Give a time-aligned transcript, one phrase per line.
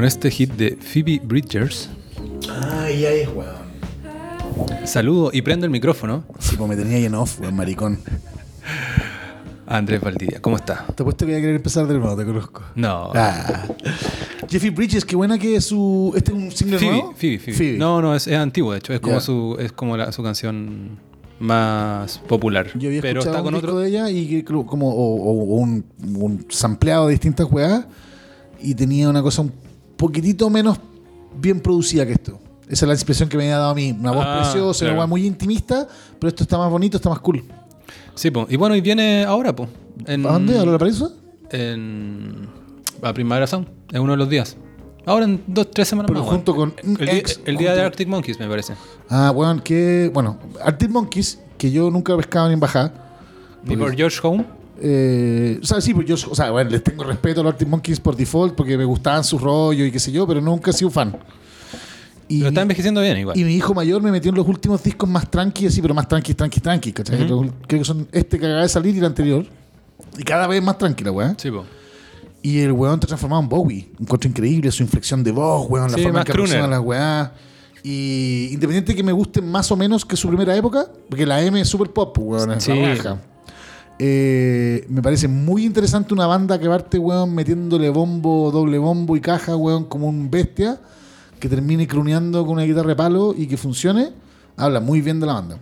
[0.00, 1.90] con este hit de Phoebe Bridgers.
[2.48, 4.86] Ay, ay, weón.
[4.86, 7.98] Saludo y prendo el micrófono Sí, pues me tenía ahí en off, weón, maricón.
[9.66, 10.40] Andrés Valdivia.
[10.40, 10.86] ¿Cómo está?
[10.94, 12.62] Te apuesto que voy a querer empezar de nuevo, te conozco.
[12.76, 13.12] No.
[13.14, 13.66] Ah.
[14.48, 16.14] Jeffy Bridges, qué buena que es su.
[16.16, 17.14] ¿Este es un single Phoebe, nuevo?
[17.14, 17.76] Phoebe, Phoebe.
[17.76, 18.94] No, no, es, es antiguo, de hecho.
[18.94, 19.20] Es como, Ya.
[19.20, 20.98] su, es como la- su canción
[21.40, 22.68] más popular.
[22.74, 23.78] Yo había pero escuchado está con un otro.
[23.78, 25.84] de ella y como o, un,
[26.16, 27.84] un sampleado de distintas weas
[28.62, 29.52] y tenía una cosa un
[30.00, 30.78] poquitito menos
[31.38, 32.38] bien producida que esto.
[32.68, 33.94] Esa es la impresión que me había dado a mí.
[33.98, 34.94] Una voz Ah, preciosa, claro.
[34.94, 35.86] una wea muy intimista,
[36.18, 37.42] pero esto está más bonito, está más cool.
[38.14, 38.46] Sí, po.
[38.48, 39.68] y bueno, y viene ahora, pues.
[40.06, 40.58] En, ¿A dónde?
[40.58, 41.12] ¿A la Paraíso?
[41.50, 42.48] En.
[43.02, 44.56] A Primavera Sound, en uno de los días.
[45.06, 46.30] Ahora en dos, tres semanas Pero más.
[46.30, 48.74] junto con El, día, ex- el día de Arctic Monkeys, me parece.
[49.08, 50.10] Ah, bueno, que.
[50.12, 52.14] Bueno, Arctic Monkeys, que yo nunca
[52.48, 52.92] ni en bajada.
[53.66, 54.44] Y por George Home.
[54.82, 57.68] Eh, o sea, sí, pues yo, o sea, bueno, les tengo respeto a los Arctic
[57.68, 60.74] Monkeys por default porque me gustaban sus rollos y qué sé yo, pero nunca he
[60.74, 61.16] sido fan.
[62.28, 63.36] Y, Pero está envejeciendo bien igual.
[63.36, 66.06] y mi hijo mayor me metió en los últimos discos más tranqui, así, pero más
[66.06, 67.26] tranqui, tranqui, tranqui, ¿cachai?
[67.28, 69.44] Los- Creo que son este que acaba de salir y el anterior.
[70.16, 71.36] Y cada vez más tranquila, weón.
[71.38, 71.64] Sí, po.
[72.40, 73.90] Y el weón está transformado en Bowie.
[73.98, 76.68] Un encuentro increíble, su inflexión de voz, weón, la Sí, forma en que crooner.
[76.68, 77.30] las weás.
[77.82, 81.42] Y independiente de que me guste más o menos que su primera época, porque la
[81.42, 82.72] M es super pop, weón, es Sí.
[82.74, 83.20] la raja.
[84.02, 89.20] Eh, me parece muy interesante una banda que parte, weón, metiéndole bombo, doble bombo y
[89.20, 90.80] caja, weón, como un bestia,
[91.38, 94.14] que termine cruneando con una guitarra de palo y que funcione.
[94.56, 95.58] Habla muy bien de la banda.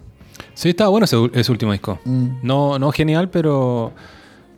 [0.55, 1.99] Sí, estaba bueno ese, ese último disco.
[2.05, 2.29] Mm.
[2.45, 3.91] No, no genial, pero,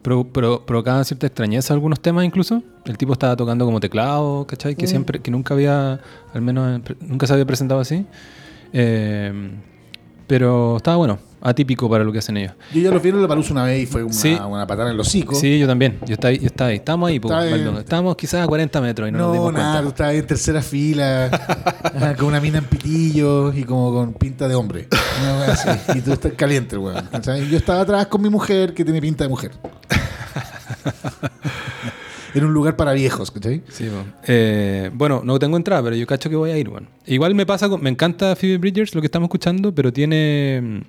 [0.03, 2.63] pero, pero provocaban cierta extrañeza algunos temas incluso.
[2.85, 4.75] El tipo estaba tocando como teclado, ¿cachai?
[4.75, 4.77] Mm.
[4.77, 6.01] Que siempre, que nunca había,
[6.35, 8.05] al menos nunca se había presentado así.
[8.75, 9.53] Eh,
[10.31, 12.53] pero estaba bueno, atípico para lo que hacen ellos.
[12.73, 14.39] Yo ya los vi en la palusa una vez y fue una, Sí.
[14.49, 15.35] una patada en los hocico.
[15.35, 15.99] Sí, yo también.
[16.07, 16.39] Yo estaba ahí.
[16.39, 16.77] Yo estaba ahí.
[16.77, 17.31] Estamos ahí, po.
[17.31, 17.81] Maldonado.
[17.81, 19.89] Estábamos quizás a 40 metros y no, nos No, dimos nada, cuenta.
[19.89, 24.87] estabas en tercera fila, con una mina en pitillo y como con pinta de hombre.
[25.49, 25.69] Así.
[25.99, 27.05] Y tú estás caliente, weón.
[27.51, 29.51] Yo estaba atrás con mi mujer que tiene pinta de mujer.
[32.35, 33.63] en un lugar para viejos, ¿cachai?
[33.69, 34.05] Sí, po.
[34.27, 36.87] Eh, bueno, no tengo entrada, pero yo cacho que voy a ir, bueno.
[37.07, 40.61] Igual me pasa, con- me encanta Phoebe Bridgers, lo que estamos escuchando, pero tiene...
[40.63, 40.81] mm,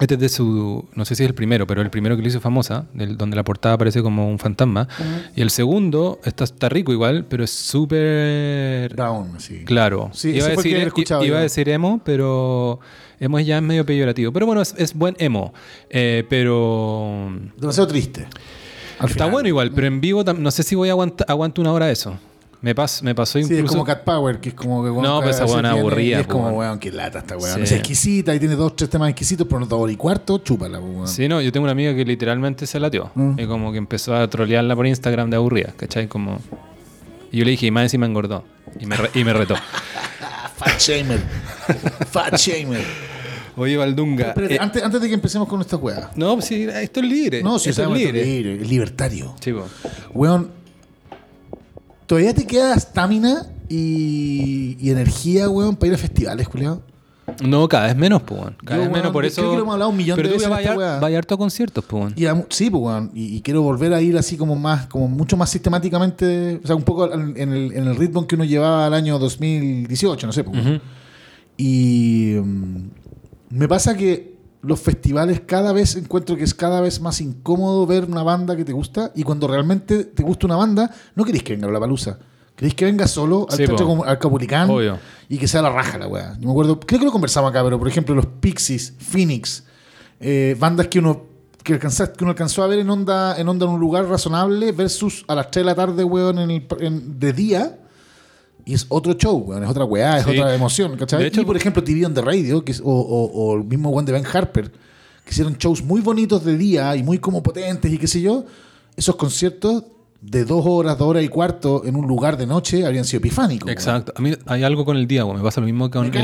[0.00, 0.88] Este es de su...
[0.94, 3.36] No sé si es el primero, pero el primero que lo hizo famosa, del- donde
[3.36, 4.88] la portada aparece como un fantasma.
[5.36, 8.94] Y el segundo está, está rico igual, pero es súper...
[8.96, 9.64] Down, así.
[9.64, 10.10] Claro.
[10.14, 12.80] Sí, iba a decir, había escuchado iba a decir emo, pero
[13.18, 14.32] emo ya es medio peyorativo.
[14.32, 15.52] Pero bueno, es, es buen emo.
[15.90, 17.30] Eh, pero...
[17.58, 18.26] Demasiado triste.
[19.00, 19.30] Al Está final.
[19.32, 22.16] bueno igual, pero en vivo no sé si voy a aguantar aguanto una hora eso.
[22.62, 23.64] Me, pas, me pasó Sí, incluso...
[23.64, 26.26] es como Cat Power, que es como que No, pero esa tiene- aburrida, y Es
[26.26, 26.78] como, weón.
[26.78, 27.54] qué lata esta weón.
[27.56, 27.62] Sí.
[27.62, 30.78] Es exquisita y tiene dos, tres temas exquisitos, pero no dos horas y cuarto, chúpala,
[30.78, 31.08] weón.
[31.08, 33.10] Sí, no, yo tengo una amiga que literalmente se latió.
[33.14, 33.40] Mm.
[33.40, 36.06] Y como que empezó a trolearla por Instagram de aburrida, ¿cachai?
[36.06, 36.38] Como...
[37.32, 38.44] Y yo le dije, y más encima engordó.
[38.78, 39.54] Y me, re- y me retó.
[40.58, 41.20] Fat Shamer.
[42.10, 42.84] Fat Shamer.
[43.60, 44.28] Oye, Valdunga.
[44.28, 46.10] Espérate, eh, antes, antes de que empecemos con esta weá.
[46.16, 47.42] no, sí, esto es libre.
[47.42, 48.24] No, si esto es libre.
[48.24, 49.34] libre, libertario.
[49.38, 49.66] Sí, po.
[50.14, 50.50] Weón,
[52.06, 56.82] ¿todavía te queda estamina y, y energía, weón, para ir a festivales, culiado?
[57.44, 58.56] No, cada vez menos, pues, weón.
[58.64, 59.42] Cada Yo, vez menos, por eso...
[59.42, 60.98] creo que lo hemos hablado un millón Pero de veces weá.
[60.98, 62.14] vaya harto a conciertos, pues, weón.
[62.16, 65.06] Y a sí, pues, weón, y, y quiero volver a ir así como más, como
[65.06, 68.86] mucho más sistemáticamente, o sea, un poco en, el, en el ritmo que uno llevaba
[68.86, 70.80] al año 2018, no sé, pues.
[71.56, 72.76] Y mm,
[73.50, 78.04] me pasa que los festivales cada vez encuentro que es cada vez más incómodo ver
[78.04, 81.54] una banda que te gusta y cuando realmente te gusta una banda, no queréis que
[81.54, 82.18] venga a la palusa.
[82.56, 84.98] Queréis que venga solo al Sí, Teatro al Capulicán Obvio.
[85.30, 86.34] y que sea la raja la weá.
[86.38, 89.64] Yo me acuerdo, creo que lo conversamos acá, pero por ejemplo, los Pixies, Phoenix,
[90.20, 91.22] eh, bandas que uno
[91.62, 94.72] que, alcanza- que uno alcanzó a ver en onda, en onda en un lugar razonable
[94.72, 97.78] versus a las 3 de la tarde, weón, en el- en- de día.
[98.70, 100.30] Y es otro show, weón, es otra weá, es Sí.
[100.38, 101.20] otra emoción, ¿cachai?
[101.22, 103.64] De hecho- y por ejemplo, TV on the Radio, que es- o, o- o el
[103.64, 107.42] mismo one de Ben Harper, que hicieron shows muy bonitos de día y muy como
[107.42, 108.44] potentes y qué sé yo,
[108.96, 109.84] esos conciertos
[110.22, 113.70] de dos horas, dos horas y cuarto en un lugar de noche habrían sido epifánicos.
[113.70, 114.12] Exacto.
[114.16, 115.38] A mí hay algo con el día, weón.
[115.38, 116.14] Me pasa lo mismo que con el-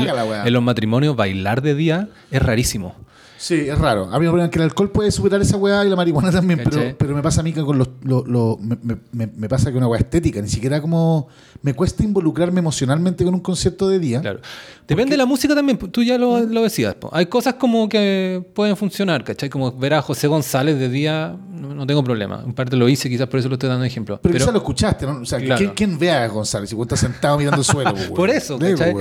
[0.45, 1.15] en los matrimonios.
[1.15, 2.95] Bailar de día es rarísimo.
[3.39, 4.09] Sí, es raro.
[4.11, 6.95] A mí me que el alcohol puede superar esa weá y la marihuana también, pero,
[6.97, 7.87] pero me pasa a mí que con los...
[8.03, 11.27] lo- lo- me, me- me- me pasa que una weá estética, ni siquiera como...
[11.61, 14.21] Me cuesta involucrarme emocionalmente con un concierto de día.
[14.21, 14.39] Claro.
[14.87, 16.95] Depende de la música también, tú ya lo, lo decías.
[16.95, 17.09] po.
[17.11, 19.49] Hay cosas como que pueden funcionar, ¿cachai?
[19.49, 22.41] Como ver a José González de día, no, tengo problema.
[22.45, 24.19] En parte lo hice, quizás por eso lo estoy dando ejemplo.
[24.21, 25.19] Pero, Pero, quizás lo escuchaste, ¿no?
[25.21, 25.57] O sea, Claro.
[25.59, 26.69] ¿quién, quién ve a González?
[26.69, 28.93] Si vos estás sentado mirando el suelo, po, por eso, po, ¿cachai?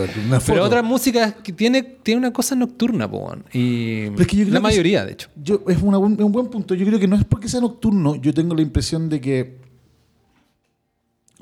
[0.47, 3.33] Pero otras músicas que tiene, tiene una cosa nocturna, po.
[3.53, 5.29] Y Pero es que yo creo la que mayoría, de hecho.
[5.37, 6.75] Yo, es una buen- es un buen punto.
[6.75, 8.17] Yo creo que no es porque sea nocturno.
[8.17, 9.66] Yo tengo la impresión de que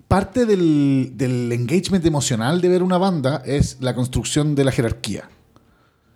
[0.09, 5.29] parte del, del engagement emocional de ver una banda es la construcción de la jerarquía.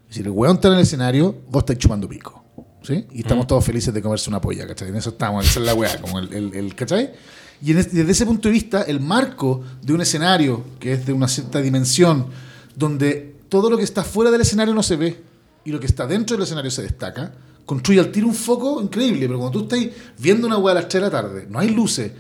[0.03, 2.45] Es decir, el weón está en el escenario, vos estáis chupando pico.
[2.83, 3.05] ¿Sí?
[3.13, 4.89] Y estamos todos felices de comerse una polla, ¿cachai?
[4.89, 7.11] En eso estamos, esa es la weá, como el, el, el- ¿cachai?
[7.61, 11.05] Y en es- desde ese punto de vista, el marco de un escenario que es
[11.05, 12.27] de una cierta dimensión,
[12.77, 15.21] donde todo lo que está fuera del escenario no se ve
[15.65, 17.33] y lo que está dentro del escenario se destaca,
[17.67, 19.27] construye al tiro un foco increíble.
[19.27, 21.71] Pero cuando tú estás viendo una weá a las 3 de la tarde, no hay
[21.71, 22.13] luces,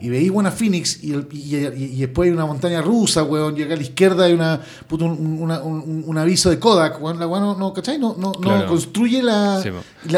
[0.00, 3.56] y veis buena Phoenix y, el- y- y- y después hay una montaña rusa, weón,
[3.58, 7.02] y acá a la izquierda hay una, puto, un, una- un- un aviso de Kodak,
[7.02, 7.98] weón, la weá no, no, ¿cachai?
[7.98, 9.70] No, no, no construye la, Sí,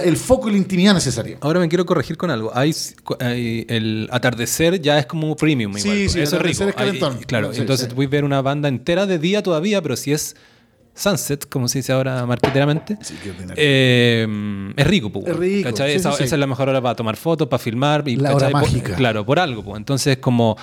[0.05, 1.39] el foco y la intimidad necesaria.
[1.41, 2.51] Ahora me quiero corregir con algo.
[2.55, 2.75] Hay,
[3.21, 5.97] hay- el atardecer ya es como premium Sí, igual.
[6.11, 6.63] sí, el Eso es rico.
[6.65, 7.17] atardecer es calentón.
[7.19, 7.95] Hay- claro, Sí, entonces sí.
[7.95, 10.37] puedes ver una banda entera de día todavía, pero si es
[10.95, 13.15] sunset, como se dice ahora marqueteramente, Sí,
[13.57, 16.95] eh, es rico, pues, Es rico, sí, esa, sí, esa es la mejor hora para
[16.95, 18.07] tomar fotos, para filmar.
[18.09, 18.53] Y, La hora ¿cachai?
[18.53, 18.95] Por- mágica.
[18.97, 19.63] claro, por algo.
[19.63, 19.77] Pues.
[19.79, 20.57] Entonces, como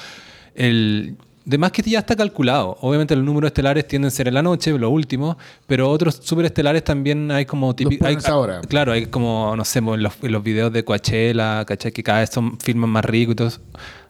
[0.55, 1.15] el...
[1.45, 2.77] De más que ya está calculado.
[2.81, 5.35] Obviamente los números estelares tienden a ser en la noche, los últimos,
[5.65, 8.61] pero otros superestelares también hay como típico- ponen hay- a esa hora.
[8.61, 11.91] Claro, hay como, no sé, en los, en los videos de Coachella, ¿cachai?
[11.91, 13.61] Que cada vez son filman más ricos y todo eso.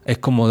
[0.06, 0.48] Es como,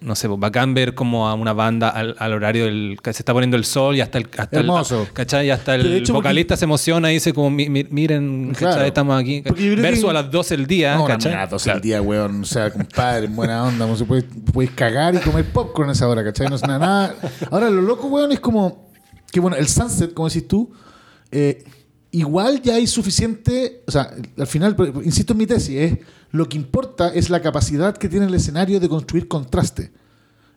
[0.00, 3.32] no sé, bacán ver como a una banda al, al horario del que se está
[3.32, 5.06] poniendo el sol y hasta el, hasta el- Hermoso.
[5.12, 5.46] ¿cachai?
[5.46, 8.74] Y hasta el hecho, porque- vocalista se emociona y dice como, "Mi- mi- miren, Claro.
[8.74, 8.88] ¿cachai?
[8.88, 9.42] Estamos aquí.
[9.42, 11.30] Que- a las 12 del día, No, ¿cachai?
[11.32, 11.76] mierda, 12 Claro.
[11.78, 12.40] el día, weón.
[12.42, 13.86] O sea, compadre, en buena onda.
[13.86, 16.48] No se puede, puedes cagar y comer popcorn a esa hora, ¿cachai?
[16.48, 17.14] No es nada, nada.
[17.52, 18.90] Ahora, lo loco, weón, es como
[19.30, 20.72] que, bueno, el sunset, como decís tú,
[21.30, 21.62] eh,
[22.12, 23.82] igual ya hay suficiente.
[23.86, 25.98] O sea, al final, insisto en mi tesis, es
[26.32, 29.92] lo que importa es la capacidad que tiene el escenario de construir contraste.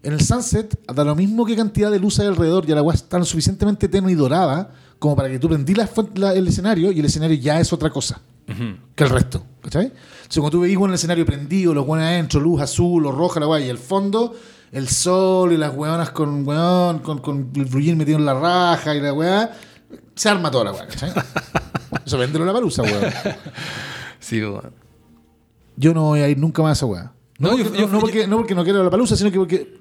[0.03, 2.93] En el sunset, da lo mismo que cantidad de luz hay alrededor, y la weá
[2.93, 6.91] está lo suficientemente tenue y dorada como para que tú prendí la la- el escenario
[6.91, 8.19] y el escenario ya es otra cosa
[8.95, 9.45] que el resto.
[9.61, 9.85] ¿Cachai?
[9.85, 13.39] Entonces, cuando tú veis en el escenario prendido, los buenos adentro, luz azul o roja,
[13.39, 14.35] la guay, y el fondo,
[14.73, 18.93] el sol y las weonas con weón, con, con el brullín metido en la raja
[18.93, 19.51] y la weá,
[20.15, 21.11] se arma toda la weá, ¿cachai?
[22.05, 23.03] Eso véndelo la palusa, weón.
[24.19, 24.71] Sí, bueno.
[25.75, 27.11] Yo no voy a ir nunca más a esa weá.
[27.39, 29.37] No, No, porque, yo- yo- no, porque, no porque no quiero la palusa, sino que
[29.37, 29.79] porque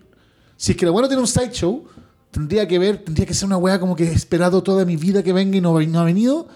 [0.56, 1.84] si es que la weá no tiene un sideshow,
[2.30, 5.22] tendría que ver, tendría que ser una weá como que he esperado toda mi vida
[5.22, 6.48] que venga y no, no ha venido.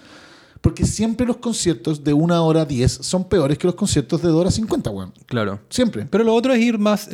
[0.61, 4.37] Porque siempre los conciertos de una hora 10 son peores que los conciertos de 2
[4.41, 5.13] horas 50, weón.
[5.27, 5.59] Claro.
[5.69, 6.07] Siempre.
[6.09, 7.07] Pero lo otro es ir más.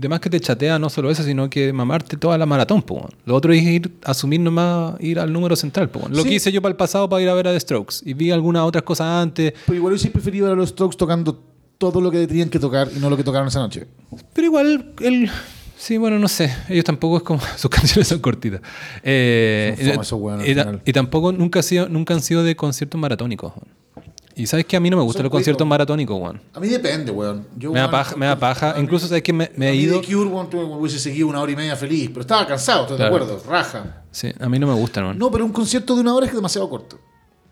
[0.00, 2.82] Eh, de más que te chatea no solo eso, sino que mamarte toda la maratón,
[2.82, 3.08] po.
[3.24, 6.08] Lo otro es ir, asumir nomás, ir al número central, po.
[6.08, 6.28] Lo Sí.
[6.28, 7.96] que hice yo para el pasado para ir a ver a The Strokes.
[8.04, 9.52] Y vi algunas otras cosas antes.
[9.66, 11.42] Pero igual hubiese preferido ver a los Strokes tocando
[11.78, 13.86] todo lo que tenían que tocar y no lo que tocaron esa noche.
[14.34, 15.30] Pero igual, el.
[15.76, 16.54] Sí, bueno, no sé.
[16.68, 17.40] Ellos tampoco es como.
[17.56, 18.60] Sus canciones son cortitas.
[19.02, 22.54] Eh, Son esos weones al y, y tampoco nunca, ha sido, nunca han sido de
[22.54, 23.52] conciertos maratónicos.
[24.40, 26.40] Y sabes que a mí no me gustan Son los conciertos maratónicos, weón.
[26.54, 27.46] A mí depende, weón.
[27.58, 28.74] Yo, Me da paja, me da paja.
[28.78, 30.00] Incluso sabes que me, me a he mí ido.
[30.00, 32.96] de Cure, weón, tú hubiese seguido una hora y media feliz, pero estaba cansado, estoy
[32.96, 33.16] Claro.
[33.18, 34.02] de acuerdo, raja.
[34.10, 35.18] Sí, a mí no me gustan, weón.
[35.18, 36.98] No, pero un concierto de una hora es demasiado corto.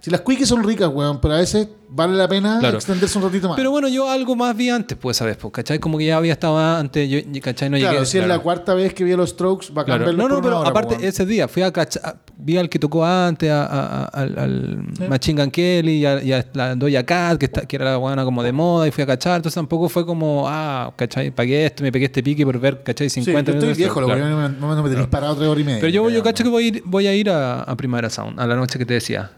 [0.01, 2.77] Si las quickies son ricas, weón, pero a veces vale la pena Claro.
[2.77, 3.57] extenderse un ratito más.
[3.57, 5.37] Pero bueno, yo algo más vi antes, pues, ¿sabes?
[5.37, 5.81] Pues, ¿cachai?
[5.81, 7.69] Como que ya había estado antes, yo, ¿cachai?
[7.69, 8.07] No claro, llegué.
[8.07, 8.39] si es claro.
[8.39, 10.05] la cuarta vez que vi a los Strokes, va a Claro.
[10.05, 11.05] cambiarlo No, no, por pero hora, aparte weón.
[11.09, 15.09] ese día fui a cachar, vi al que tocó antes, a- a- a- al, al
[15.09, 18.25] Machine Gun Kelly y a, y la Doja Cat, que, está, que era la buena
[18.25, 19.35] como de moda, y fui a cachar.
[19.37, 21.33] Entonces tampoco fue como, ah, ¿cachai?
[21.33, 23.11] Pagué esto, me pegué este pique por ver, ¿cachai?
[23.11, 24.29] Sí, 50 yo estoy viejo, lo Claro.
[24.29, 25.81] no me, no me tenéis parado tres horas y media.
[25.81, 28.39] Pero yo, yo cacho que voy a ir, voy a, ir a, a Primavera Sound,
[28.39, 29.33] a la noche que te decía.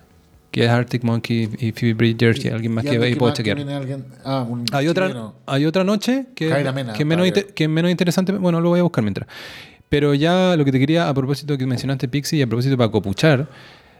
[0.51, 3.59] Que es Arctic Monkey y Phoebe Bridgers y alguien más Y que más- que chequear.
[3.59, 6.73] alguien- ah, un Hay otra, hay otra noche que, Mena,
[7.05, 8.33] menos que es menos interesante.
[8.33, 9.29] Bueno, lo voy a buscar mientras.
[9.89, 12.91] Pero ya lo que te quería, a propósito que mencionaste Pixie y a propósito para
[12.91, 13.49] Copuchar,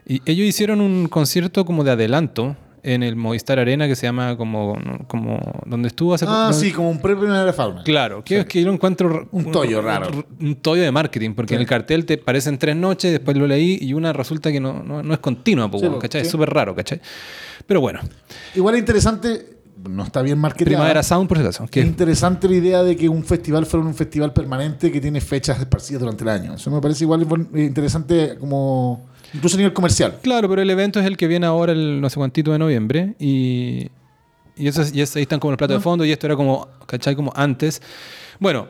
[0.05, 4.35] y ellos hicieron un concierto como de adelanto en el Movistar Arena que se llama
[4.37, 7.83] como, como donde estuvo hace Ah, sí, como un pre-primera fauna.
[7.83, 10.09] Claro, que es que yo lo encuentro Un tollo raro.
[10.39, 11.55] Un, tollo de marketing, porque Sí.
[11.55, 14.81] en el cartel te parecen tres noches, después lo leí y una resulta que no,
[14.83, 16.21] no, no es continua, Sí, ¿cachai?
[16.21, 16.25] sí.
[16.27, 16.99] Es súper raro, ¿cachai?
[17.67, 17.99] Pero bueno,
[18.55, 19.45] Igual es interesante,
[19.87, 20.69] no está bien marketeado.
[20.77, 21.65] Primavera Sound, por si acaso.
[21.71, 25.59] Es interesante la idea de que un festival fuera un festival permanente que tiene fechas
[25.59, 26.53] esparcidas durante el año.
[26.55, 30.17] Eso me parece igual eh, interesante como incluso a nivel comercial.
[30.21, 33.15] Claro, pero el evento es el que viene ahora el no sé cuántito de noviembre
[33.19, 33.89] y,
[34.55, 36.35] y, eso, es- y eso- ahí están como los platos de fondo y esto era
[36.35, 37.15] como, ¿cachai?
[37.15, 37.81] Como antes.
[38.39, 38.67] Bueno,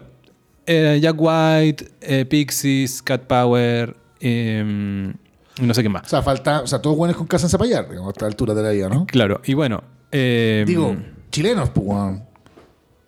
[0.65, 5.13] eh, Jack White, eh, Pixies, Cat Power, eh,
[5.57, 6.03] y no sé qué más.
[6.05, 8.53] O sea, falta, o sea, todos buenos con casa en Zapallar, digamos, a esta altura
[8.53, 9.05] de la vida, ¿no?
[9.05, 9.83] Claro, y bueno.
[10.11, 10.95] eh, Digo,
[11.31, 11.87] chilenos, pues.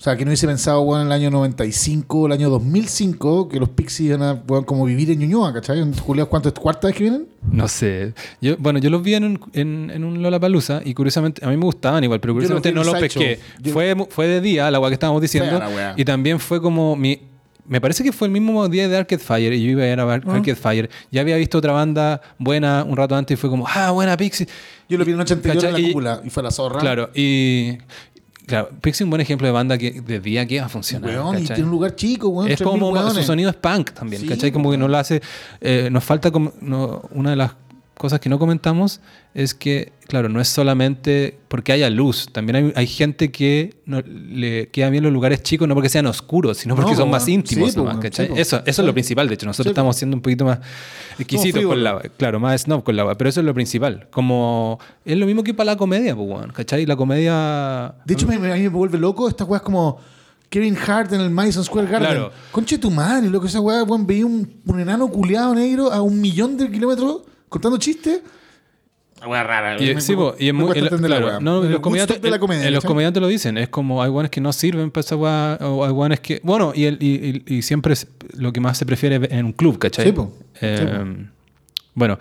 [0.03, 3.47] O sea, que no hubiese pensado, weón, en el año 95 o el año 2005
[3.47, 5.79] que los Pixies iban a, weón, como vivir en Ñuñoa, ¿cachai?
[5.79, 6.55] En Julio, ¿cuánto es?
[6.55, 7.25] ¿Cuarta vez que vienen?
[7.49, 8.13] No sé.
[8.41, 11.55] Yo, bueno, yo los vi en un, en, en un Lollapalooza y curiosamente, a mí
[11.55, 13.39] me gustaban igual, pero los curiosamente en no los pesqué.
[13.61, 15.57] Yo- Fue, fue de día, la agua que estábamos diciendo.
[15.73, 15.93] Fea.
[15.95, 17.21] Y también fue como mi
[17.65, 19.97] me parece que fue el mismo día de Arcade Fire y yo iba a ir
[19.97, 20.33] a ver Ah.
[20.35, 20.89] Arcade Fire.
[21.13, 24.45] Ya había visto otra banda buena un rato antes y fue como, ah, buena Pixie.
[24.89, 26.81] Yo lo vi la noche anterior en la Y- cúpula y fue la zorra.
[26.81, 27.77] Claro, y.
[28.45, 31.09] Claro, Pixie es un buen ejemplo de banda que de día que va a funcionar.
[31.09, 32.51] Weón, y tiene un lugar chico, weón.
[32.51, 34.51] es 3.000 como su sonido es punk también, Sí, ¿cachai?
[34.51, 35.21] Como que no lo hace.
[35.61, 36.51] eh, nos falta como.
[36.61, 37.51] no- una de las
[38.03, 38.99] cosas que no comentamos
[39.33, 42.27] es que, claro, no es solamente porque haya luz.
[42.33, 46.05] También hay, hay gente que no, le queda bien los lugares chicos, no porque sean
[46.07, 47.71] oscuros, sino porque No, son po, más íntimos.
[47.71, 47.99] Sí, nomás.
[47.99, 48.27] ¿cachai?
[48.27, 48.81] Sí, eso, eso es Sí.
[48.83, 49.45] lo principal, de hecho.
[49.45, 50.59] Nosotros estamos siendo un poquito más
[51.17, 52.03] exquisitos con frívolos.
[52.03, 52.09] la.
[52.17, 54.09] Claro, más snob con la weá, Pero eso es lo principal.
[54.11, 54.79] Como.
[55.05, 56.85] Es lo mismo que para la comedia, pues, ¿cachai?
[56.85, 57.95] La comedia.
[58.03, 59.97] De hecho, a mí me vuelve loco estas weas como
[60.49, 62.09] Kevin Hart en el Madison Square Garden.
[62.09, 62.31] Claro.
[62.51, 66.19] Conche tu madre, loco, esa wea, weón, veía un, un enano culeado negro a un
[66.19, 67.21] millón de kilómetros
[67.53, 68.21] contando chistes.
[69.25, 69.81] Una rara.
[69.81, 72.67] Y, me- sí, po, y es muy, el- claro, no, los comediantes, de la comedia,
[72.67, 72.87] eh, los ¿cachai?
[72.89, 76.19] comediantes lo dicen, es como hay guanes que no sirven para esa o hay guanes
[76.19, 78.05] que, bueno, y, el, y, y- y siempre es
[78.35, 80.07] lo que más se prefiere en un club, ¿cachai?
[80.07, 80.33] Sí, po.
[80.59, 81.25] Eh, Sí,
[81.93, 82.19] Bueno,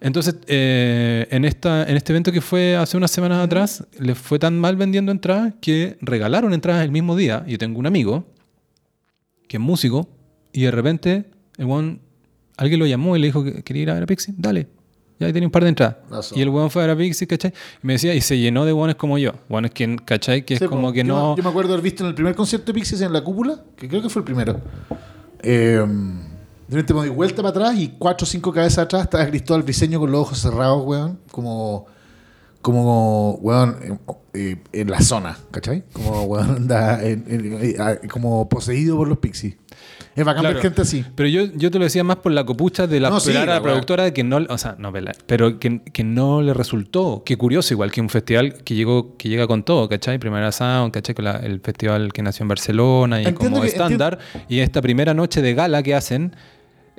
[0.00, 4.38] entonces, eh, en, esta, en este evento que fue hace unas semanas atrás, les fue
[4.38, 7.44] tan mal vendiendo entradas que regalaron entradas el mismo día.
[7.48, 8.24] Yo tengo un amigo
[9.48, 10.08] que es músico
[10.52, 11.24] y de repente
[11.58, 12.00] el weón,
[12.56, 14.68] alguien lo llamó y le dijo que quería ir a ver a Pixie, dale.
[15.18, 15.96] Ya tenía un par de entradas.
[16.10, 16.38] Razón.
[16.38, 17.50] Y el weón fue a ver a Pixie, ¿cachai?
[17.82, 19.32] Y me decía, y se llenó de weones como yo.
[19.48, 20.44] Weones que, ¿cachai?
[20.44, 20.72] Que es Sí, po.
[20.72, 21.30] como que Yo no...
[21.30, 23.62] me- Yo me acuerdo haber visto en el primer concierto de Pixies en la cúpula,
[23.76, 24.60] que creo que fue el primero.
[25.42, 25.82] Eh,
[26.68, 29.62] de repente me doy vuelta para atrás y cuatro o cinco cabezas atrás estaba Cristóbal
[29.62, 31.18] Briseño con los ojos cerrados, weón.
[31.30, 31.86] Como,
[32.60, 33.98] como weón, eh,
[34.34, 35.84] eh, en la zona, ¿cachai?
[35.92, 39.54] Como, weón, anda en- en- eh, ah, como poseído por los Pixies.
[40.16, 40.54] Es bacán Claro.
[40.54, 41.04] ver gente así.
[41.14, 43.60] Pero yo, yo te lo decía más por la copucha de la, No, sí, la
[43.62, 44.92] productora de que no, o sea, no
[45.26, 47.22] pero que, que no le resultó.
[47.24, 50.18] Qué curioso, igual que un festival que llegó, que llega con todo, ¿cachai?
[50.18, 51.14] Primera Sound, ¿cachai?
[51.14, 54.18] Con la- el festival que nació en Barcelona y Entiendo como estándar.
[54.48, 56.34] Y esta primera noche de gala que hacen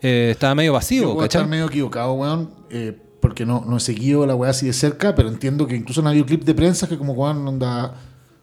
[0.02, 1.42] eh, estaba medio Yo vacío, puedo ¿cachai?
[1.42, 5.16] estar medio equivocado, weón, eh, porque no, no he seguido la weá así de cerca,
[5.16, 7.96] pero entiendo que incluso han habido clip de prensa que como weón onda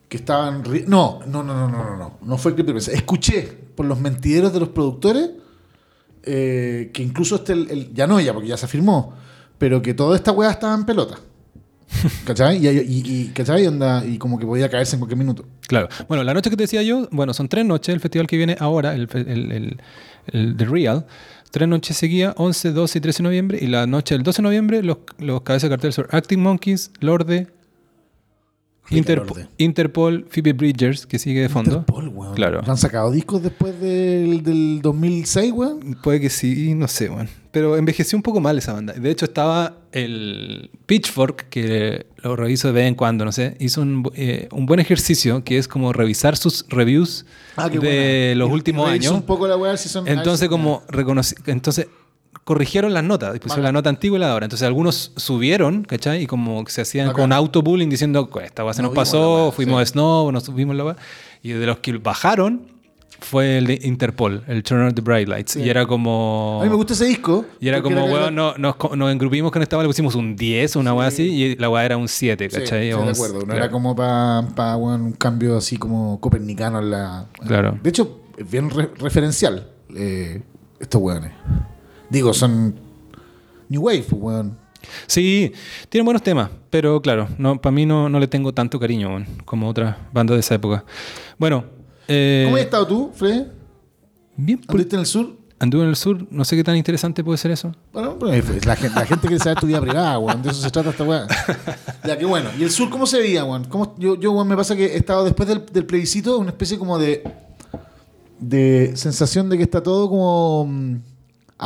[0.08, 2.90] que estaban no, no, no, no, no, no, no, no fue clip de prensa.
[2.90, 5.30] Escuché por los mentideros de los productores
[6.22, 9.14] eh, que incluso este el, el- ya no ya porque ya se afirmó,
[9.58, 11.18] pero que toda esta weá estaba en pelota.
[12.24, 12.64] ¿Cachai?
[12.64, 13.66] Y, y, y- ¿cachai?
[13.66, 15.44] Onda, y como que podía caerse en cualquier minuto.
[15.68, 15.88] Claro.
[16.08, 18.56] Bueno, la noche que te decía yo, bueno, son tres noches, el festival que viene
[18.58, 19.78] ahora, el, el,
[20.32, 21.06] el, The Real.
[21.50, 23.58] Tres noches seguidas, 11, 12 y 13 de noviembre.
[23.62, 26.90] Y la noche del 12 de noviembre, los, los cabezas de cartel son Acting Monkeys,
[26.98, 27.46] Lorde,
[28.90, 29.36] Interpo-.
[29.58, 31.70] Interpol, Phoebe Bridgers, que sigue de fondo.
[31.78, 32.34] Interpol, weón.
[32.34, 32.62] Claro.
[32.62, 35.96] ¿No ¿Han sacado discos después del, del 2006, weón?
[36.02, 37.28] Puede que sí, no sé, bueno.
[37.50, 38.92] Pero envejeció un poco mal esa banda.
[38.94, 43.80] De hecho, estaba el Pitchfork, que lo reviso de vez en cuando, no sé, hizo
[43.80, 47.24] un, eh, un buen ejercicio que es como revisar sus reviews
[47.56, 48.34] Ah, de buena.
[48.38, 49.12] los Y- últimos años.
[49.12, 51.86] un poco la weá si son- Entonces, como reconocí, entonces
[52.44, 54.46] corrigieron las notas, pusieron la nota antigua y la de ahora.
[54.46, 56.22] Entonces, algunos subieron, ¿cachai?
[56.22, 57.22] Y como se hacían Bacán.
[57.22, 59.92] con autobullying diciendo, "Pues, esta weá se No nos la pasó, weá", fuimos sí.
[59.92, 60.96] snow, nos subimos la weá.
[61.42, 62.72] Y de los que bajaron
[63.20, 65.52] fue el de Interpol, el Turn on the Bright Lights.
[65.52, 65.62] Sí.
[65.62, 66.58] Y era como.
[66.60, 67.46] A mí me gusta ese disco.
[67.60, 70.76] Y era como, weón, no, nos, nos engrupimos con esta weá, le pusimos un 10
[70.76, 72.88] o una weá así, y la weá era un 7, Sí, ¿cachai?
[72.88, 73.38] sí, O de acuerdo.
[73.40, 73.58] No claro.
[73.60, 77.26] era como para un cambio así como copernicano en la.
[77.46, 77.78] Claro.
[77.82, 80.42] De hecho, es bien re- referencial eh,
[80.78, 81.32] estos weones.
[82.10, 82.74] Digo, son
[83.68, 84.58] New Wave, weón.
[85.06, 85.50] Sí,
[85.88, 89.26] tienen buenos temas, pero claro, no, para mí no, no le tengo tanto cariño weón,
[89.44, 90.84] como otras bandas de esa época.
[91.38, 91.64] Bueno,
[92.06, 93.46] eh, ¿Cómo has estado tú, Fred?
[94.36, 95.44] bien, pues, ¿Anduviste en el sur?
[95.60, 97.74] anduve en el sur, no sé qué tan interesante puede ser eso.
[97.94, 100.42] Bueno, pues, es la, gente, la gente quiere saber tu vida privada, weón.
[100.42, 101.26] De eso se trata esta weá.
[102.04, 102.50] Ya, qué bueno.
[102.58, 103.64] ¿Y el sur cómo se veía, weón?
[103.64, 106.78] ¿Cómo- Yo, yo, weón, me pasa que he estado después del, del plebiscito, una especie
[106.78, 107.24] como de.
[108.38, 110.68] de sensación de que está todo como.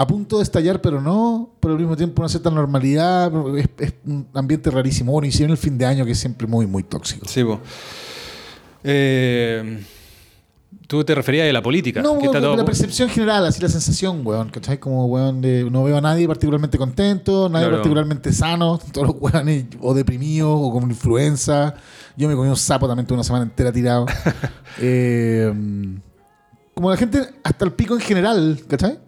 [0.01, 3.33] A punto de estallar, pero no, pero al mismo tiempo una cierta normalidad.
[3.57, 5.13] Es, es un ambiente rarísimo.
[5.13, 7.27] Bueno, y si en el fin de año que es siempre muy, muy tóxico.
[7.29, 7.59] Sí, vos.
[8.85, 9.85] Eh,
[10.87, 12.01] Tú te referías a la política.
[12.01, 14.79] No, que está todo- la percepción general, así la sensación, weón, ¿cachai?
[14.79, 17.77] Como, weón, de, no veo a nadie particularmente contento, nadie Claro.
[17.79, 21.75] particularmente sano, todos los weones o deprimidos o con influenza.
[22.17, 24.07] Yo me comí un sapo también, tuve una semana entera tirado.
[24.81, 25.53] Eh,
[26.73, 28.99] como la gente hasta el pico en general, ¿cachai?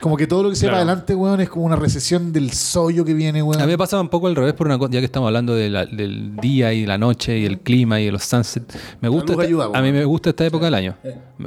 [0.00, 0.88] Como que todo lo que se va Claro.
[0.88, 3.60] adelante, weón, es como una recesión del sollo que viene, weón.
[3.60, 5.54] A mí me pasaba un poco al revés por una cosa, ya que estamos hablando
[5.54, 8.74] de la- del día y la noche y el clima y de los sunsets.
[9.00, 10.96] Me gusta esta- ayuda, a mí me gusta esta época del año.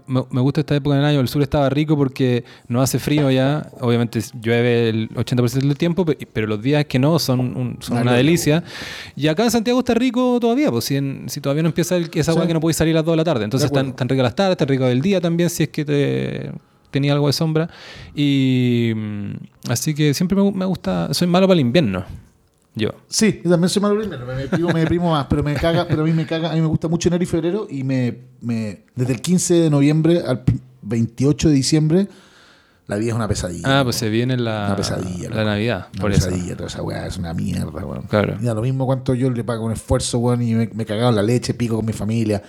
[0.08, 1.20] Me, me gusta esta época del año.
[1.20, 3.68] El sur estaba rico porque no hace frío ya.
[3.82, 7.98] Obviamente llueve el 80% del tiempo, pe- pero los días que no son, un- son
[7.98, 8.64] Una delicia.
[9.16, 12.10] Y acá en Santiago está rico todavía, pues si, en- si todavía no empieza el-
[12.14, 12.38] esa Sí.
[12.38, 13.44] hueá que no puedes salir a las 2 de la tarde.
[13.46, 15.86] Entonces De están, están ricas las tardes, está rico el día también si es que
[15.86, 16.52] te
[16.94, 17.70] tenía algo de sombra.
[18.16, 19.32] Y mm,
[19.70, 22.06] así que siempre me, me gusta, soy malo para el invierno.
[22.76, 22.90] Yo.
[23.08, 26.02] Sí, yo también soy malo primero, me deprimo, me deprimo más, pero me caga, pero
[26.02, 28.86] a mí me caga, a mí me gusta mucho enero y febrero y me, me
[28.96, 30.44] desde el 15 de noviembre al
[30.82, 32.08] 28 de diciembre
[32.88, 33.80] la vida es una pesadilla.
[33.80, 35.50] Ah, pues se viene la, Una pesadilla, la loco.
[35.50, 35.88] Navidad.
[35.94, 38.04] Una por pesadilla, toda esa weá es una mierda, weón.
[38.04, 38.36] Claro.
[38.40, 41.16] Mira, lo mismo cuanto yo le pago un esfuerzo, weón, y me, me cagaba en
[41.16, 42.44] la leche, pico con mi familia,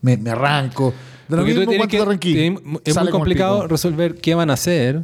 [0.00, 0.92] me, me arranco.
[1.28, 4.50] De lo Porque tú mismo tienes cuanto que- tienes- es muy complicado resolver qué van
[4.50, 5.02] a hacer,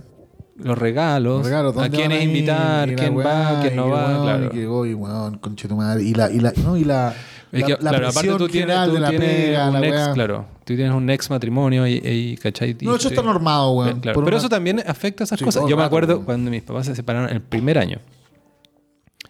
[0.57, 3.89] los regalos, Los regalos, a ¿dónde quién es invitar, Y quién weá, va, quién no
[3.89, 4.47] va, weón, claro.
[4.47, 6.05] Y que voy, weón, conche tu madre.
[6.05, 7.15] Y la, y la, no, y la,
[7.51, 9.73] Es la, que, la claro, aparte presión tú tienes, tú de la tienes pega, un
[9.81, 10.13] la ex, weá.
[10.13, 12.77] claro, tú tienes un ex matrimonio y, y ¿cachai?
[12.83, 14.01] No, eso está normado, weón.
[14.01, 14.21] Claro.
[14.21, 15.65] Pero una- eso también afecta a esas Sí, cosas.
[15.69, 16.25] Yo me acuerdo weón.
[16.27, 17.99] cuando mis papás se separaron el primer año.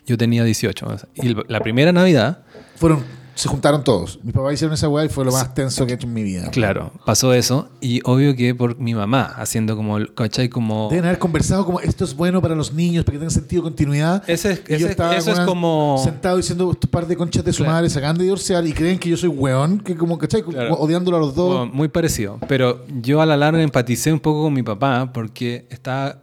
[0.06, 0.87] Yo tenía 18.
[0.87, 2.40] o sea, Y la primera Navidad,
[2.76, 4.18] Fueron, se juntaron todos.
[4.22, 6.22] Mis papás hicieron esa weá y fue lo más tenso que he hecho en mi
[6.22, 6.50] vida.
[6.50, 7.70] claro, pasó eso.
[7.80, 10.48] Y obvio que por mi mamá, haciendo como, el- ¿cachai?
[10.48, 10.88] Como...
[10.90, 13.68] Deben haber conversado como esto es bueno para los niños, para que tengan sentido de
[13.70, 14.22] continuidad.
[14.28, 17.52] Ese es- Y yo estaba eso es como- Sentado diciendo, estos par de conchas de
[17.52, 17.72] su Claro.
[17.72, 20.42] madre se acaban de divorciar y creen que yo soy weón, que como, ¿cachai?
[20.42, 20.74] Como Claro.
[20.74, 21.56] Odiándolo a los dos.
[21.56, 22.38] Bueno, muy parecido.
[22.48, 26.18] Pero yo a la larga empaticé un poco con mi papá porque estaba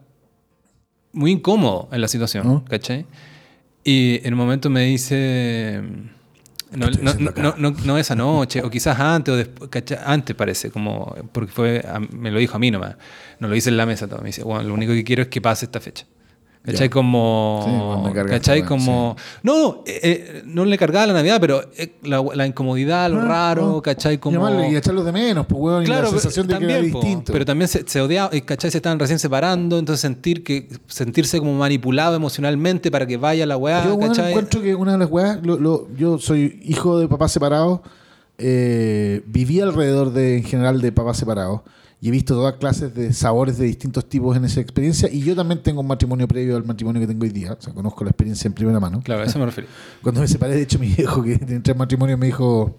[1.12, 2.64] muy incómodo en la situación, ¿No?
[2.66, 3.06] ¿cachai?
[3.84, 5.82] Y en un momento me dice...
[6.72, 9.70] No, ¿Qué estoy no, no, no- no esa noche, o quizás antes, o después,
[10.06, 12.96] antes parece, como, porque fue, a- me lo dijo a mí nomás,
[13.40, 15.28] no lo dice en la mesa todo, me dice, bueno, lo único que quiero es
[15.30, 16.06] que pase esta fecha.
[16.72, 16.90] ¿Cachai?
[16.90, 17.62] Como.
[17.66, 18.62] Sí, bueno, me cargaste, ¿Cachai?
[18.62, 19.16] bueno, Como.
[19.44, 23.26] No, eh, eh, no le cargaba la Navidad, pero eh, la, la incomodidad, lo Ah,
[23.26, 23.82] raro, ah.
[23.82, 24.18] ¿cachai?
[24.18, 24.38] Como.
[24.38, 26.92] Llamarle y echarlos de menos, pues weón, y la Claro, sensación de que era también,
[26.94, 27.34] po, distinto.
[27.34, 28.72] pero también se, se odiaba, y, ¿cachai?
[28.72, 33.58] Se estaban recién separando, entonces sentir que, sentirse como manipulado emocionalmente para que vaya la
[33.58, 34.30] weá, Yo, ¿cachai?
[34.30, 37.82] encuentro que una de las weas, lo- lo- yo soy hijo de papás separados,
[38.38, 41.62] eh, viví alrededor de, en general, de papás separados
[42.02, 45.36] y he visto todas clases de sabores de distintos tipos en esa experiencia y yo
[45.36, 48.12] también tengo un matrimonio previo al matrimonio que tengo hoy día, o sea, conozco la
[48.12, 49.02] experiencia en primera mano.
[49.04, 49.70] Claro, a eso me refiero.
[50.02, 52.78] Cuando me separé, de hecho, mi viejo que tiene tres matrimonios me dijo,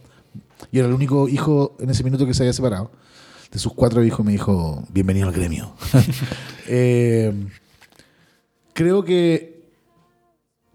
[0.72, 2.90] y era el único hijo en ese minuto que se había separado,
[3.52, 5.72] de sus cuatro hijos me dijo, bienvenido al gremio.
[6.72, 7.34] Eh,
[8.74, 9.64] creo que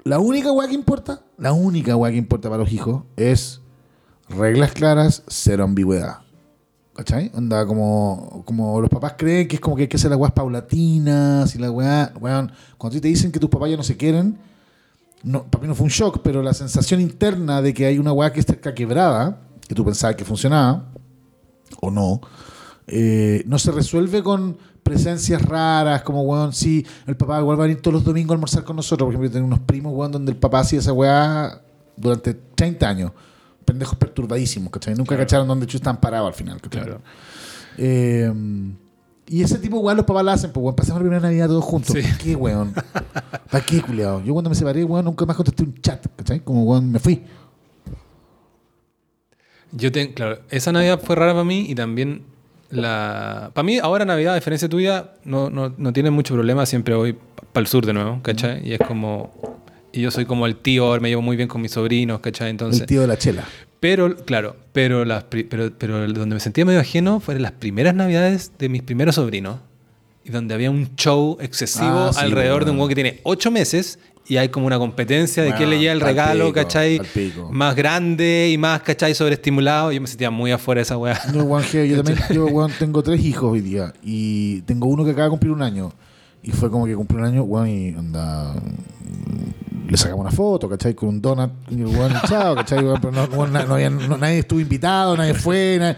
[0.03, 3.62] la única weá que importa, la única weá que importa para los hijos es
[4.27, 6.24] reglas claras, cero ambigüedad.
[6.95, 7.29] ¿Cachai?
[7.36, 10.31] Onda, como, como los papás creen que es como que hay que hacer las weas
[10.31, 12.13] paulatinas y la weá.
[12.21, 14.38] Weón, cuando te dicen que tus papás ya no se quieren,
[15.21, 18.13] no, para mí no fue un shock, pero la sensación interna de que hay una
[18.13, 20.86] weá que está quebrada, que tú pensabas que funcionaba,
[21.81, 22.21] o no,
[22.88, 27.67] eh, no se resuelve con presencias raras, como weón, sí, el papá igual va a
[27.67, 29.08] venir todos los domingos a almorzar con nosotros.
[29.08, 31.62] Por ejemplo, yo tengo unos primos, weón, donde el papá hacía esa weá
[31.97, 33.12] durante 30 años.
[33.65, 34.95] Pendejos perturbadísimos, ¿cachai?
[34.95, 36.84] Nunca cacharon dónde chulos estaban parados al final, ¿cachai?
[36.84, 37.01] Claro.
[37.78, 38.32] Eh,
[39.28, 41.63] y ese tipo, weón, los papás la hacen, pues, weón, pasamos la primera Navidad todos
[41.63, 41.95] juntos.
[41.95, 42.01] Sí.
[42.04, 42.73] ¿Para qué, weón?
[43.51, 44.23] ¿Para qué, culiado?
[44.23, 46.41] Yo cuando me separé, weón, nunca más contesté un chat, ¿cachai?
[46.41, 47.23] Como, weón, me fui.
[49.71, 52.23] Yo tengo, claro, esa Navidad fue rara para mí y también
[52.69, 53.51] la...
[53.54, 57.17] Para mí ahora Navidad, a diferencia tuya, no, no, no tiene mucho problema, siempre voy
[57.51, 58.65] para el sur de nuevo, ¿cachai?
[58.67, 59.34] Y es como...
[59.95, 62.49] Y yo soy como el tío, me llevo muy bien con mis sobrinos, ¿cachai?
[62.49, 62.81] Entonces...
[62.81, 63.45] el tío de la chela.
[63.79, 68.51] Pero, claro, pero, las, pero, pero donde me sentía medio ajeno fueron las primeras navidades
[68.60, 69.60] de mis primeros sobrinos.
[70.25, 72.88] Y donde había un show excesivo Ah, sí, alrededor de un bueno.
[72.88, 75.93] huevo que tiene ocho meses y hay como una competencia de quién le Bueno, llega
[75.93, 76.99] el regalo, pico, ¿cachai?
[77.51, 79.15] Más grande y más, ¿cachai?
[79.15, 79.93] Sobreestimulado.
[79.93, 81.21] Yo me sentía muy afuera de esa weá.
[81.34, 85.12] No, weón, je, yo también yo, tengo tres hijos hoy día y tengo uno que
[85.12, 85.93] acaba de cumplir un año.
[86.43, 88.55] Y fue como que cumplió un año, weón, y onda.
[89.87, 90.93] Le sacamos una foto, ¿cachai?
[90.93, 92.83] Con un donut, y el weón, y chao, ¿cachai?
[92.83, 95.77] Weón, pero no, weón, había- no- nadie estuvo invitado, nadie fue.
[95.79, 95.97] nadie-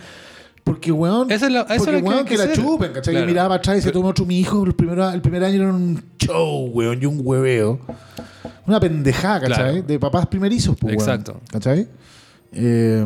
[0.63, 3.13] porque, weón, Eso es lo- eso porque, que weón, hay que, que la chupen, ¿cachai?
[3.13, 3.27] Claro.
[3.27, 5.71] miraba para atrás y se tomó otro mi hijo, el primer, el primer año era
[5.73, 7.79] un show, weón, y un hueveo.
[8.65, 9.55] Una pendejada, ¿cachai?
[9.71, 9.81] Claro.
[9.87, 11.39] De papás primerizos, pues, weón, Exacto.
[11.49, 11.87] ¿Cachai?
[12.51, 13.05] Eh,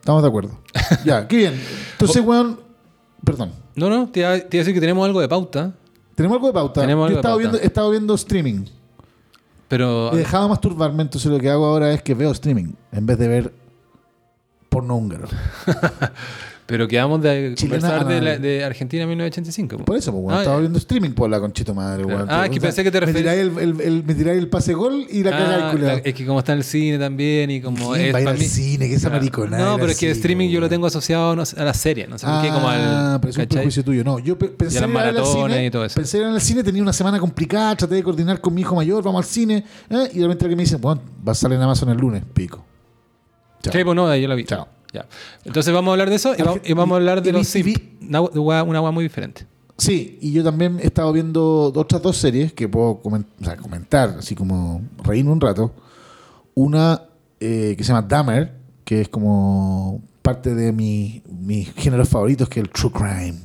[0.00, 0.58] estamos de acuerdo.
[1.04, 1.60] ya, qué bien.
[1.92, 2.58] Entonces, weón,
[3.24, 3.52] perdón.
[3.76, 5.72] No, no, te iba, a decir que tenemos algo de pauta,
[6.14, 6.80] Tenemos algo de pauta.
[6.80, 7.42] Tenemos algo Yo he de estado, pauta.
[7.50, 8.64] viendo, he estado viendo streaming.
[9.68, 10.12] Pero...
[10.12, 13.18] He dejado de masturbarme, entonces lo que hago ahora es que veo streaming en vez
[13.18, 13.54] de ver
[14.68, 15.28] porno húngaro.
[16.68, 18.42] Pero quedamos de Chilena conversar de, la- anal.
[18.42, 19.78] de Argentina 1985.
[19.78, 19.84] po.
[19.86, 22.26] Por eso, pues, weón, Ah, estaba viendo streaming por la conchito madre, Claro.
[22.28, 24.48] Ah, es que pensé que te Me referí- tiráis el, el- el- me tiráis el
[24.48, 27.62] pase gol y la Ah, la- es que como está en el cine también y
[27.62, 28.86] como ¿Quién es va a ir al mí- cine?
[28.86, 31.64] ¿Qué esa mariconada No, pero es que cine, streaming yo lo tengo asociado no a
[31.64, 33.20] la serie, no sé por qué, como Ah, al.
[33.22, 34.04] pero es un prejuicio tuyo.
[34.04, 35.94] No, yo pe- pensé al maratones cine, y todo eso.
[35.94, 39.02] Pensé ir al cine, tenía una semana complicada, traté de coordinar con mi hijo mayor,
[39.02, 39.64] vamos al cine.
[39.88, 40.10] ¿eh?
[40.12, 42.62] Y de repente que me dicen, bueno, va a salir en Amazon el lunes, pico.
[43.62, 43.72] Chao.
[43.72, 44.44] Sí, pues no, ahí yo la vi.
[44.44, 44.68] Chao.
[44.92, 45.06] Ya.
[45.44, 47.32] Entonces vamos a hablar de eso y, Arge- va- y vamos a hablar de y
[47.32, 47.78] los y simp.
[48.02, 49.46] Una, una hueá muy diferente.
[49.76, 53.56] Sí, y yo también he estado viendo otras dos series que puedo comen- o sea,
[53.56, 55.72] comentar, así como reírme un rato.
[56.54, 57.02] Una
[57.40, 58.52] eh, que se llama Dahmer,
[58.84, 63.36] que es como parte de mi- mis géneros favoritos, que es el True Crime.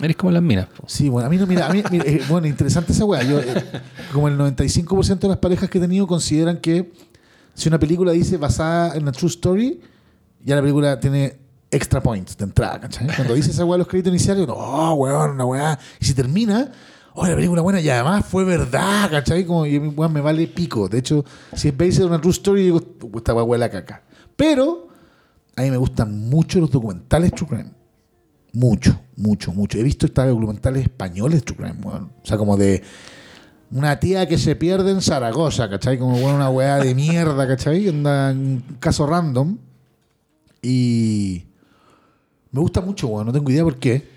[0.00, 0.66] Eres como las minas.
[0.66, 0.84] po.
[0.86, 3.22] Sí, bueno, a mí no, mira, a mí, mira, eh, bueno, interesante esa weá.
[3.22, 3.64] Yo, eh,
[4.12, 6.92] como el 95% de las parejas que he tenido consideran que
[7.54, 9.80] si una película dice basada en una true story,
[10.44, 11.38] ya la película tiene
[11.70, 13.06] extra points de entrada, ¿cachai?
[13.14, 15.78] Cuando dice esa weá los créditos iniciales, no, oh, weón, una weá.
[16.00, 16.72] Y si termina,
[17.14, 19.44] oh, la película buena y además fue verdad, ¿cachai?
[19.44, 20.88] Como y weón, me vale pico.
[20.88, 21.24] De hecho,
[21.54, 22.80] si es based en una true story, digo,
[23.16, 24.02] esta weá huele a caca.
[24.36, 24.88] Pero
[25.56, 27.70] a mí me gustan mucho los documentales true crime.
[28.52, 29.78] Mucho, mucho, mucho.
[29.78, 32.10] He visto estos documentales españoles, true crime, weón.
[32.22, 32.82] O sea, como de
[33.70, 35.98] una tía que se pierde en Zaragoza, ¿cachai?
[35.98, 37.88] Como bueno, una weá de mierda, ¿cachai?
[37.88, 39.58] Anda un caso random.
[40.62, 41.44] Y
[42.52, 43.26] me gusta mucho, weón.
[43.26, 44.08] No tengo idea por qué.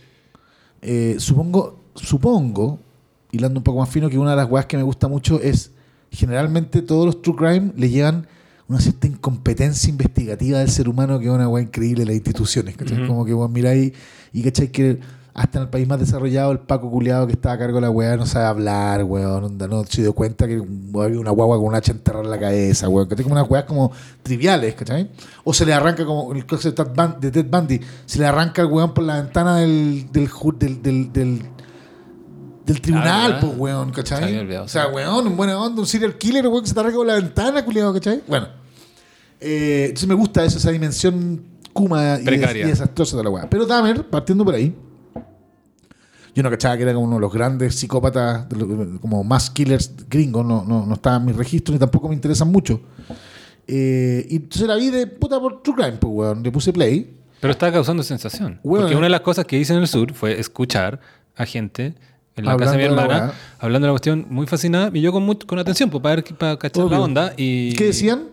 [0.82, 2.80] Eh, supongo, supongo,
[3.32, 5.72] hilando un poco más fino, que una de las weas que me gusta mucho es
[6.12, 8.28] generalmente todos los true crime le llevan
[8.68, 12.76] una cierta incompetencia investigativa del ser humano que es una wea increíble de las instituciones.
[13.08, 13.94] Como que vos miráis
[14.32, 15.00] y cachai que
[15.34, 17.90] hasta en el país más desarrollado el Paco culiado que estaba a cargo de la
[17.90, 20.62] weá no sabe hablar, weón, onda, no se dio cuenta que
[20.96, 23.24] había una guagua con un hacha enterrada en la cabeza, weón, ¿cachai?
[23.24, 23.92] Como unas weas como
[24.22, 25.10] triviales, ¿cachai?
[25.44, 28.94] O se le arranca como el caso de Ted Bundy, se le arranca el weón
[28.94, 31.42] por la ventana del, del, del, del,
[32.64, 33.48] del, tribunal, ¿verdad?
[33.48, 34.38] pues, weón, ¿cachai?
[34.38, 36.98] olvidado, o sea, weón, un buena onda, un serial killer, weón, que se te arranca
[36.98, 38.22] por la ventana, culiado, ¿cachai?
[38.28, 38.48] Bueno.
[39.46, 41.44] Eh, entonces me gusta eso, esa dimensión
[41.74, 43.50] kuma y desastrosa de la weá.
[43.50, 44.74] Pero Dahmer, partiendo por ahí,
[46.36, 48.46] yo no cachaba que era como uno de los grandes psicópatas,
[49.02, 52.52] como más killers gringos, no, no, no estaba en mis registros ni tampoco me interesan
[52.52, 52.82] mucho.
[53.68, 56.44] Eh, y entonces la vi de puta por True Crime, pues, weón.
[56.44, 57.14] Le puse play.
[57.40, 58.60] Pero estaba causando sensación.
[58.64, 61.00] Bueno, porque una de las cosas que hice en el sur fue escuchar
[61.36, 61.94] a gente
[62.36, 65.02] en la casa de mi de la hermana hablando de la cuestión muy fascinada y
[65.02, 67.04] yo con, mu- con atención pues, para, ver, para cachar la Obvio.
[67.04, 67.34] onda.
[67.38, 68.24] Y, ¿Qué decían?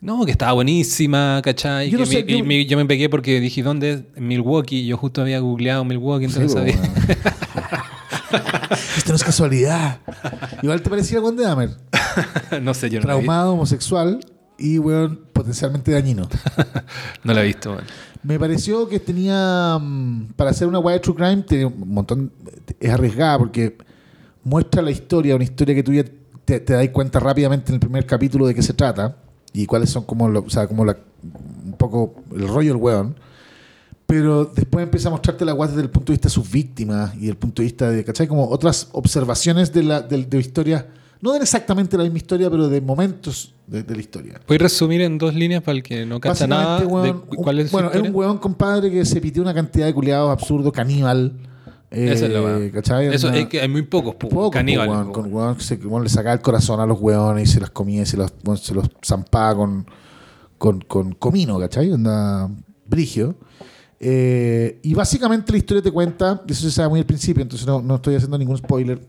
[0.00, 1.90] No, que estaba buenísima, ¿cachai?
[1.90, 4.02] Yo no Que sé, yo- me pegué porque dije, ¿dónde es?
[4.16, 4.86] Milwaukee.
[4.86, 6.76] Yo justo había googleado Milwaukee, entonces Sí, sabía.
[8.96, 9.98] Esto no es casualidad.
[10.62, 11.70] Igual te parecía con de Dahmer.
[12.62, 13.06] no sé, yo no.
[13.06, 14.20] Traumado, homosexual
[14.56, 16.28] y, weón, potencialmente dañino.
[17.24, 17.70] no la he visto.
[17.72, 17.84] weón.
[18.22, 22.32] Me pareció que tenía, mm, para hacer una de True Crime, tiene un montón,
[22.78, 23.76] es arriesgada porque
[24.44, 26.04] muestra la historia, una historia que tú ya
[26.44, 29.16] te, te das cuenta rápidamente en el primer capítulo de qué se trata
[29.62, 30.96] y cuáles son como, lo- o sea, como la,
[31.64, 33.16] un poco el rollo del weón.
[34.06, 37.14] Pero después empieza a mostrarte la weá desde el punto de vista de sus víctimas
[37.16, 38.26] y del punto de vista de, ¿cachai?
[38.26, 40.86] Como otras observaciones de la de, de historia,
[41.20, 44.40] no de exactamente la misma historia, pero de momentos de, de la historia.
[44.48, 47.36] Voy a resumir en dos líneas para el que no cacha nada de weón, un-
[47.36, 50.72] cuál es su Bueno, un weón compadre que se pitió una cantidad de culiados absurdos,
[50.72, 51.32] caníbal.
[51.90, 52.70] Eh, Esa es la weá.
[52.70, 53.06] ¿cachai?
[53.06, 54.90] Eso es que hay muy pocos, pu- poco, caníbales.
[54.90, 55.56] po, weón, pu, con weón.
[55.56, 58.16] que se, le sacaba el corazón a los weones y se los comía y se
[58.18, 59.86] los, se los zampaba con,
[60.58, 61.90] con, con comino, ¿cachai?
[61.92, 62.50] Onda
[62.86, 63.34] brigio.
[64.00, 67.80] Eh, y básicamente la historia te cuenta, eso se sabe muy al principio, entonces no,
[67.82, 69.00] no estoy haciendo ningún spoiler.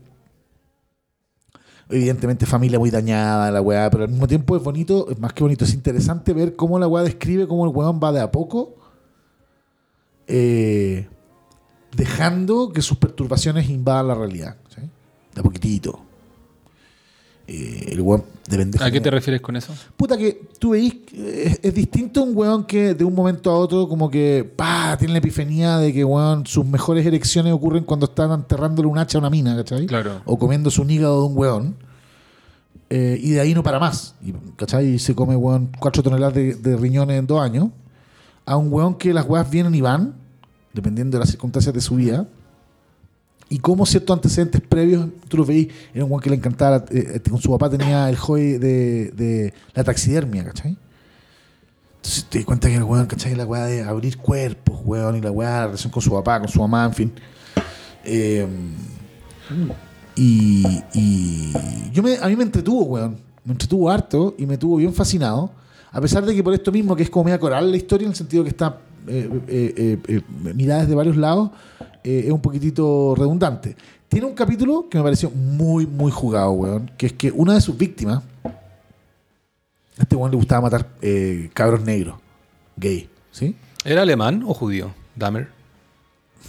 [1.88, 5.42] Evidentemente familia muy dañada, la weá, pero al mismo tiempo es bonito, es más que
[5.42, 8.76] bonito, es interesante ver cómo la weá describe cómo el weón va de a poco
[10.28, 11.08] eh,
[11.96, 14.56] dejando que sus perturbaciones invadan la realidad.
[14.74, 14.82] ¿sí?
[15.34, 16.00] De a poquitito.
[17.52, 18.84] Eh, el weón de pendejo.
[18.84, 19.74] ¿A qué te refieres con eso?
[19.96, 23.56] Puta que tú veís, que es, es distinto un weón que de un momento a
[23.56, 28.06] otro como que pa, tiene la epifanía de que weón, sus mejores erecciones ocurren cuando
[28.06, 29.86] están enterrándole un hacha a una mina, ¿cachai?
[29.86, 30.22] Claro.
[30.26, 31.76] O comiéndose un hígado de un weón.
[32.88, 34.14] Eh, y de ahí no para más.
[34.22, 34.86] Y, ¿Cachai?
[34.86, 37.70] Y se come weón 4 toneladas de, de riñones en dos años.
[38.46, 40.14] A un weón que las weas vienen y van,
[40.72, 42.26] dependiendo de las circunstancias de su vida.
[43.48, 47.20] Y como ciertos antecedentes previos, tú los veís, era un que le encantaba, eh, eh,
[47.28, 50.76] con su papá tenía el hobby de, de la taxidermia, ¿cachai?
[51.96, 53.34] Entonces te das cuenta que el weón, ¿cachai?
[53.34, 56.48] La weá de abrir cuerpos, weón, y la weá, la relación con su papá, con
[56.48, 57.12] su mamá, en fin.
[58.04, 58.46] Eh,
[60.14, 61.52] y, y
[61.92, 63.18] yo me, a mí me entretuvo, weón.
[63.44, 65.50] Me entretuvo harto y me tuvo bien fascinado.
[65.90, 68.12] A pesar de que por esto mismo, que es como media coral la historia, en
[68.12, 70.22] el sentido que está eh, eh, eh, eh,
[70.54, 71.50] mirada desde varios lados,
[72.04, 73.76] eh, es un poquitito redundante.
[74.08, 76.90] Tiene un capítulo que me pareció muy, muy jugado, weón.
[76.98, 81.82] Que es que una de sus víctimas, a este weón le gustaba matar eh, cabros
[81.84, 82.16] negros,
[82.76, 83.54] gay, ¿sí?
[83.84, 84.92] ¿Era alemán o judío?
[85.16, 85.48] Dahmer.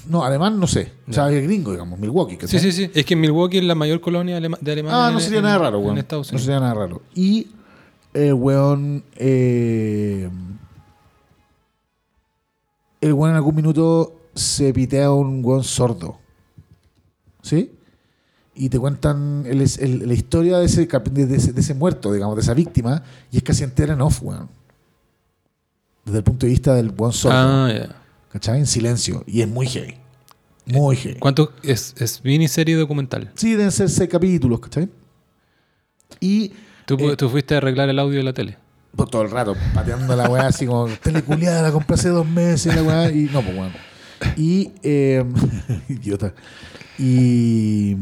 [0.08, 0.92] No, alemán no sé.
[1.08, 2.38] O sea, es gringo, digamos, Milwaukee.
[2.48, 2.90] Sí, sí, sí.
[2.94, 5.08] Es que Milwaukee es la mayor colonia de Alemania.
[5.08, 5.98] Ah, no sería en- nada raro, En weón.
[6.00, 6.46] Estados No Unidos.
[6.46, 7.02] sería nada raro.
[7.14, 7.48] Y
[8.14, 9.04] el weón.
[9.18, 10.28] eh,
[13.02, 16.18] el weón en algún minuto se pitea a un weón sordo.
[17.42, 17.72] ¿sí?
[18.54, 22.36] Y te cuentan el- el- la historia de ese, de, ese, de ese muerto, digamos,
[22.36, 24.48] de esa víctima, y es casi entera en off, weón.
[26.06, 27.96] Desde el punto de vista del buen sordo, Ah, ya.
[28.32, 28.60] ¿cachai?
[28.60, 29.24] En silencio.
[29.28, 29.96] Y es muy heavy.
[30.66, 31.20] Muy heavy.
[31.20, 33.32] ¿Cuánto es, es miniserie documental?
[33.36, 34.90] Sí, deben ser seis capítulos, ¿cachai?
[36.20, 36.52] Y
[36.86, 38.58] ¿Tú, Eh, tú fuiste a arreglar el audio de la tele?
[38.96, 42.76] Por todo el rato pateando la weá así como teleculiada, la compré hace dos meses
[42.76, 43.72] la weá y no, pues weón.
[44.38, 45.24] Y eh,
[45.90, 46.34] idiota.
[46.98, 47.96] Y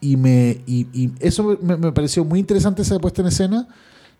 [0.00, 3.68] y me y, y eso me, me pareció muy interesante esa puesta en escena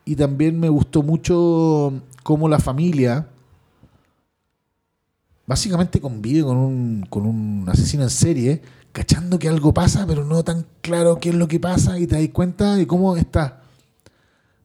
[0.04, 3.28] y también me gustó mucho cómo la familia
[5.46, 10.42] básicamente convive con un, con un asesino en serie, cachando que algo pasa, pero no
[10.42, 13.63] tan claro qué es lo que pasa y te das cuenta de cómo está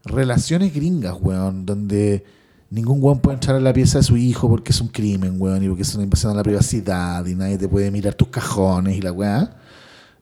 [0.10, 2.24] relaciones gringas, weón, donde
[2.70, 5.64] ningún weón puede entrar a la pieza de su hijo porque es un crimen, weón,
[5.64, 8.98] y porque es una invasión a la privacidad y nadie te puede mirar tus cajones
[8.98, 9.56] y la weá.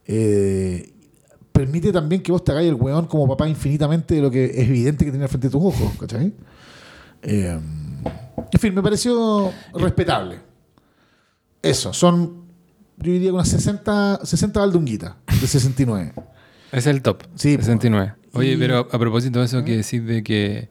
[0.06, 0.93] Eh,
[1.52, 4.58] permite también que vos te hagáis el weón como papá infinitamente de lo que es
[4.69, 6.34] evidente que tiene al frente de tus ojos, ¿cachai?
[7.21, 7.60] Eh,
[8.52, 10.39] en fin, me pareció respetable.
[11.62, 12.45] Eso, son,
[12.97, 16.13] yo diría que unas 60, 60 baldunguitas de 69.
[16.67, 17.23] Ese es el top.
[17.36, 18.13] Sí, 69.
[18.38, 20.69] Oye, Y- pero a propósito de eso que decís de que...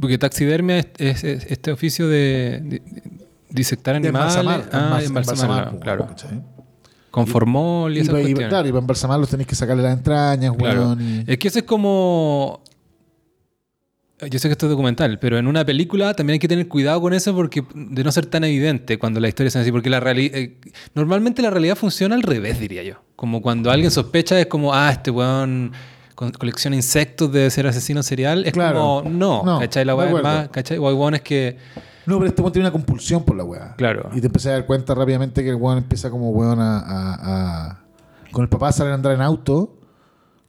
[0.00, 3.02] Porque taxidermia es, es- es este oficio de, de- de
[3.50, 4.34] disectar animales.
[4.36, 6.06] embalsamar, ah, embalsamar, claro.
[6.06, 6.40] ¿cachai?
[7.10, 8.48] Con formol y, Y, esas y- cuestiones.
[8.48, 10.80] claro, y para embalsamarlos tenéis que sacarle las entrañas, Claro.
[10.82, 11.24] weón.
[11.26, 12.62] Es que eso es como...
[14.30, 17.00] Yo sé que esto es documental, pero en una película también hay que tener cuidado
[17.00, 19.98] con eso porque de no ser tan evidente cuando la historia es así, porque la
[19.98, 20.38] realidad
[20.94, 22.96] normalmente la realidad funciona al revés, diría yo.
[23.16, 25.72] Como cuando alguien sospecha es como, ah, este weón
[26.38, 28.78] colecciona insectos debe ser asesino serial, es Claro.
[29.02, 29.84] como, no, No, ¿cachai?
[29.84, 30.78] La de weá es más, ¿cachai?
[30.78, 31.56] O hay weones que,
[32.06, 33.74] No, pero este weón tiene una compulsión por la weá.
[33.76, 34.10] Claro.
[34.14, 37.16] Y te empecé a dar cuenta rápidamente que el weón empieza como weón a, a-
[37.70, 37.80] a-
[38.32, 39.76] Con el papá salen a andar en auto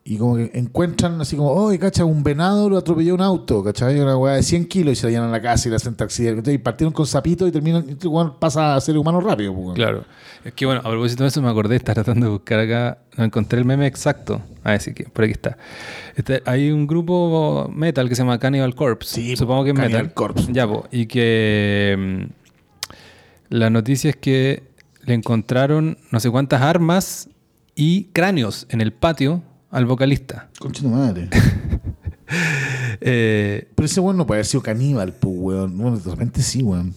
[0.03, 3.99] y como que encuentran así como, oh, cacha, un venado lo atropelló un auto, ¿cachai?
[3.99, 5.93] Una weá de 100 kilos y se la llevan a la casa y le hacen
[5.93, 6.27] taxi.
[6.27, 7.85] Y partieron con zapito y terminan.
[7.87, 8.09] Y este
[8.39, 10.03] pasa a ser humano rápido, pues, claro.
[10.43, 13.25] Es que bueno, a propósito de eso me acordé, estaba tratando de buscar acá, no
[13.25, 14.41] encontré el meme exacto.
[14.63, 15.57] Ah, sí que por aquí está.
[16.15, 19.13] Este, hay un grupo metal que se llama Cannibal Corpse.
[19.13, 20.13] Sí, supongo que es Cannibal metal.
[20.15, 20.51] Corpse.
[20.51, 22.95] Ya, po, y que mm,
[23.49, 24.63] la noticia es que
[25.03, 27.29] le encontraron no sé cuántas armas
[27.75, 30.49] y cráneos en el patio al vocalista.
[30.59, 31.29] Concha tu madre.
[33.03, 35.77] Eh, Pero ese weón no puede haber sido caníbal, pues, weón.
[35.77, 36.93] Bueno, de repente sí, weón.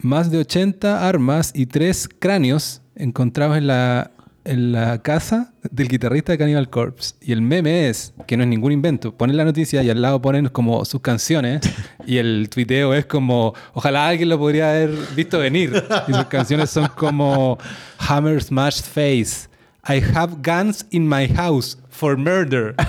[0.00, 4.10] más de 80 armas y tres cráneos encontrados en la,
[4.44, 7.14] en la casa del guitarrista de Cannibal Corpse.
[7.20, 10.20] Y el meme es, que no es ningún invento, ponen la noticia y al lado
[10.20, 11.60] ponen como sus canciones
[12.06, 15.84] y el tuiteo es como, ojalá alguien lo podría haber visto venir.
[16.08, 17.58] Y sus canciones son como
[17.98, 19.48] Hammer Smashed Face.
[19.86, 22.74] I have guns in my house for murder.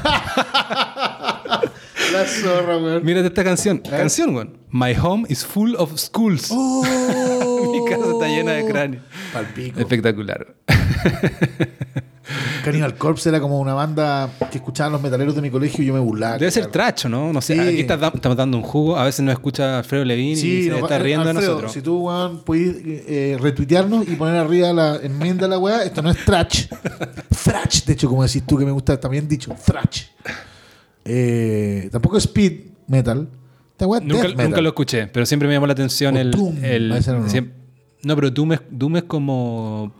[2.12, 3.04] La zorra, weón.
[3.04, 3.80] Mírate esta canción.
[3.80, 4.58] Canción, weón.
[4.70, 6.50] My home is full of schools.
[6.52, 9.04] Mi casa está llena de cráneos.
[9.34, 9.80] Palpico.
[9.80, 10.56] Espectacular.
[12.64, 15.94] Cannibal Corpse era como una banda que escuchaban los metaleros de mi colegio y yo
[15.94, 16.40] me burlaba.
[16.40, 17.32] Debe ser tracho, ¿no?
[17.32, 17.54] No sé.
[17.54, 17.60] Sí.
[17.60, 18.98] Aquí está- estamos dando un jugo.
[18.98, 21.72] A veces nos escucha Alfredo Levin y se no, está riendo de Alfredo, nosotros.
[21.74, 26.02] Si tú, weón, puedes eh, retuitearnos y poner arriba la enmienda de la weá, esto
[26.02, 26.66] no es trash.
[27.44, 30.06] thrash, de hecho, como decís tú, que me gusta también dicho, thrash.
[31.04, 33.30] Eh, tampoco es speed metal.
[33.74, 34.46] Esta weá Nunca, metal.
[34.50, 36.32] nunca lo escuché, pero siempre me llamó la atención O el.
[36.32, 37.20] Doom, el- a ese no.
[38.04, 39.94] no, pero Doom es, Doom es como.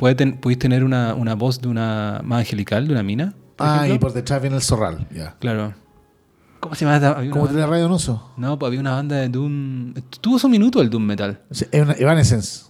[0.00, 3.34] Puede ten- ¿Podéis tener una, una voz de una más angelical, de una mina?
[3.56, 3.94] por Ah, ejemplo?
[3.96, 5.06] y por detrás viene el zorral.
[5.14, 5.36] Ya.
[5.38, 5.74] Claro.
[6.58, 7.28] ¿Cómo se llama?
[7.30, 8.32] ¿Cómo tiene Radio Noso?
[8.38, 9.92] No, pues había una banda de Doom.
[10.22, 11.40] Tuvo su minuto el Doom Metal.
[11.74, 12.64] Una Evanescence.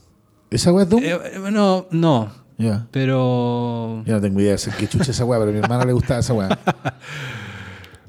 [0.50, 1.02] ¿Esa weá es Doom?
[1.04, 1.50] Eh, eh,
[1.92, 2.32] no.
[2.58, 2.88] ya.
[2.90, 4.02] Pero.
[4.04, 6.18] Yo no tengo idea de qué chucha esa weá, pero a mi hermana le gustaba
[6.18, 6.48] esa weá.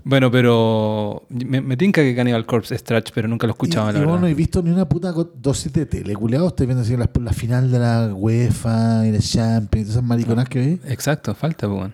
[0.03, 1.23] Bueno, pero.
[1.29, 3.99] Me, me tinca que Cannibal Corpse es trash, pero nunca lo he escuchado, y, la
[3.99, 4.21] y vos verdad.
[4.21, 6.47] no he visto ni una puta dosis de tele, culiado.
[6.47, 10.03] Estoy viendo así la, la final de la UEFA y la Champions y todas esas
[10.03, 10.79] mariconas que veis.
[10.87, 11.91] Exacto, falta, pues.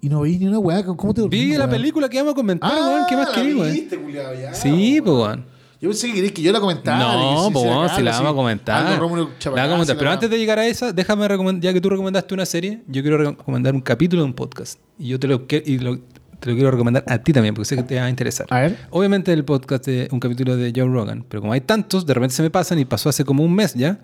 [0.00, 0.84] Y no veis ni una weá.
[0.84, 3.04] ¿Cómo te Vi la película que vamos a comentar, weón.
[3.08, 3.72] ¿Qué más la querés, weón?
[3.72, 5.44] viste, culiao, ya, Sí, pues, weón.
[5.80, 6.98] Yo pensé que querías que yo la comentara.
[6.98, 8.86] No, pues, acá, si la vamos a comentar.
[8.86, 9.96] algo La vamos a comentar.
[9.98, 13.02] Pero antes de llegar a esa, déjame recomendar, ya que tú recomendaste una serie, yo
[13.02, 14.78] quiero recomendar un capítulo de un podcast.
[14.96, 15.98] Y yo te lo, y lo-
[16.42, 18.46] te lo quiero recomendar a ti también, porque sé que te va a interesar.
[18.50, 18.76] A ver.
[18.90, 22.34] Obviamente el podcast es un capítulo de Joe Rogan, pero como hay tantos, de repente
[22.34, 24.00] se me pasan y pasó hace como un mes ya.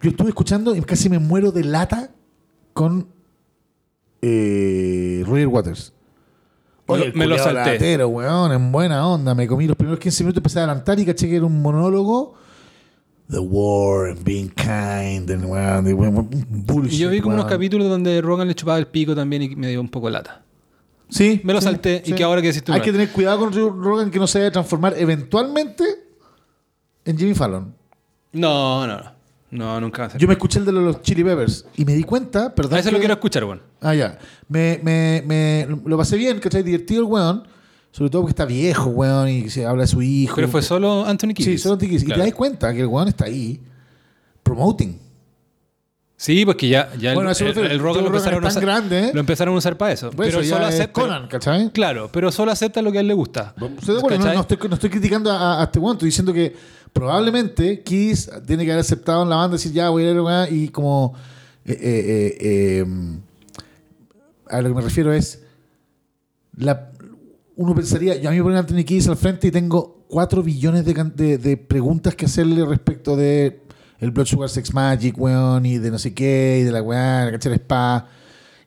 [0.00, 2.10] Yo estuve escuchando y casi me muero de lata
[2.72, 3.08] con
[4.22, 5.92] eh, Roger Waters.
[6.88, 7.72] Me lo- el me lo salté.
[7.72, 9.34] latero, weón, en buena onda.
[9.34, 12.34] Me comí los primeros 15 minutos, empecé a adelantar y caché que era un monólogo
[13.30, 16.28] the war and being kind and weón, y, weón,
[16.66, 16.92] bullshit.
[16.92, 19.68] Y yo vi como unos capítulos donde Rogan le chupaba el pico también y me
[19.68, 20.42] dio un poco de lata.
[21.12, 22.14] Sí, Me lo sí, salté, y sí.
[22.14, 24.48] que ahora que decís tú, Hay que tener cuidado con Rogan que no se vaya
[24.48, 25.84] a transformar eventualmente
[27.04, 27.74] en Jimmy Fallon.
[28.32, 29.12] No, no, no.
[29.50, 30.20] No, nunca va a ser.
[30.20, 32.74] Yo me escuché el de los Chili Peppers y me di cuenta, perdón.
[32.74, 33.60] A eso que- lo quiero escuchar, bueno.
[33.82, 34.18] Ah, ya.
[34.48, 36.62] Me, me, me, lo pasé bien, ¿cachai?
[36.62, 37.46] Divertido el weón.
[37.90, 40.36] Sobre todo porque está viejo, weón, y se habla de su hijo.
[40.36, 41.44] Pero fue solo Anthony Kiedis.
[41.44, 42.06] Sí, solo te quise.
[42.06, 42.22] Y te Claro.
[42.24, 43.60] das cuenta que el weón está ahí
[44.42, 44.98] promoting.
[46.22, 49.10] Sí, porque ya, ya Bueno, el, el, el Rogan lo empezaron, a usar, grande, ¿eh?
[49.12, 50.10] lo empezaron a usar para eso.
[50.10, 50.92] Pues pero eso solo acepta.
[51.00, 51.70] Conan, ¿cachai?
[51.72, 53.54] Claro, pero solo acepta lo que a él le gusta.
[53.56, 56.32] Estoy de acuerdo, no, no estoy, no estoy criticando a, a este weón, estoy diciendo
[56.32, 56.54] que
[56.92, 60.22] probablemente Kiss tiene que haber aceptado en la banda decir ya voy a ir a
[60.22, 61.14] weá", y como
[61.64, 62.86] eh, eh, eh, eh,
[64.48, 65.42] a lo que me refiero es
[66.56, 66.90] la,
[67.56, 70.42] uno pensaría, yo a mí me ponen a Anthony Kiss al frente y tengo 4
[70.42, 73.61] billones de, de- de preguntas que hacerle respecto de
[74.02, 77.24] el Blood Sugar Sex Magic, weón, y de no sé qué, y de la weá,
[77.24, 78.04] la cachera spa.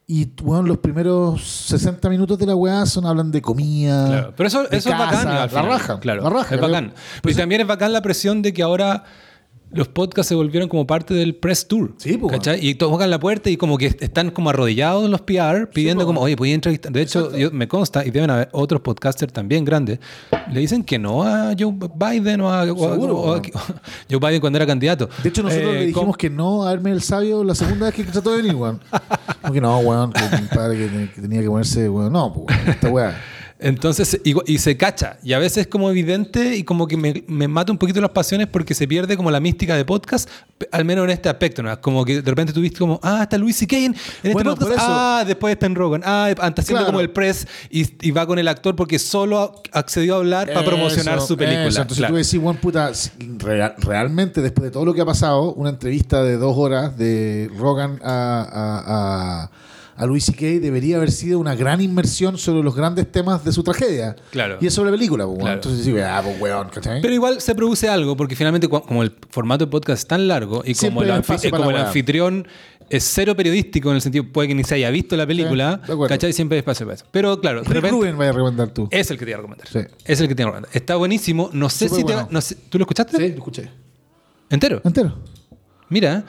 [0.07, 4.07] Y, weón, los primeros 60 minutos de la weá son, hablan de comida.
[4.07, 5.25] Claro, pero eso, de eso es bacán.
[5.27, 6.23] La raja, claro.
[6.23, 6.55] la raja.
[6.55, 6.93] Es bacán.
[7.21, 9.03] Pero y también es bacán la presión de que ahora
[9.75, 11.93] los podcasts se volvieron como parte del press tour.
[11.97, 12.65] Sí, pues, ¿cachai?
[12.65, 16.21] Y tocan la puerta y como que están como arrodillados los PR pidiendo pues, como,
[16.21, 16.91] oye, a entrevistar.
[16.91, 19.99] De hecho, yo, me consta, y deben haber otros podcasters también grandes,
[20.51, 23.53] le dicen que no a Joe Biden o a, o a- Seguro, o a- pues,
[24.09, 25.09] Joe Biden cuando era candidato.
[25.21, 27.95] De hecho, nosotros Eh, le dijimos que no a Hermes el Sabio la segunda vez
[27.95, 28.79] que trató de venir, weón.
[29.41, 30.77] Como que no, weón, que mi padre
[31.13, 32.13] que, tenía que ponerse, weón.
[32.13, 33.15] No, pues, esta weá.
[33.65, 35.17] Entonces, y, y se cacha.
[35.23, 38.11] Y a veces es como evidente y como que me, me mata un poquito las
[38.11, 40.29] pasiones porque se pierde como la mística de podcast,
[40.71, 41.63] al menos en este aspecto.
[41.63, 41.81] ¿no?
[41.81, 43.75] Como que de repente tuviste como, ah, está Luis C.K.
[43.77, 44.79] en, en este Bueno, podcast.
[44.81, 46.01] Ah, después está en Rogan.
[46.05, 46.85] Ah, está haciendo Claro.
[46.85, 50.63] como el press y, y va con el actor porque solo accedió a hablar para
[50.65, 51.67] promocionar su película.
[51.69, 51.81] eso.
[51.81, 52.13] Entonces Claro.
[52.13, 52.91] tú decís, weón, puta,
[53.79, 57.99] realmente después de todo lo que ha pasado, una entrevista de dos horas de Rogan
[58.03, 59.51] a, a, a,
[59.97, 60.59] a Louis C.K.
[60.59, 64.15] debería haber sido una gran inmersión sobre los grandes temas de su tragedia.
[64.31, 64.57] Claro.
[64.59, 65.39] Y es sobre la película, pues.
[65.39, 65.53] Claro.
[65.55, 67.01] Entonces sí, ah, pues, weón, ¿cachai?
[67.01, 70.63] Pero igual se produce algo, porque finalmente, como el formato de podcast es tan largo
[70.65, 72.47] y como, el, anfi- eh, como anfitrión
[72.89, 75.93] es cero periodístico en el sentido, puede que ni se haya visto la película, de
[75.93, 76.07] acuerdo.
[76.07, 76.33] ¿cachai?
[76.33, 77.05] Siempre hay espacio para eso.
[77.11, 78.87] Pero claro, de repente, Rubin vaya a recomendar tú.
[78.91, 79.67] es el que te iba a recomendar.
[79.67, 79.79] Sí.
[80.03, 80.77] Es el que te iba a recomendar.
[80.77, 81.49] Está buenísimo.
[81.53, 83.17] No sé Súper si te no sé- ¿Tú lo escuchaste?
[83.17, 83.69] Sí, lo escuché.
[84.51, 84.81] ¿Entero?
[84.83, 85.17] Entero.
[85.89, 86.25] Mira.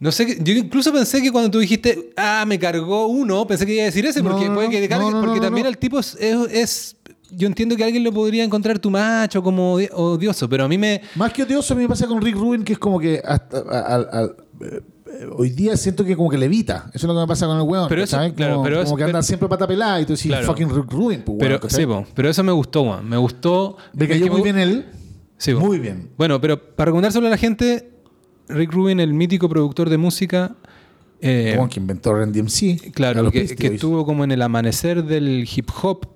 [0.00, 3.74] No sé, yo incluso pensé que cuando tú dijiste, ah, me cargó uno, pensé que
[3.74, 5.66] iba a decir ese, porque no, puede no, que te cargue, no, no, porque también
[5.66, 6.96] el tipo es,
[7.32, 10.78] yo entiendo que alguien lo podría encontrar tu macho como odi- odioso, pero a mí
[10.78, 13.20] me, Más que odioso, a mí me pasa con Rick Rubin, que es como que
[13.24, 14.80] hasta, a- al- al- eh,
[15.36, 16.86] hoy día siento que como que levita.
[16.94, 17.86] Eso es lo que me pasa con el weón.
[17.88, 20.14] Pero eso- claro, como, pero como eso- que anda pero- siempre pata pelada y tú
[20.14, 20.46] decís, Claro.
[20.46, 23.06] fucking Rick Rubin, pues, pero sí, po, pero eso me gustó, man.
[23.06, 23.76] me gustó.
[23.92, 24.86] Me cayó muy me- bien él.
[25.36, 25.60] Sí, po.
[25.60, 26.10] Muy bien.
[26.16, 27.90] Bueno, pero para recomendárselo a la gente,
[28.54, 30.52] Rick Rubin, el mítico productor de música,
[31.20, 32.92] eh, Como que inventó Ren DMC.
[32.92, 36.06] Claro, que, estuvo como en el amanecer del hip hop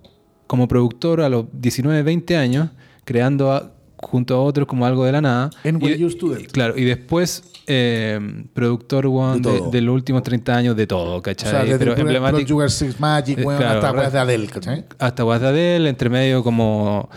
[0.46, 2.70] como productor a los 19, 20 años,
[3.04, 5.50] creando a- junto a otros como algo de la nada.
[5.62, 6.50] En y, Student.
[6.52, 8.20] Claro, y después eh,
[8.52, 11.50] productor weón, De de, de los últimos 30 años de todo, O ¿cachai?
[11.50, 12.58] sea, desde Pero emblemático.
[12.98, 14.84] Magic, Eh, claro, hasta weas de Adele, ¿cachai?
[14.98, 17.08] Hasta Guasdadel, entre medio como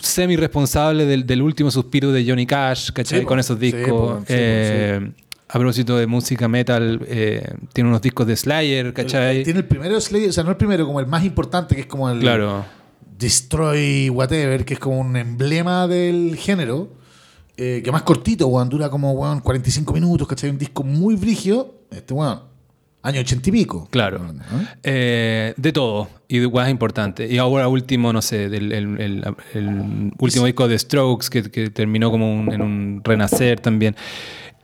[0.00, 3.20] semi responsable del, del último suspiro de Johnny Cash, ¿cachai?
[3.20, 3.24] Sí.
[3.24, 3.82] Con esos Sí, discos.
[4.20, 5.10] sí, po, Eh,
[5.50, 7.42] A propósito de música metal, eh,
[7.72, 9.44] tiene unos discos de Slayer, ¿cachai?
[9.44, 11.86] Tiene el primero Slayer, o sea, no el primero, como el más importante, que es
[11.86, 12.64] como el Claro.
[13.18, 16.96] Destroy Whatever, que es como un emblema del género.
[17.60, 20.48] eh, que más cortito, weón, dura como weón, 45 minutos, ¿cachai?
[20.50, 21.74] Un disco muy brigio.
[21.90, 22.40] Este weón,
[23.02, 23.88] año 80 y pico.
[23.90, 24.18] Claro.
[24.32, 24.34] ¿no?
[24.82, 26.08] Eh, de todo.
[26.28, 27.30] Y de guas importantes.
[27.30, 31.70] Y ahora último, no sé, del, el, el- el último disco de Strokes que, que
[31.70, 33.96] terminó como un- en un renacer también.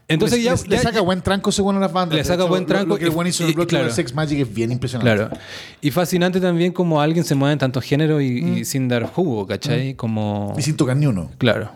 [0.07, 2.15] Entonces le, ya, le- ya- saca buen tranco a las bandas.
[2.15, 3.65] Le saca hecho, buen lo- tranco Lo, que el y- weón hizo en el Blood
[3.65, 3.89] y claro.
[3.91, 5.15] Sex Magic es bien impresionante.
[5.15, 5.35] Claro.
[5.81, 9.47] Y fascinante también como alguien se mueve en tantos géneros y, y sin dar jugo,
[9.47, 9.95] ¿cachai?
[9.95, 10.53] Como...
[10.55, 10.59] Mm.
[10.59, 11.31] Y sin tocar ni uno.
[11.39, 11.71] Claro.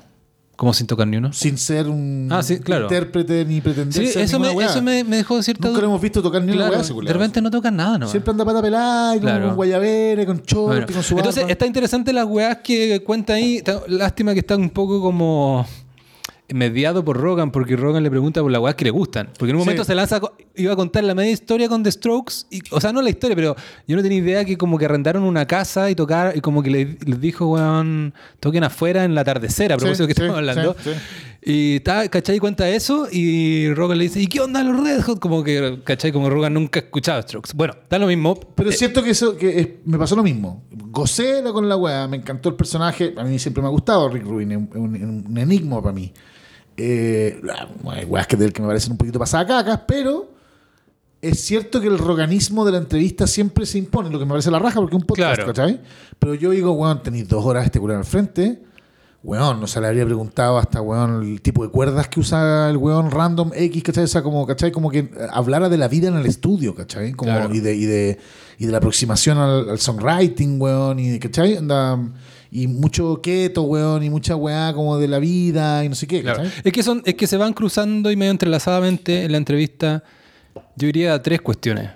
[0.59, 1.31] Como sin tocar ni uno.
[1.31, 2.83] Sin ser un Ah, sí, claro.
[2.83, 4.67] intérprete ni pretender Sí, ser eso, me, weá.
[4.67, 6.93] eso me, me dejó cierta Nunca lo hemos visto tocar ni una Claro, weá, ese
[6.93, 8.09] de repente no tocan nada, ¿no?
[8.09, 9.45] Siempre anda pata pelada, y con- Claro.
[9.47, 11.51] con guayabera, con short, Bueno, con su entonces barba.
[11.53, 13.63] está interesante las weas que cuenta ahí.
[13.87, 15.65] Lástima que está un poco como
[16.53, 19.29] mediado por Rogan, porque Rogan le pregunta por las weas que le gustan.
[19.37, 19.65] Porque en un Sí.
[19.67, 20.19] momento se lanza,
[20.55, 23.35] iba a contar la media historia con The Strokes, y, o sea, no la historia,
[23.35, 23.55] pero
[23.87, 26.69] yo no tenía idea que como que arrendaron una casa y tocar, y como que
[26.69, 30.21] le- les dijo, weón, toquen afuera en la atardecer, a Sí, propósito de que sí,
[30.21, 30.75] estamos hablando.
[30.83, 30.99] sí, sí.
[31.41, 32.37] Y está, ¿cachai?
[32.37, 35.19] Cuenta eso y Rogan le dice, ¿y qué onda los Red Hot?
[35.19, 36.11] Como que, ¿cachai?
[36.11, 37.51] Como Rogan nunca ha escuchado Strokes.
[37.55, 38.37] Bueno, está lo mismo.
[38.55, 40.63] Pero Eh, siento que eso que es- me pasó lo mismo.
[40.91, 43.13] Gocé con la weá, me encantó el personaje.
[43.15, 46.11] A mí siempre me ha gustado Rick Rubin, es un, un- un enigma para mí.
[46.81, 47.41] Eh,
[47.89, 50.31] hay weas que, del que me parecen un poquito pasadas cacas, pero
[51.21, 54.49] es cierto que el roganismo de la entrevista siempre se impone, lo que me parece
[54.51, 55.53] la raja, porque es un podcast, Claro.
[55.53, 55.81] ¿cachai?
[56.17, 58.63] Pero yo digo, weón, tenéis dos horas este culo al frente.
[59.21, 62.77] Weón, no se le habría preguntado hasta, weón, el tipo de cuerdas que usa el
[62.77, 64.05] weón random X, ¿cachai?
[64.05, 64.71] O sea, como, ¿cachai?
[64.71, 67.11] Como que hablara de la vida en el estudio, ¿cachai?
[67.11, 67.53] Como, Claro.
[67.53, 68.17] y, de, y, de,
[68.57, 71.57] y de la aproximación al, al songwriting, weón, y, ¿cachai?
[71.57, 71.99] Anda,
[72.51, 76.21] y mucho keto, weón, y mucha weá como de la vida y no sé qué,
[76.21, 76.43] Claro.
[76.43, 76.61] ¿cachai?
[76.63, 80.03] Es que son, es que se van cruzando y medio entrelazadamente en la entrevista.
[80.75, 81.89] Yo diría a tres cuestiones.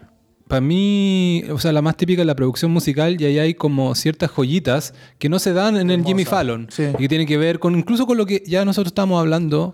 [0.47, 3.95] Para mí, o sea, la más típica es la producción musical y ahí hay como
[3.95, 6.25] ciertas joyitas que no se dan en el Jimmy.
[6.25, 6.67] Fallon.
[6.69, 6.83] Sí.
[6.93, 9.73] Y que tienen que ver con incluso con lo que ya nosotros estamos hablando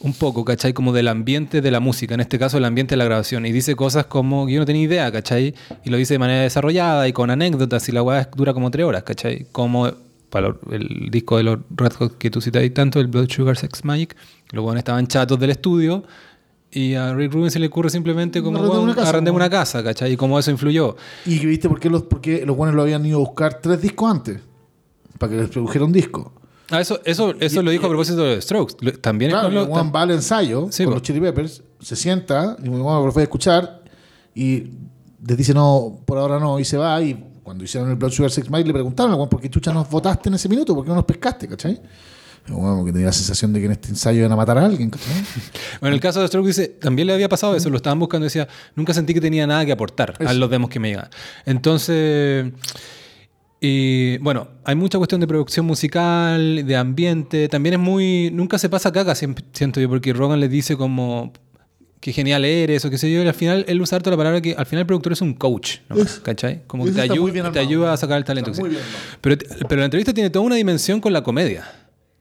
[0.00, 0.72] un poco, ¿cachai?
[0.72, 3.44] Como del ambiente de la música, en este caso el ambiente de la grabación.
[3.44, 5.54] Y dice cosas como que yo no tenía idea, ¿cachai?
[5.84, 8.86] Y lo dice de manera desarrollada y con anécdotas y la weá dura como tres
[8.86, 9.46] horas, ¿cachai?
[9.52, 9.92] Como
[10.34, 13.84] para el disco de los Red Hot que tú citáis tanto, el Blood Sugar Sex
[13.84, 14.16] Magic,
[14.50, 16.02] los weones estaban chatos del estudio
[16.72, 19.50] y a Rick Rubin se le ocurre simplemente como, Arrendemos una casa, arrendemos como- una
[19.50, 20.12] casa, ¿cachai?
[20.12, 20.96] Y cómo eso influyó.
[21.24, 23.80] Y viste por qué los, por qué los buenos lo habían ido a buscar tres
[23.80, 24.40] discos antes.
[25.18, 26.32] Para que les produjera un disco.
[26.70, 28.74] Ah, eso, eso, eso lo dijo a propósito de Strokes.
[29.00, 30.96] También es Claro, lo- Juan va al ensayo Sí, con po.
[30.96, 33.84] los Chili Peppers, se sienta, y bueno, lo fue a escuchar,
[34.34, 34.64] y
[35.24, 38.30] les dice no, por ahora no, y se va, y cuando hicieron el Blood Sugar
[38.32, 40.74] Sex Magic le preguntaron, "Juan, ¿por qué chucha nos votaste en ese minuto?
[40.74, 41.46] ¿Por qué no nos pescaste?
[41.46, 41.80] ¿Cachai?
[42.48, 44.90] Bueno, porque tenía la sensación de que en este ensayo iban a matar a alguien,
[44.90, 45.14] ¿cachai?
[45.80, 48.24] Bueno, en el caso de Stroke dice, también le había pasado eso, lo estaban buscando
[48.24, 51.08] y decía, nunca sentí que tenía nada que aportar a los demos que me llegan.
[51.46, 52.52] Entonces,
[53.60, 58.68] y bueno, hay mucha cuestión de producción musical, de ambiente, también es muy, nunca se
[58.68, 61.32] pasa caca, siento yo, porque Rogan le dice como,
[62.04, 64.42] qué genial eres o qué sé yo, y al final él usa harto la palabra
[64.42, 65.96] que al final el productor es un coach, ¿no?
[65.96, 66.60] Es- ¿cachai?
[66.66, 68.52] Como que te, ayuda, te ayuda a sacar el talento.
[68.60, 68.82] Muy bien
[69.22, 71.64] pero, pero la entrevista tiene toda una dimensión con la comedia,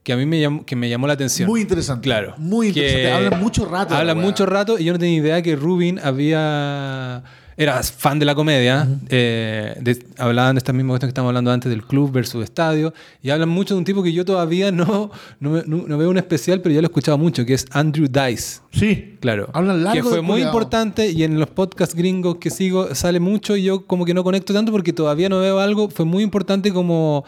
[0.01, 1.49] que a mí me llamó, que me llamó la atención.
[1.49, 2.05] Muy interesante.
[2.05, 2.33] Claro.
[2.37, 3.11] Muy interesante.
[3.11, 3.93] Hablan mucho rato.
[3.93, 7.21] Hablan mucho rato y yo no tenía idea que Rubin había.
[7.57, 8.87] Era fan de la comedia.
[9.09, 12.93] eh, de- hablaban de esta misma cuestión que estamos hablando antes del club versus estadio.
[13.21, 16.17] Y hablan mucho de un tipo que yo todavía no, no, no- no veo un
[16.17, 18.61] especial, pero ya lo he escuchado mucho, que es Andrew Dice.
[18.71, 19.17] Sí.
[19.19, 19.49] Claro.
[19.53, 23.55] Hablan largo Que fue muy importante y en los podcasts gringos que sigo sale mucho
[23.55, 25.89] y yo como que no conecto tanto porque todavía no veo algo.
[25.89, 27.23] Fue muy importante como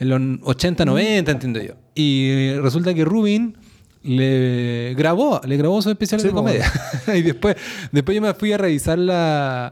[0.00, 1.74] en los 80, 90, entiendo yo.
[1.94, 3.56] Y resulta que Rubin
[4.08, 6.72] le grabó, le grabó sus especiales Sí, de comedia.
[7.14, 7.56] y después,
[7.92, 9.66] después yo me fui a revisar la...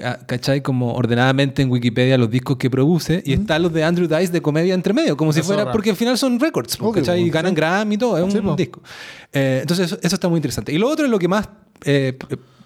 [0.00, 0.62] a- ¿Cachai?
[0.62, 4.40] Como ordenadamente en Wikipedia los discos que produce y están los de Andrew Dice de
[4.40, 7.22] comedia entre medio, como si Eso fuera, porque al final son records, ¿cachai?
[7.22, 7.56] Y ganan sí.
[7.56, 8.80] Grammy y todo, es un Sí, disco.
[9.32, 10.72] Eh, entonces eso, eso está muy interesante.
[10.72, 11.48] Y lo otro es lo que más
[11.84, 12.16] eh,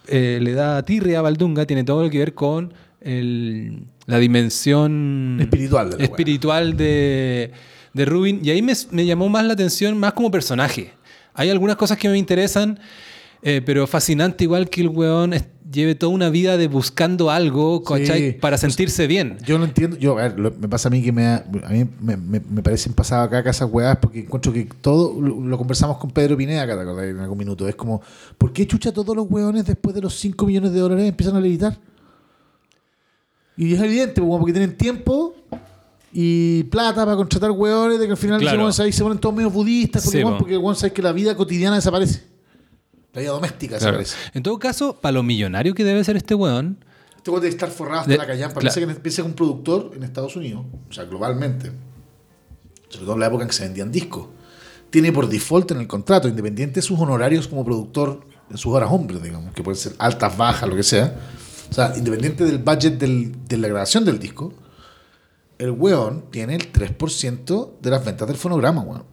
[0.09, 5.39] eh, le da tirria a Valdunga, tiene todo lo que ver con el- la dimensión
[5.41, 7.51] Espiritual de la espiritual de,
[7.95, 8.41] de Rubin.
[8.45, 10.93] Y ahí me, me llamó más la atención, más como personaje.
[11.35, 12.79] Hay algunas cosas que me interesan,
[13.43, 15.35] eh, pero fascinante igual que el weón
[15.71, 18.31] lleve toda una vida de buscando algo, ¿cachai?
[18.33, 18.39] Sí.
[18.41, 19.39] Para sentirse bien.
[19.45, 21.85] Yo no entiendo, yo, a ver, lo- me pasa a mí que me, a mí
[22.01, 25.99] me, me, me parecen pasadas acá esas weas porque encuentro que todo, lo, lo conversamos
[25.99, 26.75] con Pedro Pineda acá,
[27.05, 28.01] en algún minuto, es como,
[28.39, 31.41] ¿por qué chucha todos los weones después de los 5 millones de dólares empiezan a
[31.41, 31.77] levitar?
[33.57, 35.35] Y es evidente, pues, porque tienen tiempo
[36.17, 38.71] y plata para contratar weones de que al final Claro.
[38.79, 41.75] ahí se ponen todos medio budistas porque, Sí, porque weón, sabes que la vida cotidiana
[41.75, 42.23] desaparece.
[43.13, 43.99] La vida doméstica Claro.
[43.99, 44.31] desaparece.
[44.33, 46.79] En todo caso, para lo millonario que debe ser este weón,
[47.17, 48.61] Este weón debe estar forrado hasta De- la claro.
[48.61, 51.73] Piensa que que un productor en Estados Unidos, o sea, globalmente,
[52.89, 54.29] sobre todo en la época en que se vendían discos,
[54.91, 58.91] tiene por default en el contrato, independiente de sus honorarios como productor en sus horas
[58.93, 61.17] hombres, digamos, que pueden ser altas, bajas, lo que sea.
[61.71, 64.53] O sea, independiente del budget del- de la grabación del disco,
[65.59, 69.05] el weón tiene el 3% de las ventas del fonograma, weón.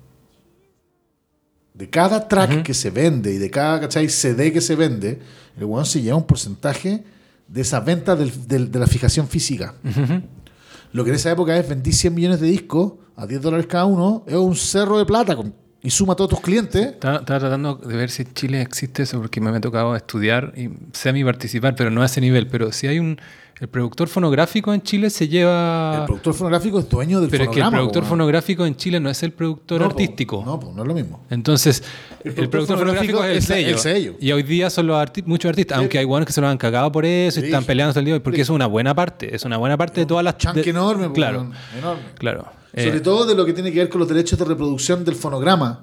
[1.74, 4.10] De cada track que se vende y de cada ¿cachai?
[4.10, 5.20] CD que se vende,
[5.58, 7.04] el weón se lleva un porcentaje
[7.48, 9.76] de esa venta del- del- de la fijación física.
[10.92, 13.86] Lo que en esa época es vendí 100 millones de discos a 10 dólares cada
[13.86, 16.86] uno, es un cerro de plata con- y suma a todos tus clientes.
[16.86, 20.54] Estaba, estaba tratando de ver si en Chile existe eso, porque me ha tocado estudiar
[20.56, 22.48] y semi participar, pero no a ese nivel.
[22.48, 23.18] Pero si hay un.
[23.62, 26.00] El productor fonográfico en Chile se lleva.
[26.00, 29.00] El productor fonográfico es dueño del pero es que el productor po, fonográfico en Chile
[29.00, 30.44] no es el productor No, po, artístico.
[30.44, 31.24] No, pues no es lo mismo.
[31.30, 31.84] Entonces,
[32.24, 33.70] El el, productor fonográfico fonográfico es el sello.
[33.70, 34.16] el sello.
[34.20, 36.58] Y hoy día son los arti- muchos artistas, aunque hay buenos que se lo han
[36.58, 38.42] cagado por eso y están peleando el día, porque Sí.
[38.42, 39.36] es una buena parte.
[39.36, 40.38] Es una buena parte de todas las.
[40.40, 42.02] Chanque de- enorme, po, Claro, enorme.
[42.18, 42.46] claro.
[42.76, 45.14] Sobre Eh, todo de lo que tiene que ver con los derechos de reproducción del
[45.14, 45.82] fonograma,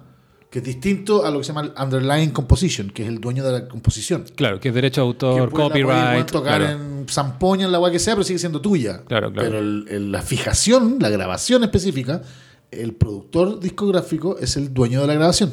[0.51, 3.45] que es distinto a lo que se llama el underlying composition, que es el dueño
[3.45, 4.25] de la composición.
[4.35, 6.31] Claro, que es derecho de Que autor, puede, copyright.
[6.31, 6.73] tocar claro.
[6.81, 9.03] en zampoña, en la guay que sea, pero sigue siendo tuya.
[9.07, 9.47] Claro, claro.
[9.49, 12.23] Pero el- el- la fijación, la grabación específica,
[12.71, 15.53] el productor discográfico es el dueño de la grabación.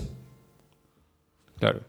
[1.60, 1.82] Claro.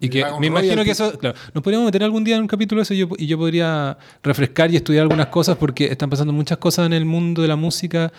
[0.00, 2.78] Y que me imagino que eso, claro, nos podríamos meter algún día en un capítulo
[2.78, 6.32] de eso y yo, y yo podría refrescar y estudiar algunas cosas porque están pasando
[6.32, 8.12] muchas cosas en el mundo de la música.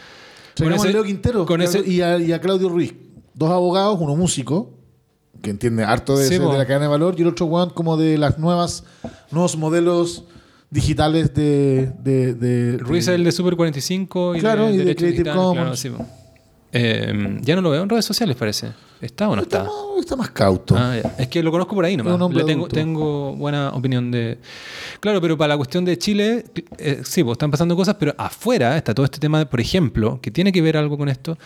[0.55, 2.93] Traigamos ese- a Leo Quintero con ese- y a, y a Claudio Ruiz.
[3.33, 4.71] Dos abogados, uno músico,
[5.41, 7.69] que entiende harto de, Sí, ese- de la cadena de valor, y el otro weón
[7.69, 8.83] como de las nuevas,
[9.31, 10.25] nuevos modelos
[10.69, 11.91] digitales de...
[12.03, 15.11] de, de- Ruiz de- es el de Super 45 y Claro, de, y de Creative
[15.11, 15.55] Digital, Commons.
[15.57, 16.05] claro, sí, po.
[16.71, 18.67] Eh, ya no lo veo en redes sociales, parece.
[19.01, 19.69] ¿Está o no está, está?
[19.69, 20.75] más, está más cauto.
[20.77, 20.95] Ah.
[21.17, 22.19] Es que lo conozco por ahí nomás.
[22.31, 24.37] Le tengo, tengo buena opinión de.
[24.99, 26.45] Claro, pero para la cuestión de Chile,
[26.77, 30.19] eh, sí, pues están pasando cosas, pero afuera está todo este tema, de, por ejemplo,
[30.21, 31.39] que tiene que ver algo con esto,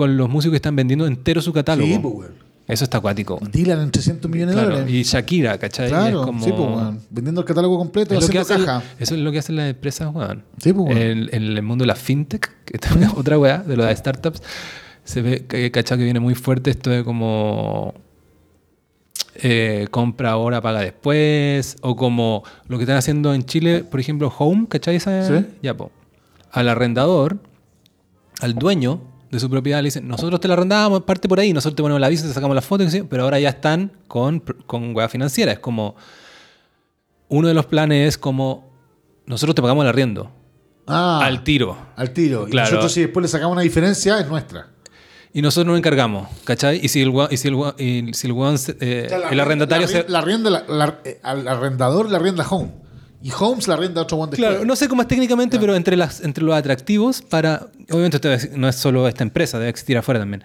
[0.00, 1.86] con los músicos que están vendiendo entero su catálogo.
[1.92, 2.50] Sí, pues, weón.
[2.66, 3.38] Eso está acuático.
[3.52, 4.94] Dylan en 300 millones de Claro, dólares.
[4.94, 5.88] y Shakira, ¿cachai?
[5.88, 7.00] claro, es como, sí, pues, weón.
[7.10, 8.82] Vendiendo el catálogo completo, es haciendo caja.
[8.98, 10.44] eso es lo que hacen las empresas, weón.
[10.62, 10.98] Sí, pues, weón.
[10.98, 13.94] En, en el mundo de la fintech, que también es otra weá, de lo de
[13.96, 14.40] startups,
[15.04, 15.98] se ve, ¿cachai?
[15.98, 17.92] Que viene muy fuerte esto de como
[19.34, 24.32] eh, compra ahora, paga después, o como lo que están haciendo en Chile, por ejemplo,
[24.38, 24.96] Home, ¿cachai?
[24.96, 25.44] Esa, Sí.
[25.62, 25.90] Ya, po.
[26.52, 27.38] Al arrendador,
[28.40, 31.76] al dueño de su propiedad, le dicen, nosotros te la arrendábamos, parte por ahí, nosotros
[31.76, 33.92] te ponemos la visa, te sacamos la foto, qué sé yo, pero ahora ya están
[34.08, 35.52] con, con weá financiera.
[35.52, 35.94] Es como,
[37.28, 38.68] uno de los planes es como,
[39.26, 40.30] nosotros te pagamos el arriendo,
[40.86, 41.76] Ah, al tiro.
[41.94, 42.48] al tiro.
[42.48, 42.70] Y Claro.
[42.70, 44.66] nosotros si después le sacamos una diferencia, es nuestra.
[45.32, 46.80] Y nosotros nos encargamos, ¿cachai?
[46.82, 49.86] Y si el, y si el, y si el, eh, O sea, la el arrendatario
[49.86, 50.08] la, se...
[50.08, 50.22] la
[50.66, 52.72] la- eh, al arrendador la rienda Home.
[53.22, 54.50] Y Home se la rienda a otro one después.
[54.50, 57.66] Claro, no sé cómo es técnicamente, pero entre, las, entre los atractivos para...
[57.90, 58.18] Obviamente
[58.56, 60.42] no es solo esta empresa, debe existir afuera también.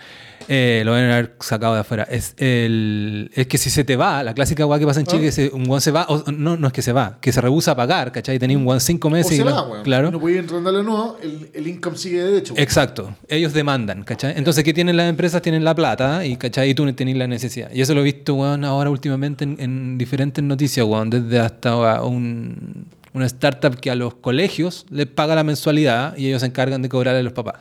[0.47, 2.03] Eh, lo deben haber sacado de afuera.
[2.09, 5.21] Es, el, es que si se te va, la clásica guay que pasa en Chile,
[5.23, 5.25] Ah.
[5.25, 7.41] que se- un guan se va, o, no, no es que se va, que se
[7.41, 8.37] rehúsa a pagar, ¿cachai?
[8.37, 9.83] Tenía un guan cinco o meses se y va, lo- weón.
[9.83, 10.11] Claro.
[10.11, 12.53] No podía arrendarlo de nuevo, el, el income sigue de derecho.
[12.53, 12.63] weón.
[12.63, 14.33] Exacto, ellos demandan, ¿cachai?
[14.37, 15.41] Entonces, ¿qué tienen las empresas?
[15.41, 16.69] Tienen la plata y, ¿cachai?
[16.69, 17.69] Y tú tenés la necesidad.
[17.73, 22.01] Y eso lo he visto, weón, ahora últimamente en, en diferentes noticias, weón, desde hasta
[22.03, 22.85] un,
[23.15, 26.89] una startup que a los colegios les paga la mensualidad y ellos se encargan de
[26.89, 27.55] cobrarle a los papás.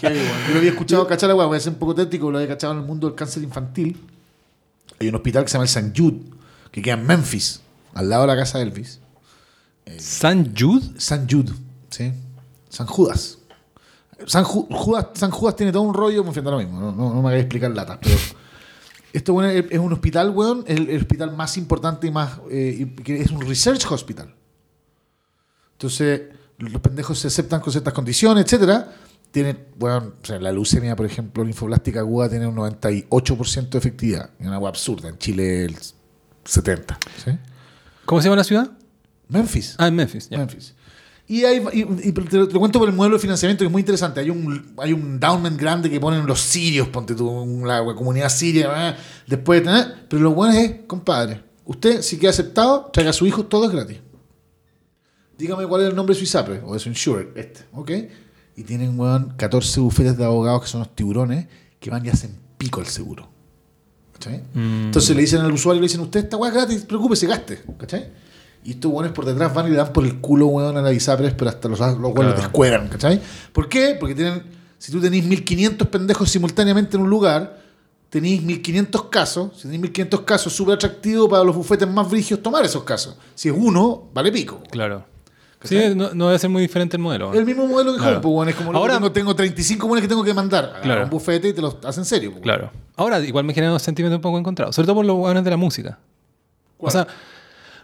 [0.00, 0.10] Yo
[0.52, 2.72] lo había escuchado, cachar la weá, voy a ser un poco técnico, lo había cachado
[2.74, 3.98] en el mundo del cáncer infantil.
[5.00, 5.92] Hay un hospital que se llama el St.
[5.96, 6.20] Jude,
[6.70, 7.60] que queda en Memphis,
[7.94, 9.00] al lado de la casa de Elvis.
[9.98, 10.86] ¿San Jude?
[10.98, 11.52] San Jude,
[11.90, 12.12] ¿sí?
[12.68, 13.38] San Judas.
[14.26, 15.06] San, Ju- Judas.
[15.14, 17.42] San Judas tiene todo un rollo, me ofenda lo mismo, no, no, no me hagáis
[17.42, 18.14] explicar latas, pero
[19.12, 23.20] esto bueno, es, un hospital, weón, el, el hospital más importante y más, eh, que
[23.20, 24.32] es un research hospital.
[25.82, 26.22] Entonces,
[26.58, 28.92] los pendejos se aceptan con ciertas condiciones, etcétera.
[29.32, 34.30] Tienen, bueno, o sea, la leucemia, por ejemplo, linfoblástica aguda tiene un 98% de efectividad.
[34.38, 35.08] Es una agua absurda.
[35.08, 36.96] En Chile el 70%.
[37.24, 37.32] ¿sí?
[38.04, 38.70] ¿Cómo se llama la ciudad?
[39.28, 39.74] Memphis.
[39.76, 40.28] Ah, en Memphis.
[40.28, 40.38] ya.
[40.38, 40.74] Memphis.
[41.26, 43.66] Y, hay, y, y te, lo, te lo cuento por el modelo de financiamiento que
[43.66, 44.20] es muy interesante.
[44.20, 48.90] Hay un, hay un endowment grande que ponen los sirios, ponte tú, la comunidad siria,
[48.90, 48.96] ¿eh?
[49.26, 49.86] después, ¿eh?
[50.08, 53.72] pero lo bueno es, compadre, usted si queda aceptado, traiga a su hijo, todo es
[53.72, 53.98] gratis.
[55.38, 57.90] Dígame cuál es el nombre de su ISAPRE o de su insurer, este, ¿ok?
[58.56, 61.46] Y tienen, weón, 14 bufetes de abogados que son los tiburones
[61.80, 63.28] que van y hacen pico el seguro.
[64.12, 64.42] ¿Cachai?
[64.54, 64.84] Mm.
[64.86, 67.62] Entonces le dicen al usuario, le dicen, usted esta weá gratis, preocúpese, gaste.
[67.78, 68.08] ¿Cachai?
[68.64, 70.92] Y estos weones por detrás van y le dan por el culo, weón, a la
[70.92, 72.30] ISAPRES, pero hasta los, los weones Claro.
[72.30, 73.20] los descuegan, ¿cachai?
[73.52, 73.96] ¿Por qué?
[73.98, 74.42] Porque tienen,
[74.78, 77.60] si tú tenés 1500 pendejos simultáneamente en un lugar,
[78.10, 82.64] tenéis 1500 casos, si tenéis 1500 casos, súper atractivo para los bufetes más brigios tomar
[82.64, 83.16] esos casos.
[83.34, 84.62] Si es uno, vale pico.
[84.70, 85.06] Claro.
[85.64, 87.32] Sí, no, no debe ser muy diferente el modelo.
[87.32, 88.12] El mismo modelo que Claro.
[88.16, 90.80] Home, pues, weón, es como Ahora- Ahora, tengo, tengo 35 buenos que tengo que mandar.
[90.82, 91.04] Claro.
[91.04, 92.30] un bufete y te los hacen serio.
[92.32, 92.70] pues, Claro.
[92.96, 94.72] Ahora, igual me genera un sentimiento un poco encontrado.
[94.72, 95.98] Sobre todo por los hueones de la música.
[96.76, 96.88] ¿Cuál?
[96.88, 97.06] O sea,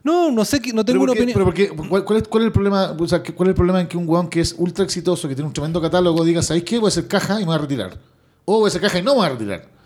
[0.05, 1.35] no, no sé, no tengo una ¿por qué- opinión.
[1.35, 1.68] pero ¿por qué?
[1.89, 2.97] ¿Cuál, cuál es, cuál es el problema?
[2.99, 5.29] O sea, ¿qué- ¿cuál es el problema en que un weón que es ultra exitoso,
[5.29, 6.79] que tiene un tremendo catálogo, diga, ¿sabéis qué?
[6.79, 7.97] Voy a hacer caja y me voy a retirar.
[8.45, 9.78] O voy a hacer caja y no me voy a retirar.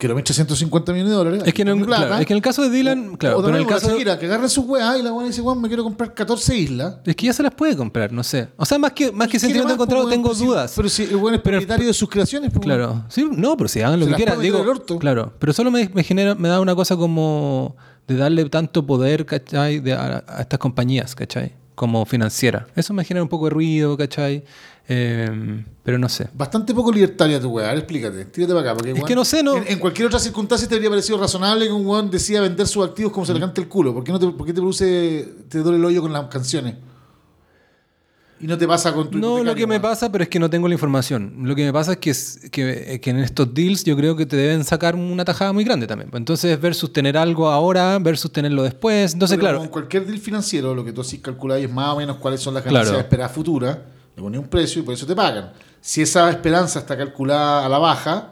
[0.00, 1.42] Quiero 1.350 millones de dólares.
[1.44, 2.06] Es que, en el, plata.
[2.06, 3.90] claro, es que en el caso de Dylan, claro, o pero en el caso.
[3.90, 6.94] Shakira, que agarren sus weas y la weá dice, weón, me quiero comprar 14 islas.
[7.04, 8.48] Es que ya se las puede comprar, no sé.
[8.56, 10.72] O sea, más que, más que ¿Quiere sentimiento encontrado, tengo si- dudas.
[10.74, 12.62] pero si el weón es propietario de sus creaciones, pues.
[12.64, 13.04] Claro.
[13.10, 14.40] Sí, no, pero si hagan lo Se que quieran.
[14.40, 14.64] Digo,
[14.98, 15.34] claro.
[15.38, 17.76] Pero solo me, me genera, me da una cosa como
[18.08, 19.80] de darle tanto poder, ¿cachai?
[19.80, 21.52] De, a, a estas compañías, ¿cachai?
[21.74, 22.66] Como financiera.
[22.74, 24.44] Eso me genera un poco de ruido, ¿cachai?
[24.92, 26.28] Eh, pero no sé.
[26.34, 28.74] Bastante poco libertaria tu weá, explícate, tírate para acá.
[28.74, 31.66] Porque, Es que no sé, no- En, en cualquier otra circunstancia te habría parecido razonable
[31.66, 33.34] que un weón decida vender sus activos como se Mm.
[33.36, 33.94] le cante el culo.
[33.94, 36.74] ¿Por qué, no te, por qué te produce, te duele el hoyo con las canciones?
[38.40, 40.48] Y no te pasa con tu No, lo que me pasa, pero es que no
[40.50, 41.34] tengo la información.
[41.42, 44.24] Lo que me pasa es que, es- que, que en estos deals yo creo que
[44.26, 46.10] te deben sacar una tajada muy grande también.
[46.14, 49.12] Entonces, versus tener algo ahora, versus tenerlo después.
[49.12, 49.58] Entonces, Pero claro.
[49.60, 52.54] Con cualquier deal financiero, lo que tú así calculáis es más o menos cuáles son
[52.54, 52.78] las Claro.
[52.86, 53.78] ganancias esperadas futuras.
[54.20, 55.52] Le pones un precio y por eso te pagan.
[55.80, 58.28] Si esa esperanza está calculada a la baja,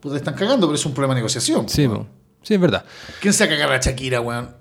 [0.00, 1.68] pues te están cagando, pero es un problema de negociación.
[1.68, 2.06] Sí, po.
[2.42, 2.84] Sí, es verdad.
[3.20, 4.54] ¿Quién se va a cagar a Shakira, weón?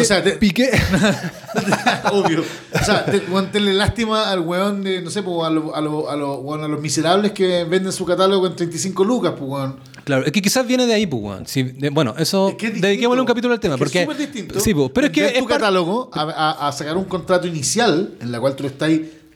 [0.00, 0.70] O sea, te- Piqué.
[2.12, 2.42] obvio.
[2.72, 5.80] O sea, te, weón, tenle lástima al weón de, no sé, po, a, lo- a,
[5.82, 9.50] lo- a, lo- weón, a los miserables que venden su catálogo en 35 lucas, pues,
[9.50, 9.78] weón.
[10.06, 11.46] Claro, es que quizás viene de ahí, pues, weón.
[11.46, 12.48] Sí, de- bueno, eso.
[12.50, 12.86] Es que es distinto.
[12.86, 13.74] dediquémosle un capítulo al tema.
[13.74, 14.60] Es que porque, es súper distinto.
[14.60, 15.20] Sí, pues, pero es que.
[15.22, 18.54] vender es tu par- catálogo a, a- a sacar un contrato inicial en la cual
[18.54, 18.90] tú le estás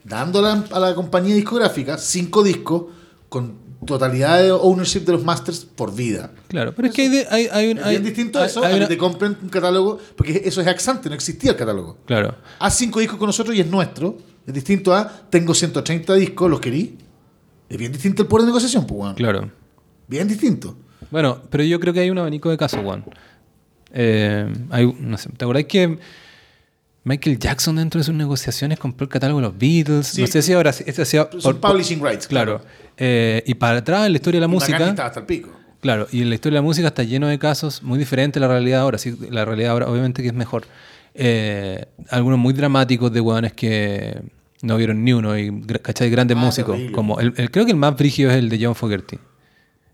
[0.05, 2.85] dando a la, a la compañía discográfica cinco discos
[3.29, 6.31] con totalidad de ownership de los masters por vida.
[6.47, 8.59] Claro, pero es que hay, de- hay, hay, un- Es hay- bien distinto hay- eso
[8.61, 11.51] hay a que una- te compren un catálogo, porque eso es ex ante, no existía
[11.51, 11.97] el catálogo.
[12.05, 12.35] Claro.
[12.59, 14.17] Haz cinco discos con nosotros y es nuestro.
[14.47, 16.97] Es distinto a tengo 130 discos, los querí.
[17.69, 19.15] Es bien distinto el poder de negociación, pues, weón.
[19.15, 19.51] Claro.
[20.11, 20.75] Bien distinto.
[21.09, 23.03] Bueno, pero yo creo que hay un abanico de casos, Juan.
[23.93, 25.97] Eh, hay, no sé, ¿Te acordás que
[27.03, 30.07] Michael Jackson dentro de sus negociaciones compró el catálogo de los Beatles?
[30.07, 30.21] Sí.
[30.21, 32.27] No sé si ahora sí- esto hacía Son por- publishing rights.
[32.27, 32.61] Claro.
[32.97, 34.89] Eh, y para atrás en la historia de la música.
[34.89, 35.49] hasta el pico.
[35.79, 38.45] Claro, y en la historia de la música está lleno de casos muy diferentes a
[38.45, 38.97] la realidad ahora.
[38.99, 40.65] Sí, la realidad ahora, obviamente, que es mejor.
[41.15, 44.21] Eh, algunos muy dramáticos de hueones que
[44.61, 45.51] no vieron ni uno y
[45.81, 46.09] ¿cachai?
[46.11, 46.73] grandes Ah, músicos.
[46.75, 46.93] terrible.
[46.95, 49.17] Como el, el- creo que el más brígido es el de John Fogerty.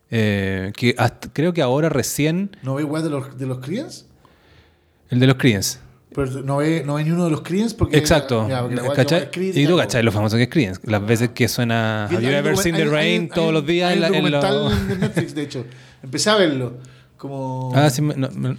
[0.10, 2.56] Eh, que hasta- creo que ahora recién.
[2.64, 4.06] ¿No ve igual de los, de los Creedence?
[5.10, 5.80] El de los Creedence.
[6.16, 7.98] Pero no ve, no ve ni uno de los Creedence porque...
[7.98, 8.48] Exacto.
[9.36, 10.02] Y tú, ¿cachai?
[10.04, 10.82] Lo famoso que es Creedence.
[10.86, 13.90] Las veces que suena Have you ever seen the hay- rain hay- todos los días
[13.92, 15.66] hay en, la- en los- de Netflix, de hecho.
[16.02, 16.78] Empecé a verlo.
[17.18, 17.72] Como...
[17.76, 18.56] Ah, sí, me- no, me-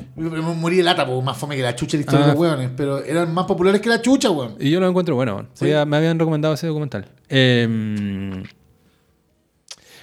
[0.54, 2.26] morí de lata, porque más fome que la chucha la historia Ah.
[2.28, 2.70] de los hueones.
[2.76, 4.56] Pero eran más populares que la chucha, weón.
[4.60, 5.46] Y yo lo encuentro bueno.
[5.54, 5.66] Sí.
[5.86, 7.06] Me habían recomendado ese documental.
[7.28, 8.42] Eh,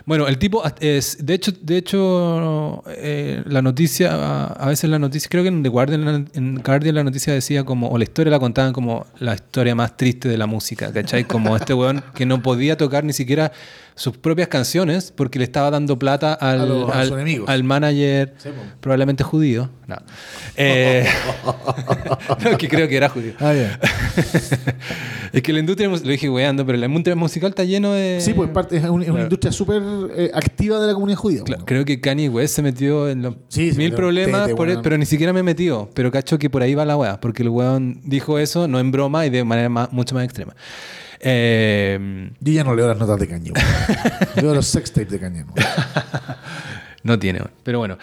[0.05, 5.27] bueno, el tipo, es, de hecho, de hecho eh, la noticia, a, veces la noticia,
[5.29, 8.39] creo que en The Guardian, en Guardian la noticia decía como, o la historia la
[8.39, 11.23] contaban como la historia más triste de la música, ¿cachai?
[11.23, 13.51] Como este weón que no podía tocar ni siquiera
[13.97, 16.99] sus propias canciones porque le estaba dando plata al, A los- a
[17.51, 18.55] al- manager, Sí, po.
[18.81, 19.69] probablemente judío.
[19.87, 19.95] No.
[20.57, 21.05] Eh,
[22.43, 23.33] no, que creo que era judío.
[23.39, 23.53] Ah,
[25.31, 28.19] es que la industria, lo dije weando, pero la industria musical está lleno de...
[28.21, 29.23] Sí, pues parte, es, un- es una Claro.
[29.23, 29.81] industria súper
[30.15, 31.43] eh, activa de la comunidad judía.
[31.43, 31.65] Claro, weón.
[31.65, 34.81] creo que Kanye West se metió en los Sí, mil problemas, por- weón.
[34.81, 35.89] pero ni siquiera me metió.
[35.93, 38.91] Pero cacho que por ahí va la weá, porque el weón dijo eso, no en
[38.91, 40.55] broma y de manera más- mucho más extrema.
[41.27, 43.51] Eh, Yo ya no leo las notas de Caño.
[44.35, 45.45] leo los sex tapes de Caño.
[47.03, 47.97] no tiene, pero bueno.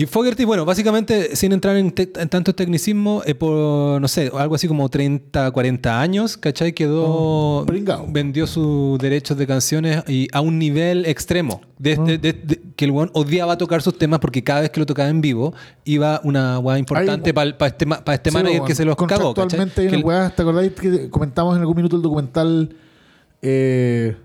[0.00, 4.66] Y Fogerty, bueno, básicamente, sin entrar en, tanto tecnicismo, eh, por, no sé, algo así
[4.66, 6.72] como 30, 40 años, ¿cachai?
[6.72, 7.64] Quedó,
[8.02, 12.60] Oh, vendió sus derechos de canciones y a un nivel extremo, de, de- de- de-
[12.76, 15.52] que el weón odiaba tocar sus temas porque cada vez que lo tocaba en vivo,
[15.84, 19.34] iba una weá importante para este, ma- pa este manager que se los cagó,
[20.02, 22.74] weá, ¿te acordáis que comentamos en algún minuto el documental
[23.42, 24.16] eh,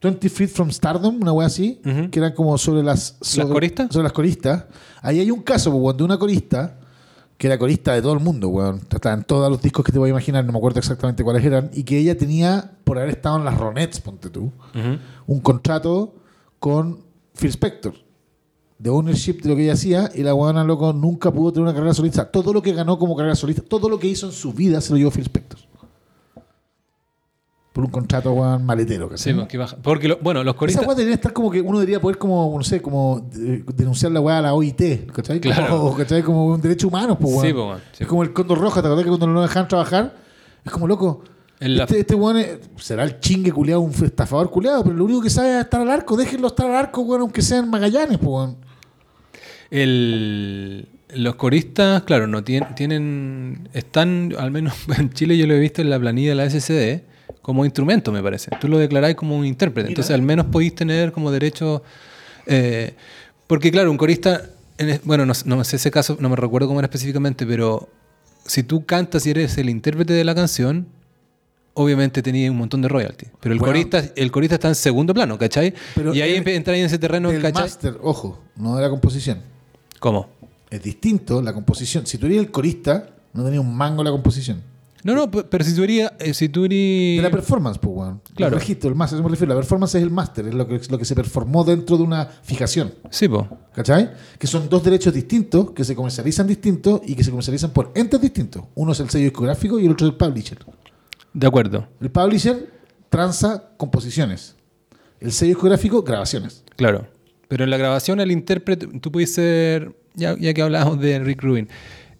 [0.00, 1.16] 20 Feet from Stardom?
[1.20, 1.80] Una weá así,
[2.10, 3.16] que eran como sobre las...
[3.20, 3.88] sobre- coristas?
[3.92, 4.64] Sobre las coristas.
[5.02, 6.78] Ahí hay un caso, pues, weón, de una corista
[7.36, 8.80] que era corista de todo el mundo, weón.
[8.90, 11.70] Estaban todos los discos que te voy a imaginar, no me acuerdo exactamente cuáles eran,
[11.72, 14.52] y que ella tenía, por haber estado en las Ronettes, ponte tú,
[15.26, 16.14] un contrato
[16.58, 17.00] con
[17.34, 17.94] Phil Spector
[18.78, 21.74] de ownership de lo que ella hacía y la buena loco nunca pudo tener una
[21.74, 22.30] carrera solista.
[22.30, 24.92] Todo lo que ganó como carrera solista, todo lo que hizo en su vida se
[24.92, 25.58] lo llevó Phil Spector.
[27.78, 29.08] Por un contrato weón maletero.
[29.16, 29.46] Sí, ¿cachai?
[29.46, 30.84] pues, baja- Porque, lo- bueno, los Esa coristas...
[30.88, 34.20] weá debería estar como que uno debería poder como, no sé, como eh, denunciar la
[34.20, 35.38] weá a la OIT, ¿cachai?
[35.38, 35.78] Claro.
[35.78, 36.24] Como, ¿cachai?
[36.24, 37.46] Como un derecho humano, pues weón.
[37.46, 38.02] Sí, pues, weón, sí.
[38.02, 40.12] Es como el Condor Roja, ¿te acuerdas que cuando no lo dejan trabajar?
[40.64, 41.22] Es como loco.
[41.60, 45.20] La- Este, este weón es- será el chingue culeado, un estafador culeado, pero lo único
[45.22, 46.16] que sabe es estar al arco.
[46.16, 48.56] Déjenlo estar al arco, weón, aunque sean Magallanes, pues weón.
[49.70, 55.58] El- los coristas, claro, no tienen, tienen, están, al menos en Chile yo lo he
[55.60, 57.04] visto en la planilla de la SCD,
[57.48, 58.50] como instrumento, me parece.
[58.60, 59.88] Tú lo declaráis como un intérprete.
[59.88, 61.82] Entonces, al menos podéis tener como derecho.
[62.44, 62.94] eh,
[63.46, 64.42] porque, claro, un corista,
[64.76, 67.88] en bueno, no, no sé ese caso, no me recuerdo cómo era específicamente, pero
[68.44, 70.86] si tú cantas y eres el intérprete de la canción,
[71.72, 73.24] obviamente tenías un montón de royalty.
[73.40, 73.72] Pero el, Bueno.
[73.72, 75.72] corista, el corista está en segundo plano, ¿cachai?
[75.94, 77.62] Pero y ahí entráis en ese terreno, El ¿cachai?
[77.62, 79.38] máster, ojo, no de la composición.
[79.98, 80.28] ¿Cómo?
[80.68, 82.06] Es distinto la composición.
[82.06, 84.62] Si tú eres el corista, no tenías un mango la composición.
[85.04, 86.10] No, no, pe- pero si tú eres.
[86.18, 88.20] eh, si tú De la performance, pues, weón.
[88.34, 88.54] Claro.
[88.54, 89.54] El registro, el máster, me refiero.
[89.54, 92.02] La performance es el máster, es lo que, es lo que se performó dentro de
[92.02, 92.92] una fijación.
[93.10, 93.46] Sí, po.
[93.74, 94.10] ¿Cachai?
[94.38, 98.20] Que son dos derechos distintos, que se comercializan distintos y que se comercializan por entes
[98.20, 98.64] distintos.
[98.74, 100.58] Uno es el sello discográfico y el otro es el publisher.
[101.32, 101.86] De acuerdo.
[102.00, 102.68] El publisher
[103.08, 104.56] transa composiciones.
[105.20, 106.64] El sello discográfico, grabaciones.
[106.76, 107.06] Claro.
[107.48, 109.94] Pero en la grabación, el intérprete, tú puedes ser.
[110.14, 111.68] Ya, ya que hablábamos de Rick Rubin,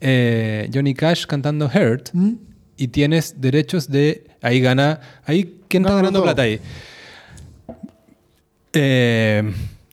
[0.01, 2.35] eh, Johnny Cash cantando Hurt ¿Mm?
[2.79, 4.25] Y tienes derechos de.
[4.41, 5.01] Ahí gana.
[5.27, 6.25] Ahí, ¿quién está Gana ganando todo.
[6.25, 6.61] plata ahí?
[8.73, 9.43] Eh,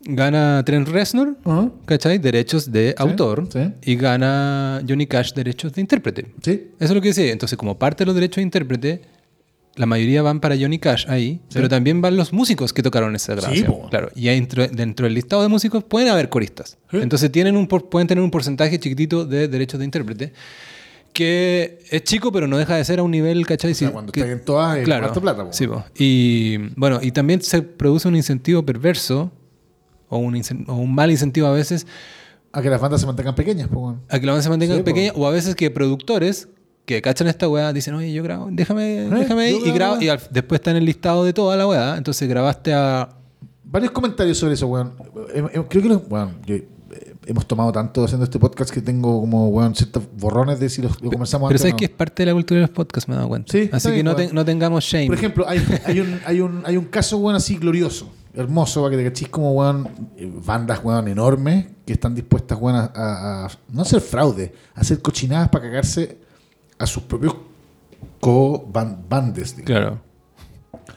[0.02, 1.72] gana Trent Reznor, Ajá.
[1.86, 2.18] ¿cachai?
[2.20, 3.48] Derechos de autor.
[3.52, 3.60] sí.
[3.84, 6.28] Y gana Johnny Cash derechos de intérprete.
[6.42, 6.70] Sí.
[6.80, 7.32] Eso es lo que decía.
[7.32, 9.02] Entonces, como parte de los derechos de intérprete,
[9.76, 13.34] la mayoría van para Johnny Cash ahí, pero también van los músicos que tocaron esa
[13.36, 13.66] grabación.
[13.68, 13.90] po.
[13.90, 14.10] claro.
[14.16, 16.78] Y dentro, dentro del listado de músicos pueden haber coristas.
[16.92, 16.98] Sí.
[16.98, 20.34] Entonces tienen un pueden tener un porcentaje chiquitito de derechos de intérprete
[21.16, 23.72] que es chico, pero no deja de ser a un nivel, ¿cachai?
[23.72, 25.46] O sea, cuando que- están en todas, claro, harta plata.
[25.46, 25.54] po.
[25.54, 25.84] sí, po.
[25.98, 29.32] y bueno, y también se produce un incentivo perverso
[30.10, 31.88] o un, o un mal incentivo a veces
[32.52, 34.82] A que las bandas se mantengan pequeñas, po, a que la banda se mantenga Sí,
[34.82, 34.86] po.
[34.86, 36.50] pequeña o a veces que productores
[36.86, 40.10] que cachan esta weá dicen, oye, yo grabo, déjame, Eh, déjame ahí", y grabo, y
[40.10, 43.10] al- después está en el listado de toda la weá, entonces grabaste a...
[43.64, 44.94] Varios comentarios sobre eso, weón.
[45.34, 46.58] Eh, eh, Creo que los, weón, yo,
[47.28, 51.02] hemos tomado tanto haciendo este podcast que tengo como, weón, ciertos borrones de si los,
[51.02, 51.62] lo conversamos Pero antes.
[51.62, 51.78] o sabes no.
[51.78, 53.52] que es parte de la cultura de los podcasts, me he dado cuenta.
[53.52, 54.28] Sí, Así que no, weón.
[54.28, 55.08] te- no tengamos shame.
[55.08, 58.92] Por ejemplo, hay, hay, un, hay, un, hay un caso, weón, así glorioso, hermoso, para
[58.96, 63.46] que te cachis como, weón, eh, bandas, weón, enormes que están dispuestas, weón, a, a-
[63.46, 66.18] a no hacer fraude, a hacer cochinadas para cagarse
[66.78, 67.36] a sus propios
[68.20, 69.54] co-bandes.
[69.64, 70.00] claro.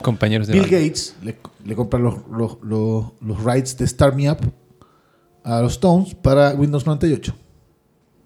[0.02, 0.78] Compañeros de Bill banda.
[0.78, 4.38] Gates le, le compra los, los, los, los rights de Start Me Up
[5.45, 7.34] a los Stones para Windows 98.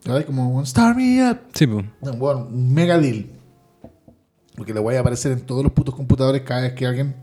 [0.05, 0.25] ¿Vale?
[0.25, 1.39] Como, weón, Start Me Up.
[1.55, 1.65] Sí.
[1.65, 3.27] Un, weón, un mega deal.
[4.57, 7.15] Porque le voy a aparecer en todos los putos computadores cada vez que alguien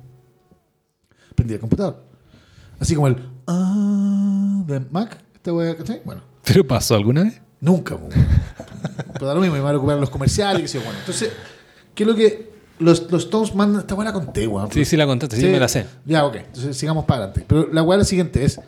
[1.35, 2.03] prendía el computador.
[2.79, 3.17] Así como el
[3.47, 5.17] ah de Mac.
[5.35, 6.01] Esta wea, ¿cachai?
[6.05, 7.41] Bueno, ¿Pero pasó alguna vez?
[7.61, 7.97] nunca.
[7.97, 8.07] po.
[9.13, 10.83] Pero da lo mismo, me van a ocupar los comerciales, qué sé yo.
[10.85, 11.31] Bueno, entonces,
[11.93, 13.81] ¿qué es lo que los, los Stones mandan?
[13.81, 14.71] Esta buena conté, weón.
[14.71, 15.85] Sí, sí la contaste, sí, me la sé.
[16.05, 16.35] Ya, ok.
[16.35, 17.45] Entonces sigamos para adelante.
[17.47, 18.59] Pero la weá la siguiente es.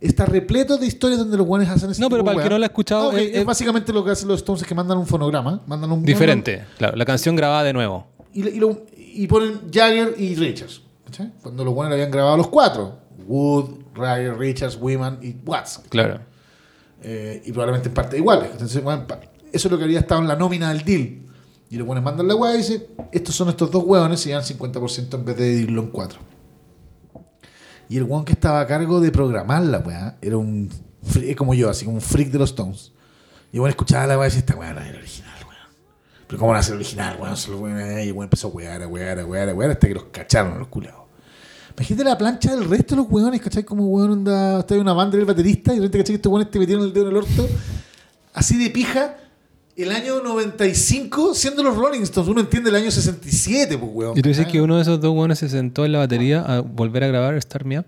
[0.00, 2.48] Está repleto de historias donde los guanes hacen ese No, pero de para el que
[2.50, 4.62] no lo ha escuchado, Ah, ok, es- es, es- básicamente lo que hacen los Stones
[4.62, 6.96] es que mandan un fonograma, mandan un Diferente, claro.
[6.96, 8.06] La canción grabada de nuevo.
[8.32, 10.82] y, le- y lo- y ponen Jagger y Richards.
[11.04, 11.32] ¿cachai?
[11.42, 15.80] Cuando los buenos habían grabado los cuatro: Wood, Jagger, Richards, Wiman y Watts.
[15.90, 16.20] Claro.
[17.02, 18.50] Eh, y probablemente en parte iguales.
[18.52, 19.20] Entonces, bueno, pa-
[19.52, 21.18] eso es lo que habría estado en la nómina del deal.
[21.68, 24.42] Y los buenos mandan la weá y dicen: Estos son estos dos hueones y dan
[24.44, 26.20] 50% en vez de dividirlo en cuatro.
[27.90, 30.70] Y el weón que estaba a cargo de programar la era un.
[31.36, 32.92] como yo, así como un freak de los Stones.
[33.52, 35.56] Y weón escuchaba la weá y decía: Esta weá no el original, weón.
[36.28, 37.80] Pero ¿cómo a ser original, weón?
[37.80, 40.04] Eh, Y weón empezó a wear, a wear, a wear, a wear hasta que los
[40.04, 41.00] cacharon los culiados.
[41.76, 43.64] Imagínate la plancha del resto de los weones, ¿cachai?
[43.64, 46.12] Como weón onda, está en una banda del baterista y de repente, ¿cachai?
[46.12, 47.48] Que estos weones te metieron el dedo en el orto,
[48.34, 49.16] así de pija,
[49.82, 52.28] el año 95 siendo los Rolling Stones.
[52.30, 54.18] Uno entiende el año 67, pues weón.
[54.18, 56.60] ¿Y tú dices que uno de esos dos buenos se sentó en la batería a
[56.60, 57.86] volver a grabar Start Me Up?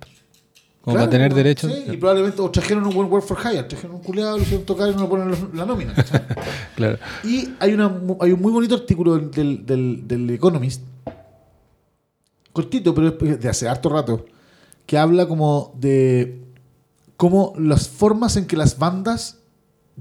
[0.82, 1.72] Como Claro, para tener weón, derechos.
[1.72, 4.66] Sí, y probablemente o trajeron un buen Work for Hire, trajeron un culiado, lo hicieron
[4.66, 5.94] tocar y no lo ponen la nómina.
[6.76, 6.98] Claro.
[7.22, 10.82] Y hay, una, hay un muy bonito artículo del, del, del- del Economist,
[12.52, 14.26] cortito, pero de hace harto rato,
[14.86, 16.42] que habla como de
[17.16, 19.38] cómo las formas en que las bandas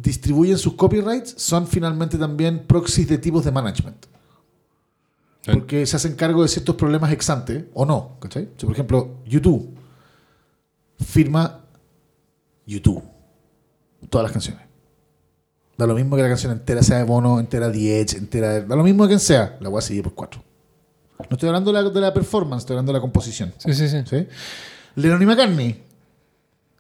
[0.01, 4.05] distribuyen sus copyrights son finalmente también proxies de tipos de management.
[5.41, 5.51] Sí.
[5.51, 8.45] Porque se hacen cargo de ciertos problemas ex ante, o no, ¿cachai?
[8.45, 9.75] Por ejemplo, YouTube
[11.03, 11.61] firma
[12.65, 13.03] YouTube
[14.09, 14.61] todas las canciones.
[15.77, 18.65] Da lo mismo que la canción entera sea de Bono, entera de Edge, entera de...
[18.65, 20.43] Da lo mismo que quien sea, la voy a seguir por cuatro.
[21.17, 23.53] No estoy hablando de la, de la performance, estoy hablando de la composición.
[23.57, 23.97] Sí, sí, sí.
[24.05, 24.27] ¿Sí?
[24.95, 25.83] Lennon y McCartney.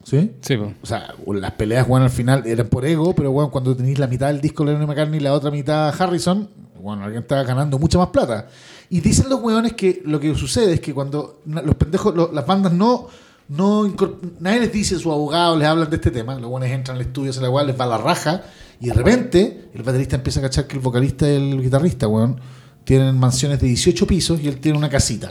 [0.03, 0.31] ¿Sí?
[0.41, 0.73] Sí, po.
[0.81, 4.07] O sea, las peleas, bueno, al final eran por ego, pero bueno, cuando tenéis la
[4.07, 6.49] mitad del disco Lennon y McCartney y la otra mitad Harrison,
[6.81, 8.47] bueno, alguien estaba ganando mucha más plata.
[8.89, 12.73] Y dicen los weones que lo que sucede es que cuando los pendejos, las bandas
[12.73, 13.07] no,
[13.47, 13.93] no
[14.39, 17.31] nadie les dice, su abogado les hablan de este tema, los weones entran al estudio,
[17.31, 18.43] se la weá, les va la raja,
[18.79, 22.39] y de repente el baterista empieza a cachar que el vocalista y el guitarrista, weón,
[22.83, 25.29] tienen mansiones de 18 pisos y él tiene una casita.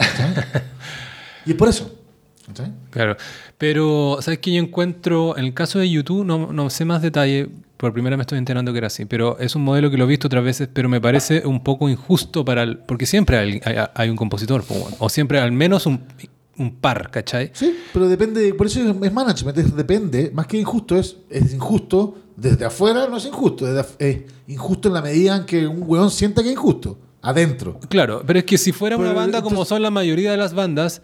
[1.45, 1.99] y es por eso.
[2.55, 2.72] ¿Cachai?
[2.90, 3.16] Claro.
[3.59, 4.53] Pero, ¿sabes qué?
[4.53, 8.18] Yo encuentro, en el caso de YouTube, no, no sé más detalle, por primera vez
[8.18, 10.44] me estoy enterando que era así, pero es un modelo que lo he visto otras
[10.44, 12.78] veces, pero me parece un poco injusto para el...
[12.78, 14.62] Porque siempre hay, hay- hay un compositor,
[14.98, 16.01] o siempre al menos un,
[16.59, 17.51] un par, ¿cachai?
[17.55, 22.16] Sí, pero depende, por eso es management, es depende, más que injusto, es, es injusto
[22.36, 23.66] desde afuera, no es injusto,
[23.98, 27.78] es injusto en la medida en que un weón sienta que es injusto, adentro.
[27.88, 30.36] Claro, pero es que si fuera una Pero, banda como entonces- son la mayoría de
[30.36, 31.01] las bandas,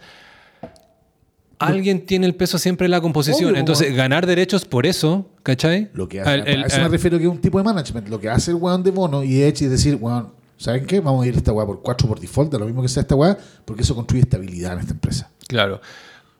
[1.59, 3.49] alguien tiene el peso siempre en la composición.
[3.51, 5.89] Obvio, Entonces, como- ganar derechos por eso, ¿cachai?
[5.93, 8.07] Lo que hace, el- a eso me al- refiero que es un tipo de management,
[8.09, 10.99] lo que hace el weón de bono y Edge es decir, weón, ¿saben qué?
[10.99, 13.01] Vamos a ir a esta weá por cuatro por default, da lo mismo que sea
[13.01, 15.29] esta weá, porque eso construye estabilidad en esta empresa.
[15.47, 15.81] Claro.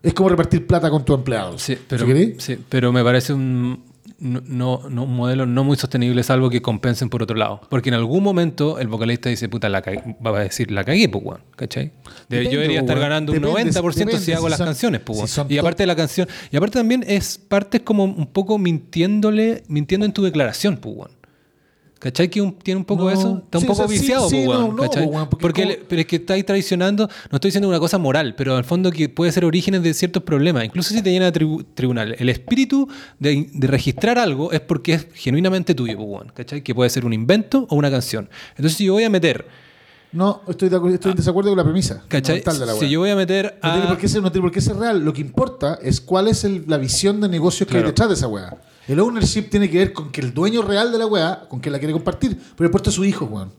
[0.03, 1.57] Es como repartir plata con tu empleado.
[1.57, 2.05] Sí, pero,
[2.37, 3.83] sí, pero me parece un,
[4.19, 7.61] no, no, un modelo no muy sostenible, salvo que compensen por otro lado.
[7.69, 11.07] Porque en algún momento el vocalista dice, puta, la cagué", va a decir, la cagué,
[11.09, 11.85] pues, weón, ¿cachai?
[11.85, 13.09] De- Depende, yo debería estar weón.
[13.09, 15.83] ganando un Depende, 90% si depende, hago si las son- canciones, pues, si Y aparte
[15.83, 20.23] de la canción, y aparte también es parte como un poco mintiéndole, mintiendo en tu
[20.23, 21.11] declaración, pues, weón.
[21.99, 22.29] ¿Cachai?
[22.29, 23.09] Que un- tiene un poco No.
[23.09, 23.41] eso.
[23.43, 25.05] Está un Sí, poco o sea, sí, viciado, sí, weón, no, no, ¿cachai?
[25.05, 27.97] weón, porque porque como- le- pero es que estáis traicionando, no estoy diciendo una cosa
[27.97, 30.63] moral, pero al fondo que puede ser orígenes de ciertos problemas.
[30.65, 32.15] Incluso si te llena de tribu- tribunal.
[32.19, 32.87] El espíritu
[33.19, 36.61] de, de registrar algo es porque es genuinamente tuyo, weón, ¿cachai?
[36.61, 38.29] Que puede ser un invento o una canción.
[38.51, 39.47] Entonces, si yo voy a meter,
[40.11, 42.03] No, estoy, de estoy en desacuerdo con la premisa.
[42.07, 42.41] ¿cachai?
[42.41, 43.89] de la Si yo voy a meter No tiene, a.
[43.89, 45.03] por qué ser, no tiene por qué ser real.
[45.03, 48.15] Lo que importa es cuál es el- la visión de negocios que hay detrás de
[48.15, 48.55] esa weá.
[48.87, 51.69] El ownership tiene que ver con que el dueño real de la weá, con que
[51.69, 53.51] la quiere compartir, pero importa a su hijo, weón.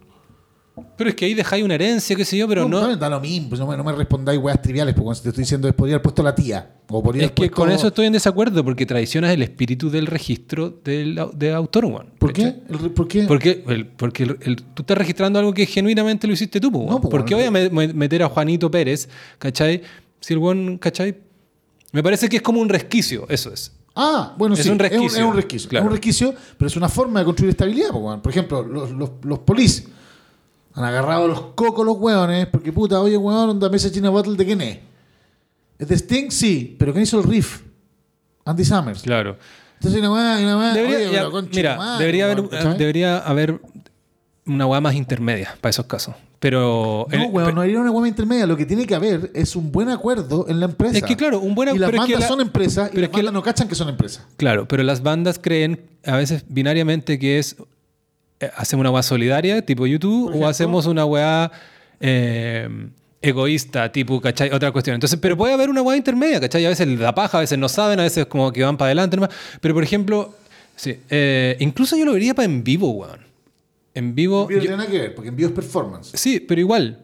[0.97, 2.81] Pero es que ahí dejáis una herencia, qué sé yo, pero no.
[2.81, 5.43] no, da lo mismo, no, me, no me respondáis weas triviales, porque cuando te estoy
[5.43, 6.71] diciendo es podría haber puesto la tía.
[6.91, 9.91] O podría Es haber que puesto- con eso estoy en desacuerdo, porque traicionas el espíritu
[9.91, 12.11] del registro del, au- de autor, weón.
[12.19, 12.55] ¿Por qué?
[12.69, 13.25] El ¿Por qué?
[13.25, 16.87] Porque, el- porque el- el- tú estás registrando algo que genuinamente lo hiciste tú, weón.
[16.89, 19.09] No, po, ¿Por qué voy a meter a Juanito Pérez,
[19.39, 19.83] cachai?
[20.21, 21.17] Si el cachai?
[21.93, 23.73] Me parece que es como un resquicio, eso es.
[24.01, 24.69] Ah, bueno, Es sí.
[24.69, 25.19] un Es un, resquicio.
[25.19, 25.69] es un resquicio.
[25.71, 25.85] Claro.
[25.85, 28.21] Es un resquicio, pero es una forma de construir estabilidad, po.
[28.23, 29.89] Por ejemplo, los, los, los polis
[30.79, 34.45] han agarrado los cocos los weones, porque puta, oye, weón, onda mesa China Battle de
[34.47, 34.79] quién es.
[35.79, 36.31] ¿Es de Sting?
[36.31, 37.63] Sí, pero ¿quién hizo el riff?
[38.45, 39.03] Andy Summers.
[39.03, 39.37] Claro.
[39.75, 40.75] Entonces, una weá, una weá.
[40.75, 42.79] Debería, oye, ya, pero concha mira, madre, debería, haber, ¿cachai?
[42.79, 43.61] debería haber
[44.47, 46.15] una weá más intermedia para esos casos.
[46.41, 47.07] Pero.
[47.11, 48.47] No, el- weón, no hay una hueá intermedia.
[48.47, 50.97] Lo que tiene que haber es un buen acuerdo en la empresa.
[50.97, 52.95] Es que, claro, un buen Y las pero es que bandas la- son empresas y
[52.95, 54.25] pero las es que bandas no cachan que son empresas.
[54.37, 57.57] Claro, pero las bandas creen a veces binariamente que es
[58.57, 61.51] hacemos una weá solidaria, tipo YouTube, o hacemos una weá
[62.01, 62.69] eh,
[63.21, 64.51] egoísta, tipo, ¿cachai?
[64.53, 64.95] Otra cuestión.
[64.95, 66.65] Entonces, pero puede haber una weá intermedia, ¿cachai?
[66.67, 69.17] A veces da paja, a veces no saben, a veces como que van para adelante
[69.17, 69.31] nomás.
[69.61, 70.35] Pero, por ejemplo,
[70.77, 73.21] sí, eh, incluso yo lo vería para en vivo, weón.
[73.95, 74.43] En vivo...
[74.43, 76.11] En vivo yo- tiene nada que ver, porque en vivo es performance.
[76.15, 77.01] Sí, pero igual,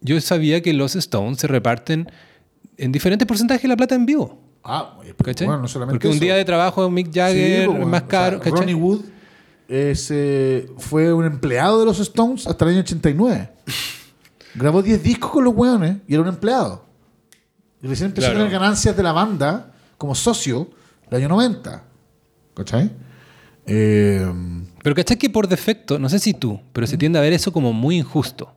[0.00, 2.10] yo sabía que los Stones se reparten
[2.78, 4.40] en diferentes porcentajes la plata en vivo.
[4.64, 5.46] Ah, ¿Cachai?
[5.46, 8.04] bueno, no solamente Porque un día de trabajo Mick Sí, Jagger pues, bueno, más o
[8.04, 8.60] sea, caro, ¿cachai?
[8.60, 9.00] Ronnie Wood
[9.68, 13.50] es, eh, fue un empleado de los Stones hasta el año 89.
[14.54, 16.84] Grabó 10 discos con los weones y era un empleado.
[17.82, 18.40] Y recién empezó Claro.
[18.40, 20.68] a tener ganancias de la banda como socio
[21.10, 21.84] el año 90.
[22.54, 22.90] ¿Cachai?
[23.66, 24.26] Eh,
[24.82, 27.52] Pero ¿cachai que por defecto, no sé si tú, pero se tiende a ver eso
[27.52, 28.52] como muy injusto?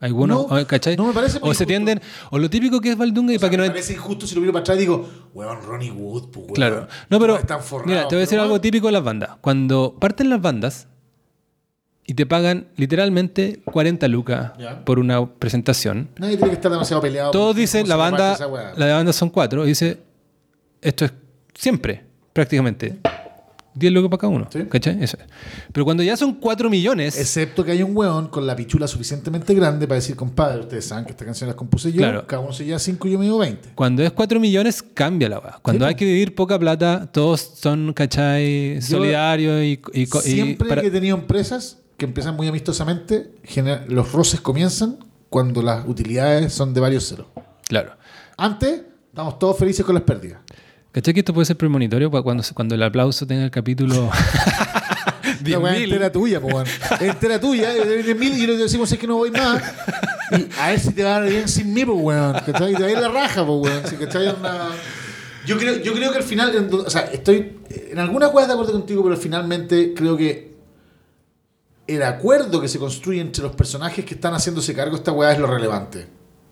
[0.00, 0.94] Algunos, No, ¿cachai?
[0.96, 1.66] no me parece O se injusto.
[1.66, 3.72] tienden, o lo típico que es Valdunga y o sea, para que me no...
[3.72, 6.54] parece injusto si lo miro para atrás y digo, weón, Ronnie Wood, pues, weón.
[6.54, 6.88] Claro.
[7.08, 9.30] No, pero Están forrados, mira, te voy a decir algo típico de las bandas.
[9.40, 10.88] Cuando parten las bandas
[12.06, 14.52] y te pagan literalmente 40 lucas
[14.84, 17.30] por una presentación, Nadie tiene que estar demasiado peleado.
[17.30, 18.36] todos dicen, la banda,
[18.76, 19.98] la de banda son cuatro, y dice,
[20.82, 21.12] esto es
[21.54, 22.98] siempre, prácticamente.
[23.76, 24.48] 10 lucas para cada uno.
[24.52, 24.64] Sí.
[24.68, 25.02] ¿Cachai?
[25.02, 25.18] Eso.
[25.72, 27.18] Pero cuando ya son 4 millones...
[27.18, 31.04] Excepto que hay un weón con la pichula suficientemente grande para decir, compadre, ustedes saben
[31.04, 32.26] que esta canción la compuse yo, Claro.
[32.26, 33.70] cada uno se lleva 5 y yo me llevo 20.
[33.74, 35.58] Cuando es 4 millones, cambia la weá.
[35.62, 38.80] Cuando Sí, hay que dividir poca plata, todos son, ¿cachai?
[38.80, 43.30] Solidarios y, y, Siempre para- que he tenido empresas que empiezan muy amistosamente,
[43.88, 44.98] los roces comienzan
[45.30, 47.26] cuando las utilidades son de varios ceros.
[47.68, 47.92] Claro.
[48.36, 50.40] Antes, estamos todos felices con las pérdidas.
[50.96, 54.10] ¿Cachai que esto puede ser premonitorio para cuando, cuando el aplauso tenga el capítulo...
[55.44, 55.82] La weá 10.000?
[55.84, 56.66] entera tuya, po, weón.
[57.00, 59.62] Entera tuya, de 10.000 y le decimos es que no voy más.
[60.32, 62.32] Y a ver si te va a dar bien sin mí, pues, weón.
[62.46, 62.74] ¿Cachai?
[62.74, 63.86] Te va a ir la raja, pues, weón.
[63.86, 64.28] Si, ¿cachai?
[64.28, 64.70] Una-
[65.46, 67.58] Yo, creo, yo creo que al final, o sea, estoy
[67.90, 70.56] en algunas cosas de acuerdo contigo, pero finalmente creo que
[71.86, 75.32] el acuerdo que se construye entre los personajes que están haciéndose cargo de esta weá
[75.32, 76.06] es lo relevante.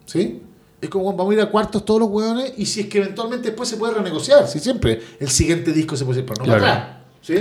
[0.05, 0.43] ¿Sí?
[0.85, 3.49] Es como vamos a ir a cuartos todos los weones y si es que eventualmente
[3.49, 6.61] después se puede renegociar, si siempre el siguiente disco se puede hacer para no Claro.
[6.61, 6.97] para atrás.
[7.23, 7.35] ¿Sí?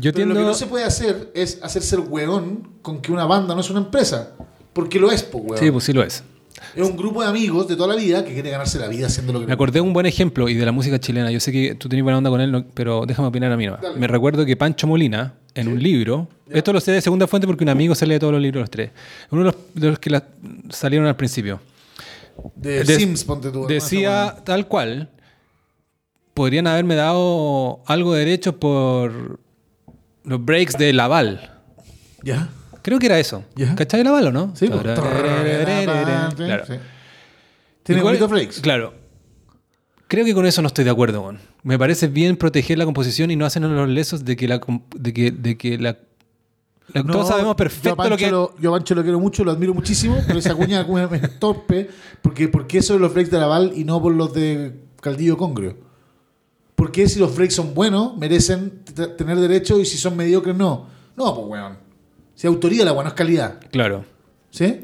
[0.00, 0.40] Yo Pero lo que tiendo...
[0.42, 3.80] no se puede hacer es hacerse el hueón con que una banda no es una
[3.80, 4.32] empresa.
[4.72, 5.58] Porque lo es, pues, weón.
[5.62, 6.22] Sí, pues sí lo es.
[6.74, 9.32] Es un grupo de amigos de toda la vida que quiere ganarse la vida haciendo
[9.32, 11.30] lo que Me acordé de un buen ejemplo y de la música chilena.
[11.30, 13.66] Yo sé que tú tenías buena onda con él, no- pero déjame opinar a mí.
[13.96, 17.62] Me recuerdo que Pancho Molina, en un libro, esto lo sé de segunda fuente porque
[17.64, 18.90] un amigo se lee todos los libros, los tres.
[19.30, 20.24] Uno de los, de los que la-
[20.70, 21.60] salieron al principio.
[22.54, 23.66] De De- Sims, ponte tú.
[23.66, 25.10] Decía tal cual,
[26.34, 29.40] podrían haberme dado algo de derecho por
[30.24, 31.54] los breaks de Laval.
[32.22, 32.48] ¿Ya?
[32.82, 33.44] Creo que era eso.
[33.56, 33.74] Ya.
[33.74, 34.52] ¿Cachai Laval o no?
[34.56, 34.68] Sí.
[34.68, 34.96] Claro.
[36.66, 36.74] Sí.
[37.82, 38.60] Tiene Igual- breaks.
[38.60, 38.94] Claro.
[40.06, 41.38] Creo que con eso no estoy de acuerdo, con.
[41.62, 44.60] Me parece bien proteger la composición y no hacernos los lesos de que la
[44.96, 45.98] de que, de que la,
[46.92, 49.44] la- No, todos sabemos yo perfecto Pancho lo que lo- yo Pancho lo quiero mucho,
[49.44, 51.88] lo admiro muchísimo, pero esa cuña es torpe.
[52.22, 55.36] Porque, ¿Por qué eso de los breaks de Laval y no por los de Caldillo
[55.36, 55.76] Congrio?
[56.74, 58.84] ¿Por qué si los breaks son buenos merecen
[59.16, 60.86] tener derecho y si son mediocres no?
[61.16, 61.78] No, pues weón.
[62.34, 63.58] Si autoría la no es calidad.
[63.72, 64.04] Claro.
[64.50, 64.80] ¿Sí?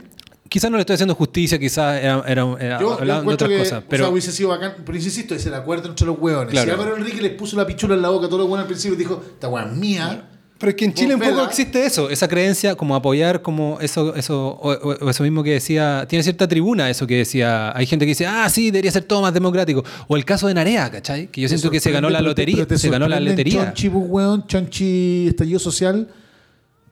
[0.49, 3.59] Quizás no le estoy haciendo justicia, quizás era, era, era- Yo hablaban de otras que
[3.59, 3.83] cosas.
[3.85, 6.51] o Pero sea, hubiese sido bacán, pero insisto, es el acuerdo entre los hueones.
[6.51, 6.67] Claro.
[6.67, 8.69] Si Álvaro Enrique les puso la pichula en la boca a todos los hueones al
[8.69, 10.31] principio y dijo, esta hueá es mía.
[10.65, 11.45] Pero es que en Chile un poco vela.
[11.45, 16.23] existe eso, esa creencia como apoyar como eso, eso, o, eso mismo que decía, tiene
[16.23, 19.35] cierta tribuna eso que decía, hay gente que dice, ah, sí, debería ser todo más
[19.35, 19.85] democrático.
[20.09, 21.27] O el caso de Narea, ¿cachai?
[21.27, 23.67] Que yo siento que se ganó la lotería, se ganó la lotería.
[23.67, 26.09] Chonchi, pues, hueón, Chonchi, estallido social,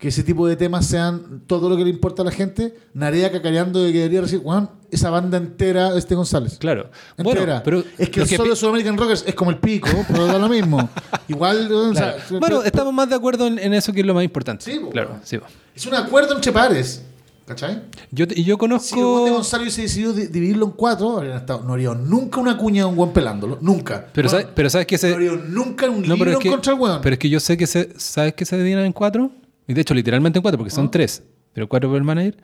[0.02, 2.74] que ese tipo de temas sean todo lo que le importa a la gente.
[2.92, 6.58] Narea cacareando de que debería recibir, hueón, esa banda entera de este González.
[6.58, 6.90] Claro.
[7.16, 7.44] Entera.
[7.44, 10.26] Bueno, pero es que el solo pi- de Sudamerican Rockers es como el pico, pero
[10.26, 10.90] da lo mismo.
[11.28, 12.22] Igual, o sea, Claro.
[12.30, 14.64] Bueno, pero- estamos más de acuerdo en, en eso que es lo más importante.
[14.64, 15.38] Sí, claro, sí.
[15.72, 17.04] es un acuerdo entre pares.
[17.46, 17.82] ¿Cachai?
[18.10, 19.30] Yo, y yo Si el de conozco...
[19.30, 22.88] Gonzalo hubiese decidido di- dividirlo en cuatro, habrían estado- no haría nunca una cuña de
[22.90, 23.58] un weón pelándolo.
[23.60, 24.06] Nunca.
[24.12, 25.14] Pero, sabes, pero sabes que no se...
[25.14, 27.00] haría nunca un No, libro es que, contra el weón.
[27.02, 27.90] pero es que yo sé que se...
[27.98, 29.30] ¿Sabes que se dividan en cuatro?
[29.66, 31.22] Y de hecho, literalmente en cuatro, porque son tres.
[31.52, 32.36] Pero cuatro por el manager.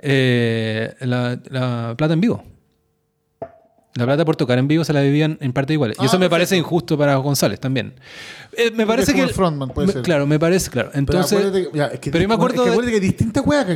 [0.00, 2.44] Eh, la, la plata en vivo.
[3.96, 5.96] La plata por tocar en vivo se la dividían en partes iguales.
[5.98, 7.94] y Ah, eso me parece injusto para González también.
[8.56, 9.20] Eh, me parece que.
[9.22, 10.02] el frontman, puede me- ser.
[10.02, 10.90] Claro, me parece, claro.
[10.94, 11.32] Entonces.
[11.36, 12.64] acuérdate que- ya, es que- pero yo me acuerdo.
[12.64, 13.72] Es que de- que hay distintas weas que,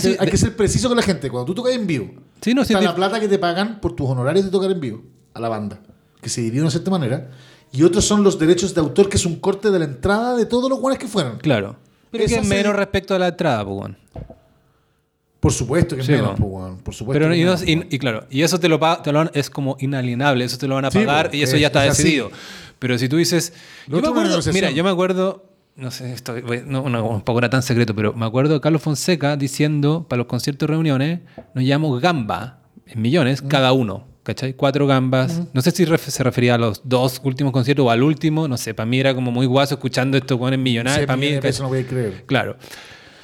[0.00, 1.30] ser- hay de- que ser preciso con la gente.
[1.30, 2.10] Cuando tú tocas en vivo,
[2.42, 5.02] sí, no, está la plata que te pagan por tus honorarios de tocar en vivo
[5.32, 5.80] a la banda,
[6.20, 7.30] que se divide de una cierta manera.
[7.72, 10.44] Y otros son los derechos de autor, que es un corte de la entrada de
[10.44, 11.38] todos los weones que fueron.
[11.38, 11.76] Claro.
[12.18, 13.96] Pero que es se- menos respecto a la entrada, pues, bueno.
[15.40, 16.78] Por supuesto que es Sí, menos, po.
[16.82, 18.78] Por supuesto Pero que y, es no- menos, y- y claro, y eso te lo,
[19.02, 21.56] te lo van- es como inalienable, eso te lo van a Sí, pagar y eso
[21.56, 22.02] es- ya está es así.
[22.04, 22.30] decidido.
[22.78, 23.52] Pero si tú dices,
[23.86, 25.44] Lo yo me acuerdo, mira, yo me acuerdo,
[25.76, 26.34] no sé, esto
[26.66, 30.26] no, no, tampoco era tan secreto, pero me acuerdo de Carlos Fonseca diciendo para los
[30.28, 31.20] conciertos y reuniones,
[31.54, 33.48] nos llamamos gamba en millones Mm.
[33.48, 34.06] cada uno.
[34.24, 34.54] ¿Cachai?
[34.54, 35.42] Cuatro gambas.
[35.52, 38.48] No sé si ref- se refería a los dos últimos conciertos o al último.
[38.48, 41.06] No sé, para mí era como muy guaso escuchando estos en millonarios.
[41.06, 41.62] Para mí, pesos ¿cachai?
[41.62, 42.24] no voy a creer.
[42.26, 42.56] Claro.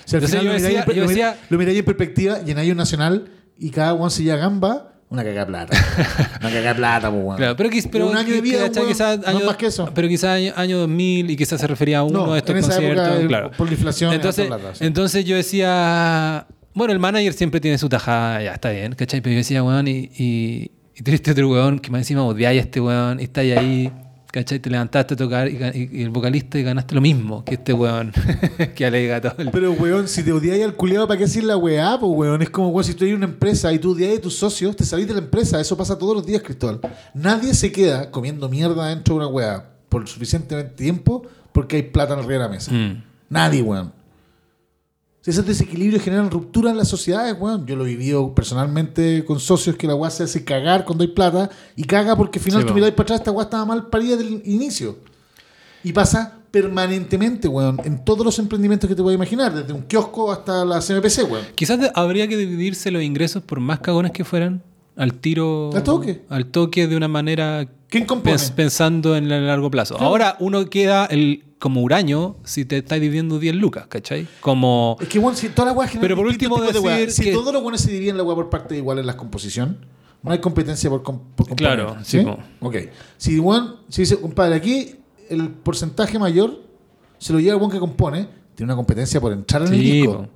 [0.04, 2.50] Si al Entonces final yo decía- yo lo miráis- decía- lo miráis en perspectiva y
[2.50, 5.76] en Año Nacional y cada one se llama gamba, una caga de plata.
[6.40, 7.36] una caga de plata, pues, weón.
[7.38, 9.90] Claro, pero, pero un año de vida, Quizás no año, más que eso.
[9.94, 12.58] Pero quizás año, año 2000 y quizás se refería a uno No, de estos en
[12.58, 13.20] esa época, conciertos.
[13.22, 13.50] el- claro.
[13.56, 14.84] por la inflación, Entonces, plata, sí.
[14.84, 19.20] entonces yo decía, bueno, el manager siempre tiene su tajada, ya está bien, ¿cachai?
[19.22, 20.70] Pero yo decía, weón, y, y,
[21.00, 23.92] y triste otro weón que más encima odiáis a este weón y estáis ahí.
[24.32, 24.60] ¿Cachai?
[24.60, 27.54] Te levantaste a tocar y, ga- y- y el vocalista y ganaste lo mismo que
[27.54, 28.12] este weón
[28.76, 29.50] que alega todo el...
[29.50, 31.98] Pero, weón, si te odiáis al culiado, ¿para qué decir la weá?
[31.98, 34.36] Pues, weón, es como, weón, si tú eres una empresa y tú odiáis a tus
[34.36, 35.60] socios, te salís de la empresa.
[35.60, 36.78] Eso pasa todos los días, Cristóbal.
[37.12, 42.14] Nadie se queda comiendo mierda dentro de una weá por suficientemente tiempo porque hay plata
[42.16, 42.70] en de la mesa.
[42.70, 43.02] Mm.
[43.30, 43.92] Nadie, weón.
[45.22, 47.66] Si esos desequilibrios generan ruptura en las sociedades, weón.
[47.66, 51.08] Yo lo he vivido personalmente con socios que la weá se hace cagar cuando hay
[51.08, 53.88] plata y caga porque al final Sí, tú miráis para atrás, esta weá estaba mal
[53.88, 54.96] parida desde el inicio.
[55.84, 60.32] Y pasa permanentemente, weón, en todos los emprendimientos que te puedas imaginar, desde un kiosco
[60.32, 61.44] hasta la CMPC, weón.
[61.54, 64.62] Quizás habría que dividirse los ingresos por más cagones que fueran
[64.96, 65.70] al tiro.
[65.74, 66.22] Al toque.
[66.28, 67.68] Al toque de una manera.
[67.88, 68.36] ¿Quién compone?
[68.36, 69.96] pens- pensando en el largo plazo.
[69.98, 74.26] Ahora uno queda el, como huraño si te estás dividiendo 10 lucas, ¿cachai?
[74.40, 74.96] Como.
[75.00, 77.52] Es que, weón, si las weas generan Pero por último de decir Si que- todos
[77.52, 79.78] los weones se dividen la weá por parte igual en la composición,
[80.22, 82.26] no hay competencia por, com- por Claro, sí.
[82.60, 82.76] Ok.
[83.16, 84.96] Si, weón, si dice, compadre, aquí
[85.28, 86.62] el porcentaje mayor
[87.18, 89.90] se lo lleva el weón que compone, tiene una competencia por entrar en el Sí,
[89.92, 90.12] disco.
[90.16, 90.28] po.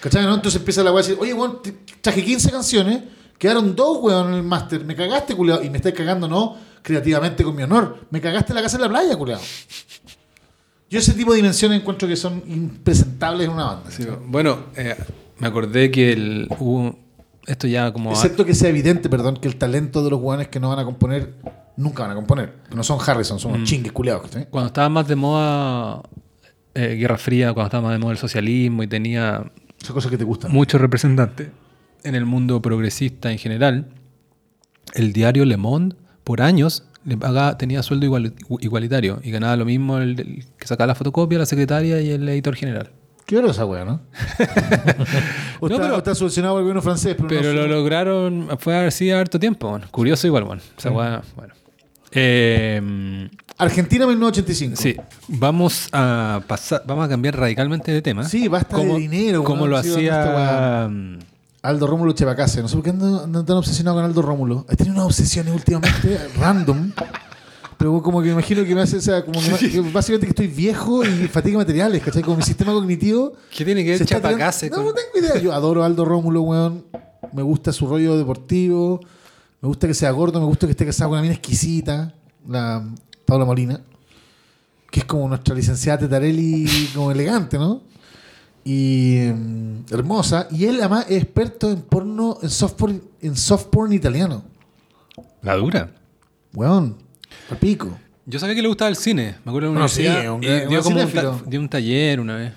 [0.00, 0.24] ¿Cachai?
[0.24, 0.34] no?
[0.34, 1.58] Entonces empieza la weá a decir, oye, weón,
[2.00, 3.02] traje 15 canciones,
[3.38, 7.44] quedaron dos weón en el máster, me cagaste, culiado, y me estás cagando, no, creativamente
[7.44, 9.42] con mi honor, me cagaste en la casa en la playa, culiado.
[10.90, 13.90] Yo ese tipo de dimensiones encuentro que son impresentables en una banda.
[13.90, 14.96] Sí, bueno, eh,
[15.38, 16.98] me acordé que el, hubo.
[17.46, 18.10] Esto ya como.
[18.10, 20.84] Excepto que sea evidente, perdón, que el talento de los weones que no van a
[20.84, 21.34] componer,
[21.76, 22.54] nunca van a componer.
[22.68, 23.54] Que no son Harrison, son Mm.
[23.54, 24.22] unos chingues culiados.
[24.22, 24.48] ¿cachai?
[24.50, 26.02] Cuando estaba más de moda
[26.74, 29.44] eh, Guerra Fría, cuando estaba más de moda el socialismo y tenía
[29.78, 30.52] Son cosas que te gustan.
[30.52, 31.48] muchos representantes
[32.02, 33.88] en el mundo progresista en general,
[34.94, 39.64] el diario Le Monde por años le pagaba, tenía sueldo igual- igualitario y ganaba lo
[39.64, 42.90] mismo el, el que sacaba la fotocopia, la secretaria y el editor general.
[43.26, 44.00] Qué hora esa wea, ¿no?
[45.60, 47.66] o, No, está, pero- o está subvencionado por el gobierno francés, pero, Pero no lo
[47.68, 49.70] lograron, fue así harto tiempo.
[49.70, 49.86] bueno.
[49.90, 50.62] Curioso igual, bueno.
[50.76, 51.54] Esa weá, bueno.
[52.12, 54.76] Eh, Argentina 1985.
[54.80, 54.96] sí,
[55.28, 58.24] vamos a pasar, vamos a cambiar radicalmente de tema.
[58.24, 60.90] Sí, basta de dinero, Como weón, lo sí, esta hacía.
[61.62, 62.62] Aldo Rómulo Chevacase.
[62.62, 64.66] No sé por qué andan andan tan obsesionado con Aldo Rómulo.
[64.68, 66.92] He tenido unas obsesiones últimamente random.
[67.76, 70.26] Pero como que me imagino que me hace, o sea, como que, me- que básicamente
[70.26, 72.22] que estoy viejo y fatiga materiales, ¿cachai?
[72.22, 75.40] Como mi sistema cognitivo ¿Qué tiene que ver Chapacase tirando- No, no tengo idea.
[75.42, 76.84] Yo adoro a Aldo Rómulo, weón.
[77.32, 79.00] Me gusta su rollo deportivo.
[79.62, 80.40] Me gusta que sea gordo.
[80.40, 82.14] Me gusta que esté casado con una mina exquisita.
[82.48, 82.82] La
[83.26, 83.80] Paula Molina,
[84.90, 87.82] que es como nuestra licenciada Tetarelli, como elegante, ¿no?
[88.64, 90.46] Y mm, hermosa.
[90.50, 94.44] Y él además es experto en porno, en soft porn, en soft porn italiano.
[95.42, 95.90] La dura.
[96.54, 96.96] Weón,
[97.50, 97.96] al pico.
[98.26, 99.36] Yo sabía que le gustaba el cine.
[99.44, 101.00] Me acuerdo de una No, sí, universidad es un y gran- dio un como un,
[101.08, 101.32] cinéfilo.
[101.36, 102.52] ta- dio un taller una vez.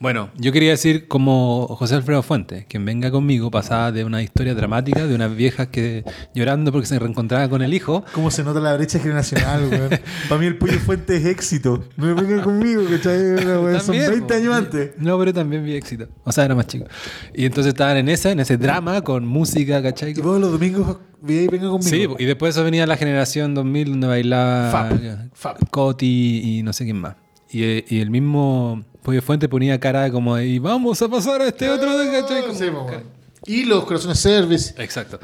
[0.00, 4.54] Bueno, yo quería decir como José Alfredo Fuentes, quien venga conmigo pasaba de una historia
[4.54, 8.04] dramática de unas viejas que llorando porque se reencontraban con el hijo.
[8.12, 9.90] ¿Cómo se nota la brecha generacional, weón?
[10.28, 11.84] Para mí el Pollo Fuente es éxito.
[11.96, 14.34] No me vengan conmigo, weá, Son También, 20 po.
[14.34, 14.90] años antes.
[14.98, 16.08] No, pero también vi éxito.
[16.24, 16.86] O sea, era más chico.
[17.32, 20.10] Y entonces estaban en esa, en ese drama con música, ¿cachai?
[20.10, 21.88] Y vos los domingos veis venga conmigo.
[21.88, 25.70] Sí, y después eso venía la generación 2000 donde bailaba Fab, Fab.
[25.70, 27.16] Coti y no sé quién más.
[27.54, 31.70] Y, y el mismo Pollo Fuente ponía cara como y vamos a pasar a este
[31.70, 32.42] otro, ¿cachai?
[32.42, 33.04] Como- Sí, weón.
[33.46, 34.74] Y los corazones service.
[34.82, 35.18] Exacto.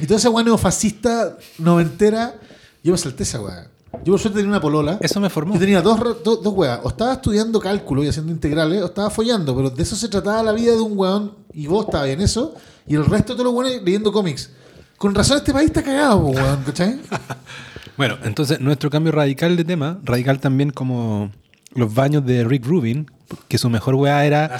[0.00, 2.34] Y toda esa weá neofascista noventera,
[2.82, 3.66] yo me salté esa weá.
[4.04, 4.98] Yo por suerte tenía una polola.
[5.00, 5.54] Eso me formó.
[5.54, 6.80] Yo tenía dos, dos, dos weas.
[6.82, 9.56] O estaba estudiando cálculo y haciendo integrales, o estaba follando.
[9.56, 11.32] Pero de eso se trataba la vida de un weón.
[11.52, 12.54] Y vos estabas en eso.
[12.86, 14.50] Y el resto de todos los weones leyendo cómics.
[14.98, 17.00] Con razón este país está cagado, po, weón, ¿cachai?
[17.96, 21.30] Bueno, entonces nuestro cambio radical de tema, radical también como
[21.76, 23.10] los baños de Rick Rubin,
[23.48, 24.56] que su mejor weá era,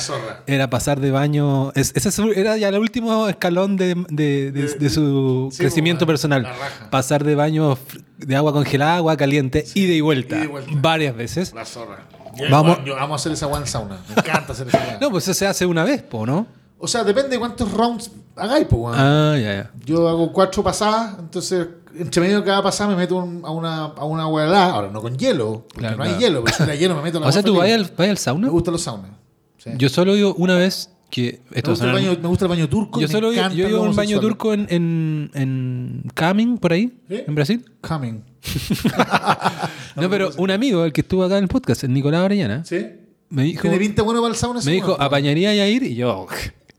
[0.46, 1.72] era pasar de baño.
[1.74, 6.06] es- ese es- era ya el último escalón de, de- de- de su Sí, crecimiento
[6.06, 6.46] personal.
[6.90, 7.78] Pasar de baño
[8.18, 10.70] de agua congelada a agua caliente, ida y vuelta, ida y vuelta.
[10.74, 11.52] varias veces.
[11.54, 12.04] La zorra.
[12.50, 13.98] Vamos- Yo, yo amo hacer esa en sauna.
[14.08, 14.78] Me encanta hacer esa.
[15.00, 16.46] No, pues eso se hace una vez, po, ¿no?
[16.78, 18.94] O sea, depende de cuántos rounds hagáis, pues.
[18.98, 19.70] Ah, ya, ya.
[19.84, 21.66] Yo hago cuatro pasadas, entonces
[21.98, 24.22] entre medio de cada pasada me meto un- a una, a una.
[24.24, 27.18] Ahora, no con hielo, porque Claro, no hay hielo, pero si era hielo me meto
[27.18, 28.46] a la O sea, tú vas al, vas al sauna.
[28.46, 29.10] Me gustan los saunas.
[29.58, 29.70] sí.
[29.78, 31.40] Yo solo ido una vez que.
[31.50, 33.00] me, Esto el baño, me gusta el baño turco.
[33.00, 37.22] Yo solo yo un baño turco en, en, en Camin, por ahí, ¿Sí?
[37.26, 37.64] en Brasil.
[37.80, 38.22] Coming.
[39.96, 42.84] No, pero un amigo, el que estuvo acá en el podcast, el Nicolás Orellana, ¿Sí?
[43.30, 44.60] me dijo, ¿Tiene pinta bueno para el sauna?
[44.62, 44.94] me dijo?
[45.00, 45.82] ¿apañaría a ir?
[45.84, 46.26] Y yo,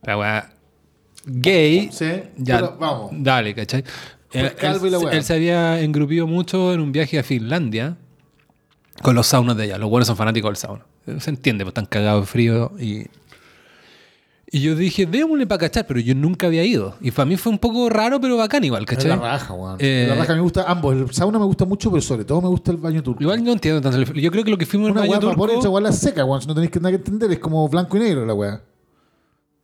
[0.08, 0.54] la weá,
[1.26, 2.06] gay, Sí,
[2.38, 3.12] ya, pero vamos.
[3.14, 3.84] dale, ¿cachai?
[4.32, 7.98] Él, él- él se había engrupido mucho en un viaje a Finlandia
[9.02, 9.78] con los saunas de allá.
[9.78, 10.86] Los buenos son fanáticos del sauna.
[11.20, 13.06] Se entiende, pues están cagados de frío y...
[14.50, 16.96] Y yo dije, démosle para cachar, pero yo nunca había ido.
[17.02, 19.10] Y para mí fue un poco raro, pero bacán igual, Es ¿cachai?
[19.10, 19.76] la raja, weón.
[19.80, 20.96] Eh, la raja me gusta ambos.
[20.96, 23.22] El sauna me gusta mucho, pero sobre todo me gusta el baño turco.
[23.22, 23.98] Igual no entiendo tanto.
[23.98, 25.60] el- Yo creo que lo que fuimos Una al weá baño turco...
[25.60, 26.42] esa weá la seca, weón.
[26.42, 28.62] Si no tenéis que, nada que entender, es como blanco y negro la weá.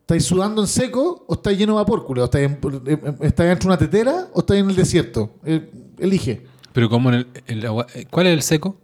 [0.04, 2.26] ¿Estáis sudando en seco o estáis lleno de vapor, culo?
[2.26, 5.32] ¿Estáis, en- eh, estáis dentro de una tetera o estáis en el desierto?
[5.46, 6.46] Eh, elige.
[6.74, 8.76] Pero como en el, el agua- eh, ¿Cuál es el seco?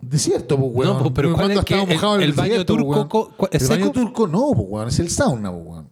[0.00, 0.92] Desierto, pues, weón.
[0.96, 2.96] No, pues, pero ¿cuál ¿Cuándo es que el- mojado en el baño desierto, turco, pues,
[2.96, 3.08] weón?
[3.08, 4.88] co- cu- es El baño turco no, pues, weón.
[4.88, 5.88] Es el sauna, pues, weón.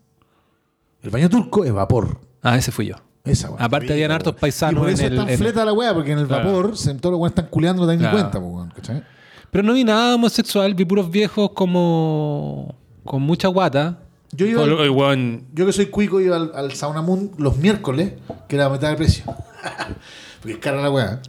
[1.03, 2.21] El baño turco es vapor.
[2.43, 2.97] Ah, ese fui yo.
[3.25, 3.63] Esa, weón.
[3.63, 5.95] Aparte habían hartos paisanos Y por eso en es el- tan en- fleta la weá,
[5.95, 6.53] porque en el Claro.
[6.53, 8.17] vapor se, todos los weones están culeando, no te dan Claro.
[8.17, 8.71] ni cuenta, pues, weón.
[8.77, 9.03] ¿cachai?
[9.51, 12.75] Pero no vi nada homosexual, vi puros viejos como...
[13.05, 14.01] con mucha guata.
[14.33, 18.13] Yo iba al- weón- Yo que soy cuico iba al, al Sauna Moon los miércoles,
[18.49, 19.25] que era a mitad de precio.
[20.41, 21.21] Porque es cara la weá.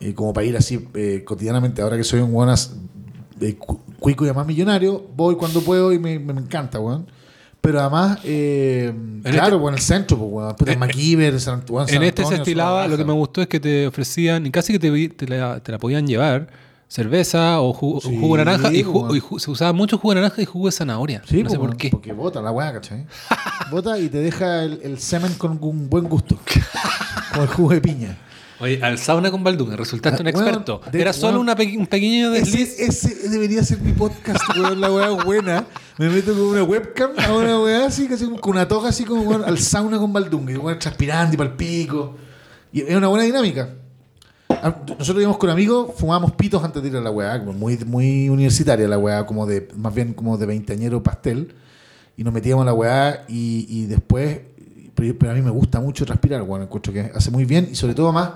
[0.00, 2.32] Y como para ir así eh, cotidianamente, ahora que soy un
[3.36, 7.06] de cu- cuico y además millonario, voy cuando puedo y me, me- encanta, weón.
[7.60, 8.92] Pero además, eh,
[9.24, 10.56] claro, este- weón, en el centro, pues, weón.
[10.56, 13.48] Puta, en MacGyver, San, weón, San en este se estilaba, lo que me gustó es
[13.48, 16.48] que te ofrecían, y casi que te, la, te la podían llevar,
[16.88, 18.82] cerveza o jugo, Sí, jugo de naranja, y,
[19.38, 21.22] se usaba mucho jugo de naranja y jugo de zanahoria.
[21.28, 21.90] Sí, no pues, sé por qué.
[21.90, 23.06] Porque bota la weá, ¿cachai?
[23.70, 26.38] Bota y te deja el, el semen con un buen gusto.
[27.32, 28.16] Como el jugo de piña.
[28.60, 30.80] Oye, al sauna con Baldún, resultaste un Ah, weón, experto.
[30.90, 31.42] de- Era solo weón.
[31.42, 32.80] una pe- un pequeño desliz.
[32.80, 35.64] Ese, ese debería ser mi podcast, weón, la weá buena.
[35.98, 39.22] Me meto con una webcam a una weá así, casi con una toga así como
[39.22, 40.50] weón, al sauna con Baldung.
[40.50, 42.16] Y weón transpirando y para el pico.
[42.72, 43.68] Y es una buena dinámica.
[44.98, 48.86] Nosotros íbamos con amigos, fumábamos pitos antes de ir a la weá, muy, muy universitaria
[48.88, 51.52] la weá, como de, más bien como de veinteañero pastel.
[52.16, 54.40] Y nos metíamos a la weá y, y después,
[54.94, 57.94] pero, a mí me gusta mucho transpirar, weón, encuentro que hace muy bien y sobre
[57.94, 58.30] todo más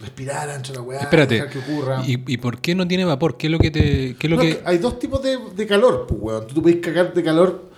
[0.00, 1.34] respirar ancho la weá, Espérate.
[1.34, 2.02] dejar que ocurra.
[2.04, 3.36] ¿Y, y por qué no tiene vapor?
[3.36, 4.16] ¿Qué es lo que te.?
[4.18, 4.60] Qué es lo No, que...
[4.64, 6.46] hay dos tipos de, de calor, pues, weón.
[6.48, 7.73] Tú te puedes cagar de calor.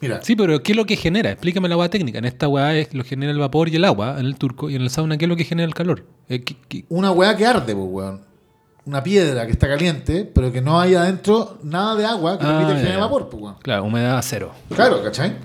[0.00, 1.30] Mira, Sí, pero ¿qué es lo que genera?
[1.32, 2.18] Explícame la agua técnica.
[2.18, 4.70] En esta weá es lo genera el vapor y el agua en el turco.
[4.70, 6.04] Y en el sauna, ¿qué es lo que genera el calor?
[6.28, 8.20] Eh, ¿qué- qué- una weá que arde, pues, weón.
[8.86, 12.58] Una piedra que está caliente, pero que no hay adentro nada de agua que Ah,
[12.58, 13.04] permite generar ya.
[13.04, 13.56] vapor, pues, weón.
[13.60, 14.52] Claro, humedad cero.
[14.74, 15.36] Claro, ¿cachai?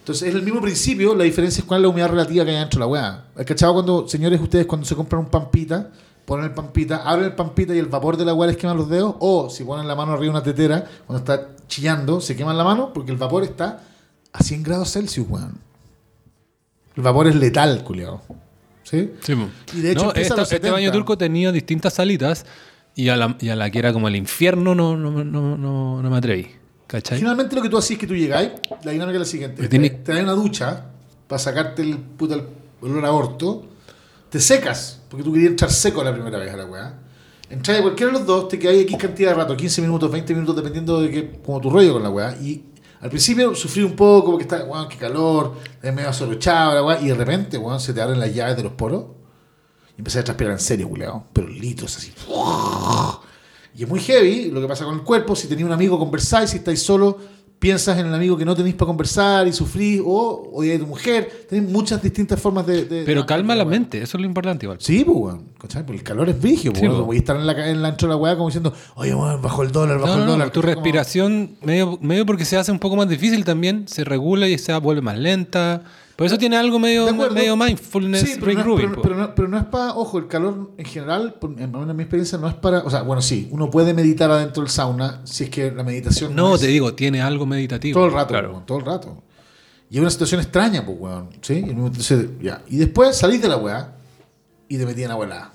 [0.00, 2.56] Entonces es el mismo principio, la diferencia es cuál es la humedad relativa que hay
[2.56, 3.24] dentro de la weá.
[3.36, 5.90] ¿Has cachado cuando, señores, ustedes cuando se compran un pampita,
[6.24, 8.88] ponen el pampita, abren el pampita y el vapor de la weá les quema los
[8.88, 9.14] dedos?
[9.20, 12.64] O si ponen la mano arriba de una tetera, cuando está chillando, se queman la
[12.64, 13.82] mano porque el vapor está
[14.32, 15.58] a 100 grados Celsius, weón.
[16.96, 18.20] El vapor es letal, culiao.
[18.82, 19.10] ¿sí?
[19.22, 19.34] Sí.
[19.74, 20.72] Y de hecho No, esta- este 70.
[20.72, 22.44] baño turco tenía distintas salitas
[22.94, 26.02] y a la, y a la que era como el infierno no, no, no, no,
[26.02, 26.48] no me atreví.
[26.86, 27.16] ¿Cachai?
[27.18, 28.50] Generalmente lo que tú haces es que tú llegáis,
[28.84, 29.66] la dinámica es la siguiente.
[29.66, 30.84] Te, te una ducha
[31.26, 32.44] para sacarte el puta el
[32.82, 33.64] olor a orto,
[34.28, 36.94] te secas, porque tú querías entrar seco la primera vez a la weá.
[37.52, 40.32] Entras de cualquiera de los dos, te quedas X cantidad de rato, 15 minutos, 20
[40.32, 42.34] minutos, dependiendo de que, como tu rollo con la weá.
[42.40, 42.64] Y
[42.98, 46.98] al principio sufrí un poco, porque está, weón, qué calor, es medio asorochado la weá,
[47.02, 49.04] y de repente, weón, se te abren las llaves de los poros.
[49.94, 51.26] Y empecé a transpirar en serio, culeado.
[51.34, 52.14] Pero litros así.
[53.74, 55.36] Y es muy heavy lo que pasa con el cuerpo.
[55.36, 56.48] Si tenéis un amigo, conversáis.
[56.48, 57.18] Si estáis solo,
[57.62, 60.02] piensas en el amigo que no tenéis para conversar y sufrís.
[60.04, 61.46] O odiáis a tu mujer.
[61.48, 62.84] Tenéis muchas distintas formas de.
[62.86, 64.78] de- Pero de- calma la mente, eso es lo importante igual.
[64.80, 65.44] Sí, pues, weón.
[65.58, 66.98] Porque el calor es brígido, Sí, pues.
[66.98, 69.40] Voy a estar en la, en la intro de la weá como diciendo, oye, weón,
[69.40, 70.50] bajó el dólar, No, no, el no, dólar.
[70.50, 74.58] tu respiración, medio, medio porque se hace un poco más difícil también, se regula y
[74.58, 75.82] se vuelve más lenta.
[76.16, 79.58] Por eso tiene algo medio, medio mindfulness, Sí, pero no, pero- pero no- pero no
[79.58, 82.90] es para, ojo, el calor en general, por- en mi experiencia, no es para, o
[82.90, 86.54] sea, bueno, sí, uno puede meditar adentro del sauna si es que la meditación No,
[86.54, 87.94] es- te digo, tiene algo meditativo.
[87.98, 88.50] Todo el rato, Claro.
[88.52, 89.22] weón, todo el rato.
[89.90, 91.30] Y es una situación extraña, pues, weón.
[91.40, 91.54] ¿Sí?
[91.66, 92.62] Y, entonces, ya.
[92.68, 93.94] y después salís de la weá
[94.68, 95.50] y te metí en la weá.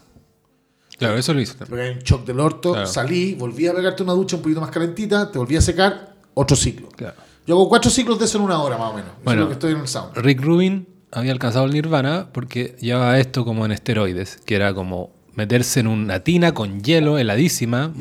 [0.97, 1.53] Claro, eso lo hizo.
[1.55, 2.87] Te pegáis un shock del orto, Claro.
[2.87, 6.55] salí, volví a pegarte una ducha un poquito más calentita, te volví a secar, otro
[6.57, 6.89] ciclo.
[6.89, 7.15] Claro.
[7.47, 9.11] Yo hago cuatro ciclos de eso en una hora, más o menos.
[9.23, 9.41] Bueno.
[9.41, 10.11] es lo que estoy en el sauna.
[10.15, 15.11] Rick Rubin había alcanzado el nirvana porque llevaba esto como en esteroides, que era como
[15.33, 17.93] meterse en una tina con hielo heladísima,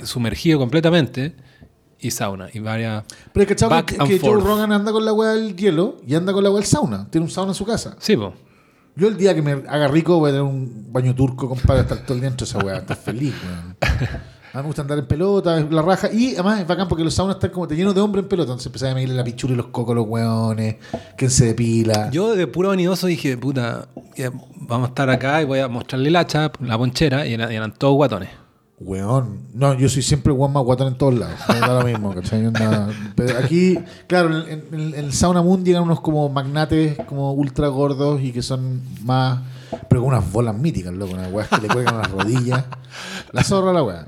[0.00, 1.34] Y sumergido completamente,
[1.98, 3.02] y sauna, y varias...
[3.32, 4.40] Pero es que, que, que Joe.
[4.40, 7.08] Rogan anda con la weá del hielo y anda con la weá del sauna.
[7.10, 7.96] Tiene un sauna en su casa.
[7.98, 8.34] Sí, po.
[8.94, 11.98] Yo el día que me haga rico voy a tener un baño turco, compadre, estar
[12.04, 12.76] todo el día dentro de esa weá.
[12.78, 13.76] Estar feliz, weón.
[14.52, 16.12] A mí me gusta andar en pelota, la raja.
[16.12, 18.50] Y además es bacán porque los saunas están como te llenos de hombres en pelota.
[18.52, 20.76] Entonces empecé a medirle la pichura y los cocos, los weones,
[21.16, 22.10] quién se depila.
[22.10, 23.88] Yo de puro vanidoso dije, puta,
[24.56, 27.94] vamos a estar acá y voy a mostrarle el hacha, la ponchera, y eran, todos
[27.94, 28.28] guatones.
[28.78, 29.46] Weón.
[29.54, 31.38] No, yo soy siempre weón más guatón en todos lados.
[31.48, 32.50] Me da lo mismo, ¿cachai?
[33.14, 37.68] Pero aquí, claro, en, en- en el Sauna Moon llegan unos como magnates, como ultra
[37.68, 39.38] gordos y que son más.
[39.88, 42.64] Pero con unas bolas míticas, loco, unas weas que le cuelgan las rodillas.
[43.32, 44.06] La zorra la wea.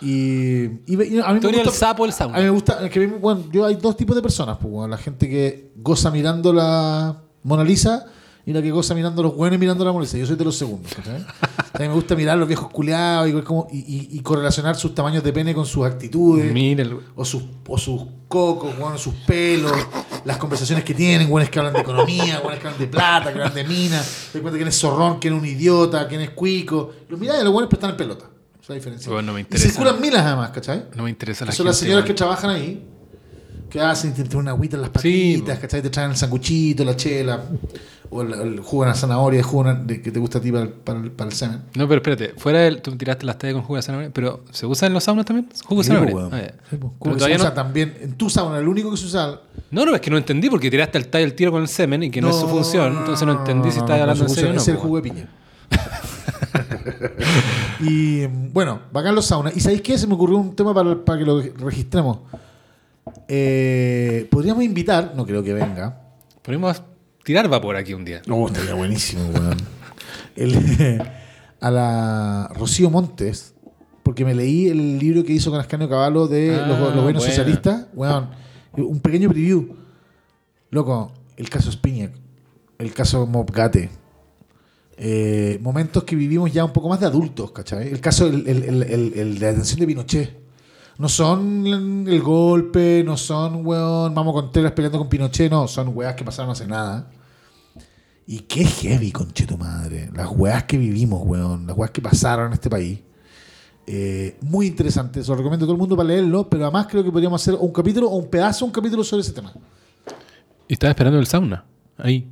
[0.00, 1.70] Y, y, ve- y a mí me el gusta.
[1.72, 4.72] sapo del A mí me gusta, que bueno, yo hay dos tipos de personas, pues,
[4.72, 8.06] bueno, la gente que goza mirando la Mona Lisa
[8.46, 10.16] y la que goza mirando los buenos mirando la Mona Lisa.
[10.18, 10.90] Yo soy de los segundos.
[11.72, 13.30] A mí me gusta mirar los viejos culeados
[13.72, 16.46] y, correlacionar sus tamaños de pene con sus actitudes.
[16.46, 16.52] El-
[17.14, 19.72] O sus, o sus cocos, bueno, sus pelos,
[20.24, 23.38] las conversaciones que tienen, buenos que hablan de economía, buenos que hablan de plata, que
[23.38, 26.30] hablan de minas, te das cuenta quién es zorrón, quién es un idiota, quién es
[26.30, 26.90] cuico.
[27.08, 28.24] Los mirás y los buenos pero están en pelota.
[28.62, 29.10] Esa diferencia.
[29.12, 29.68] Bueno, me y interesa.
[29.68, 30.84] circulan milas además, ¿cachai?
[30.94, 32.84] no me interesa la son las señoras que trabajan ahí,
[33.70, 35.82] que hacen, te una agüita en las Sí, patitas, ¿cachai?
[35.82, 37.40] Te traen el sanguchito, la chela,
[38.10, 40.50] o el, el jugo de la zanahoria, el jugo de- que te gusta a ti
[40.50, 41.62] para el, para el, para el semen.
[41.76, 42.82] No, pero espérate, fuera del.
[42.82, 45.48] Tú tiraste las tallas con jugo de zanahoria, pero ¿se usa en los saunas también?
[45.64, 46.12] ¿Jugo de Sí, zanahoria?
[46.14, 46.44] pues, weón.
[46.44, 46.52] Ah.
[46.68, 46.92] Sí, pues.
[47.00, 49.40] Pero se usa no- también en tu sauna, el único que se usa.
[49.70, 52.02] No, no, es que no entendí porque tiraste el tallo al tiro con el semen
[52.02, 54.34] y que no, es su función, entonces no entendí si no, no, hablando no, en
[54.34, 54.60] serio o no.
[54.60, 55.28] Es el pues, jugo de piña.
[57.80, 59.56] y bueno, bacán los saunas.
[59.56, 59.96] ¿Y sabéis qué?
[59.98, 62.18] Se me ocurrió un tema para, para que lo registremos.
[63.28, 66.00] Eh, podríamos invitar, no creo que venga.
[66.42, 66.82] Podemos
[67.24, 68.22] tirar vapor aquí un día.
[68.30, 69.56] Oh, estaría buenísimo, weón.
[70.36, 71.02] El-
[71.60, 73.54] a la Rocío Montes,
[74.02, 77.04] porque me leí el libro que hizo con Ascanio Caballo de Ah, los, los gobiernos
[77.04, 77.20] buena.
[77.20, 77.86] socialistas.
[77.94, 78.30] Weón,
[78.76, 79.76] un pequeño preview.
[80.70, 82.12] Loco, el caso Spinac,
[82.78, 83.90] el caso Mobgate.
[85.02, 87.88] Eh, momentos que vivimos ya un poco más de adultos, ¿cachai?
[87.88, 90.38] El caso, el, el- el- de la detención de Pinochet.
[90.98, 91.66] No son
[92.06, 96.50] el golpe, no son, weón, Mamo Contreras peleando con Pinochet, no, son weas que pasaron
[96.50, 97.10] hace nada.
[98.26, 100.10] Y qué heavy, conche tu madre.
[100.14, 101.66] Las weas que vivimos, weón.
[101.66, 103.00] Las weas que pasaron en este país.
[103.86, 105.22] Eh, muy interesante.
[105.24, 106.48] Se lo recomiendo a todo el mundo para leerlo.
[106.48, 109.32] Pero además creo que podríamos hacer un capítulo o un pedazo, un capítulo sobre ese
[109.32, 109.52] tema.
[110.68, 111.64] Estaba esperando el sauna.
[111.96, 112.28] Ahí.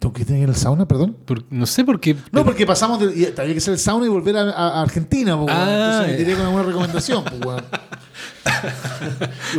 [0.00, 1.14] ¿Tengo que tener el sauna, perdón?
[1.26, 2.16] Por- no sé por qué.
[2.32, 3.14] No, porque pasamos de.
[3.14, 5.50] y Había que hacer el sauna y volver a, Argentina, weón.
[5.50, 7.62] Ah, Entonces me tiré con alguna recomendación, po, weón.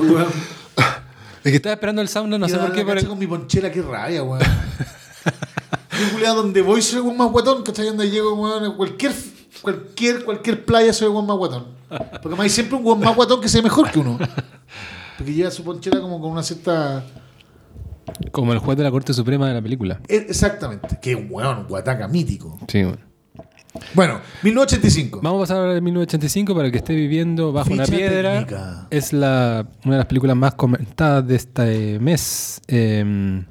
[1.44, 2.82] Es que estaba esperando el sauna, no sé por qué.
[2.82, 4.42] el- con mi ponchera, qué rabia, weón.
[4.44, 7.86] Yo, culiao, donde voy soy weón más guatón, ¿cachai?
[7.88, 9.14] Donde llego, weón, cualquier,
[9.62, 11.68] cualquier, cualquier playa soy el weón más guatón.
[11.88, 14.18] Porque además hay siempre un weón más guatón que sea mejor que uno.
[15.18, 17.04] Porque lleva su ponchera como con una cierta.
[18.32, 20.00] Como el juez de la Corte Suprema de la película.
[20.08, 21.00] Eh, Exactamente.
[21.02, 22.60] Qué weón, guataca mítico.
[22.68, 23.00] Sí, bueno.
[23.94, 25.22] Bueno, 1985.
[25.24, 28.34] Vamos a pasar ahora de 1985 para el que esté viviendo bajo una piedra.
[28.46, 28.88] técnica.
[28.90, 32.60] Es la, una de las películas más comentadas de este mes.
[32.68, 33.44] Eh,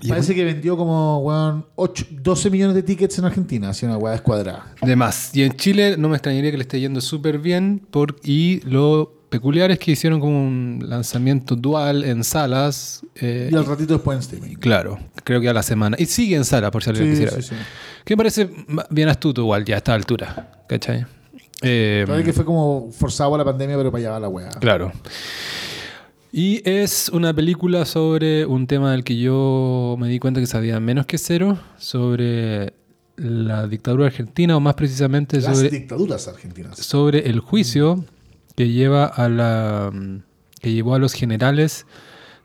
[0.00, 3.96] Y Parece que vendió como, weón, 8, 12 millones de tickets en Argentina, así una
[3.98, 4.74] weá descuadrada.
[4.82, 5.34] De más.
[5.34, 7.86] Y en Chile no me extrañaría que le esté yendo súper bien.
[7.90, 13.02] Por, y lo peculiar es que hicieron como un lanzamiento dual en salas.
[13.16, 14.56] eh, Y al ratito después en streaming.
[14.56, 15.96] Claro, creo que a la semana.
[15.98, 17.44] Y sigue en sala, por si alguien Sí, quisiera sí, ver.
[17.44, 17.54] sí.
[18.04, 18.48] Que me parece
[18.90, 20.64] bien astuto igual ya a esta altura.
[20.68, 21.06] ¿Cachai?
[21.62, 24.50] Eh, Parece que fue como forzado a la pandemia, pero para allá va la weá.
[24.60, 24.92] Claro.
[26.32, 30.78] Y es una película sobre un tema del que yo me di cuenta que sabía
[30.80, 32.74] menos que cero, sobre
[33.16, 36.76] la dictadura argentina, o más precisamente Las sobre, dictaduras argentinas.
[36.78, 38.04] sobre el juicio
[38.56, 39.92] que lleva a la
[40.60, 41.86] que llevó a los generales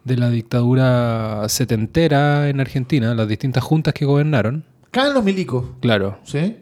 [0.03, 4.65] de la dictadura setentera en Argentina, las distintas juntas que gobernaron.
[4.91, 6.19] Caen los milicos, Claro.
[6.23, 6.57] ¿sí?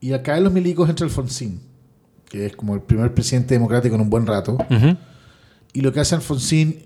[0.00, 1.60] Y acá en los milicos entra Alfonsín,
[2.28, 4.56] que es como el primer presidente democrático en un buen rato.
[5.72, 6.82] Y lo que hace Alfonsín,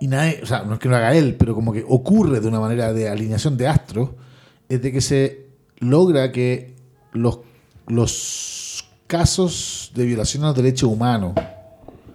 [0.00, 2.48] y nadie, o sea, no es que lo haga él, pero como que ocurre de
[2.48, 4.10] una manera de alineación de astros,
[4.68, 5.46] es de que se
[5.78, 6.74] logra que
[7.12, 7.40] los,
[7.86, 8.55] los
[9.06, 11.32] casos de violación a los derechos humanos,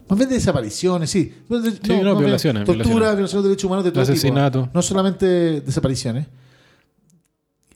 [0.09, 1.33] más bien de desapariciones, sí.
[1.47, 1.79] no, bien
[2.17, 3.15] violaciones, Tortura, violaciones.
[3.15, 4.61] violación de derechos humanos de todo Asesinato.
[4.63, 4.71] tipo.
[4.73, 6.27] No solamente desapariciones.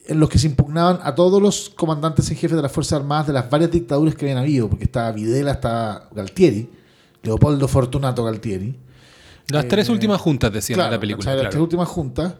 [0.07, 3.25] En los que se impugnaban a todos los comandantes en jefe de las Fuerzas Armadas
[3.27, 6.69] de las varias dictaduras que habían habido, porque estaba Videla, estaba Galtieri,
[7.23, 8.75] Leopoldo Fortunato Galtieri.
[9.47, 11.25] Las tres Eh, últimas juntas decían en Claro, la película.
[11.31, 11.49] Las claro.
[11.49, 12.33] tres últimas juntas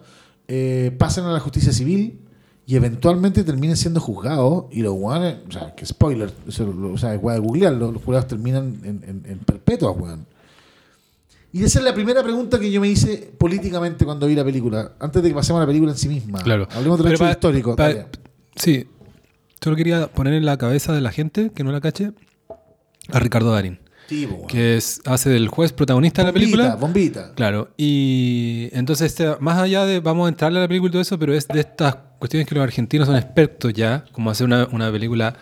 [0.46, 2.20] eh, pasan a la justicia civil
[2.66, 7.34] y eventualmente terminan siendo juzgados y los guanes, o sea, que spoiler, o sea, hueá
[7.36, 10.26] de googlearlo, los jurados terminan en, en, en perpetuas, weón.
[11.52, 14.92] Y esa es la primera pregunta que yo me hice políticamente cuando vi la película,
[14.98, 16.40] antes de que pasemos a la película en sí misma.
[16.40, 16.66] Claro.
[16.74, 17.76] Hablemos del hecho pa- histórico.
[17.76, 17.94] pa-
[18.56, 18.86] sí.
[19.62, 22.12] Solo quería poner en la cabeza de la gente que no la cache
[23.10, 23.78] a Ricardo Darín,
[24.08, 26.76] Sí, que es, hace del juez protagonista de la película.
[26.76, 27.32] Bombita.
[27.34, 31.02] Claro, y entonces este, más allá de vamos a entrarle a la película y todo
[31.02, 34.66] eso, pero es de estas cuestiones que los argentinos son expertos ya, como hacer una,
[34.70, 35.36] una película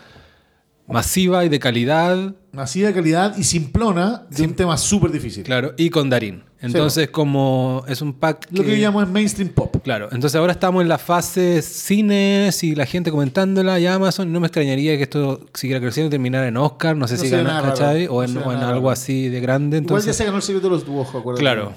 [0.87, 5.43] masiva y de calidad, Así de calidad y simplona de un tema súper difícil.
[5.43, 6.43] claro, y con Darín.
[6.61, 9.75] Entonces como es un pack Lo que yo llamo es mainstream pop.
[9.83, 14.31] Claro, entonces ahora estamos en la fase cines y la gente comentándola y Amazon.
[14.31, 17.29] No me extrañaría que esto siguiera creciendo y terminara en Oscar, no sé No si
[17.29, 18.03] sería gana, nada ¿cachai?
[18.07, 19.77] raro, O no en, sería o en algo así de grande.
[19.77, 21.41] Igual ya Entonces, se ganó el secreto de los dibujos, acuérdate.
[21.41, 21.73] claro.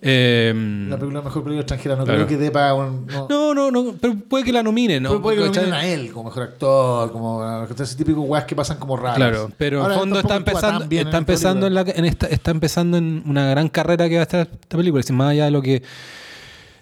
[0.00, 2.18] Em, La película mejor película extranjera, no Claro.
[2.26, 3.06] creo que dé para un.
[3.06, 5.08] No, no, no, no, pero puede que la nominen, ¿no?
[5.10, 8.54] Pero puede que lo nominen a él como mejor actor, como ese típico weas que
[8.54, 9.16] pasan como raras.
[9.16, 12.50] Claro, pero Ahora, en fondo está empezando, está en empezando en la, en esta, está
[12.52, 15.02] empezando en una gran carrera que va a estar esta película.
[15.02, 15.82] Si más allá de lo que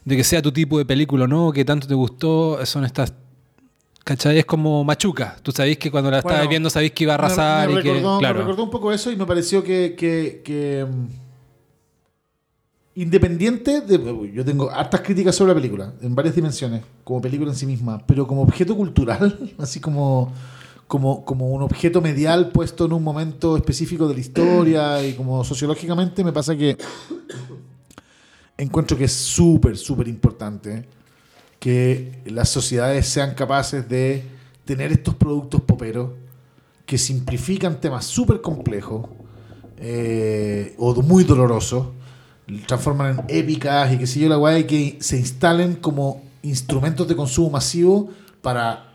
[0.05, 3.12] de que sea tu tipo de película o no, que tanto te gustó, son estas
[4.05, 4.38] ¿Cachai?
[4.38, 5.36] Es como Machuca.
[5.43, 7.80] Tú sabés que cuando la Bueno, estabas viendo sabés que iba a arrasar me, me
[7.80, 8.01] y que.
[8.01, 8.20] Claro.
[8.20, 9.97] me recordó un poco eso y me pareció que.
[9.98, 11.26] que- que, mm,
[12.97, 14.32] independiente de.
[14.32, 18.05] Yo tengo hartas críticas sobre la película, en varias dimensiones, como película en sí misma,
[18.06, 20.32] pero como objeto cultural, así como.
[20.89, 25.43] Como, como un objeto medial puesto en un momento específico de la historia y como
[25.43, 26.77] sociológicamente me pasa que
[28.56, 30.86] encuentro que es súper, súper importante
[31.59, 34.23] que las sociedades sean capaces de
[34.64, 36.12] tener estos productos poperos
[36.86, 39.09] que simplifican temas súper complejos
[39.78, 41.89] eh, o muy dolorosos,
[42.66, 47.16] transforman en épicas y que sé yo la guay, que se instalen como instrumentos de
[47.16, 48.10] consumo masivo
[48.40, 48.93] para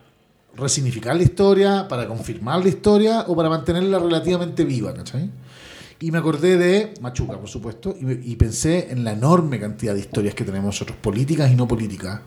[0.56, 5.30] resignificar la historia, para confirmar la historia o para mantenerla relativamente viva, ¿cachai?
[6.00, 10.34] Y me acordé de Machuca, por supuesto, y, pensé en la enorme cantidad de historias
[10.34, 12.22] que tenemos nosotros, políticas y no políticas,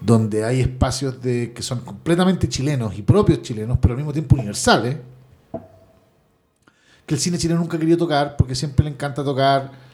[0.00, 4.36] donde hay espacios de, que son completamente chilenos y propios chilenos, pero al mismo tiempo
[4.36, 4.98] universales,
[7.04, 9.87] que el cine chileno nunca querido tocar, porque siempre le encanta tocar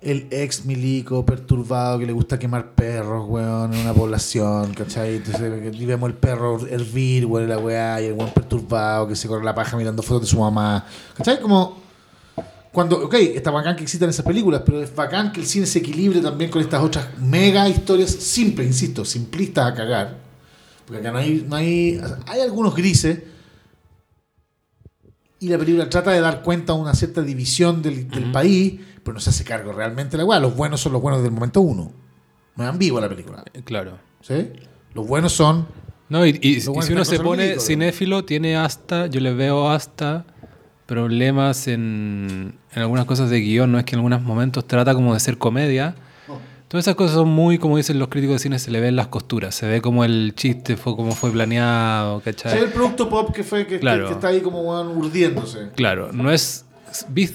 [0.00, 5.16] el ex milico perturbado que le gusta quemar perros, weón, en una población, ¿cachai?
[5.16, 5.40] Entonces
[5.86, 9.54] vemos el perro hervir, weón, la weá, y el weón perturbado que se corre la
[9.54, 10.86] paja mirando fotos de su mamá,
[11.16, 11.40] ¿cachai?
[11.40, 11.86] Como
[12.76, 15.78] cuando, ok, está bacán que existan esas películas, pero es bacán que el cine se
[15.78, 20.18] equilibre también con estas otras mega historias simples, insisto, simplistas a cagar.
[20.84, 23.20] Porque acá no hay, no hay, hay algunos grises.
[25.40, 29.14] Y la película trata de dar cuenta de una cierta división del, del país, pero
[29.14, 30.38] no se hace cargo realmente la weá.
[30.40, 31.92] Los buenos son los buenos del momento uno.
[32.56, 33.42] No es ambigua la película.
[33.64, 33.98] Claro.
[34.20, 34.50] ¿sí?
[34.94, 35.66] Los buenos son.
[36.08, 40.24] No, y, si uno se pone cinéfilo, tiene hasta, yo le veo hasta
[40.86, 45.14] problemas en, en algunas cosas de guion, no es que en algunos momentos trata como
[45.14, 45.94] de ser comedia.
[46.68, 49.06] Todas esas cosas son muy, como dicen los críticos de cine, se le ven las
[49.06, 52.58] costuras, se ve como el chiste fue como fue planeado, ¿cachai?
[52.58, 54.04] el producto pop que fue que, Claro.
[54.04, 55.70] que- que está ahí como urdiéndose.
[55.76, 56.65] Claro, no es.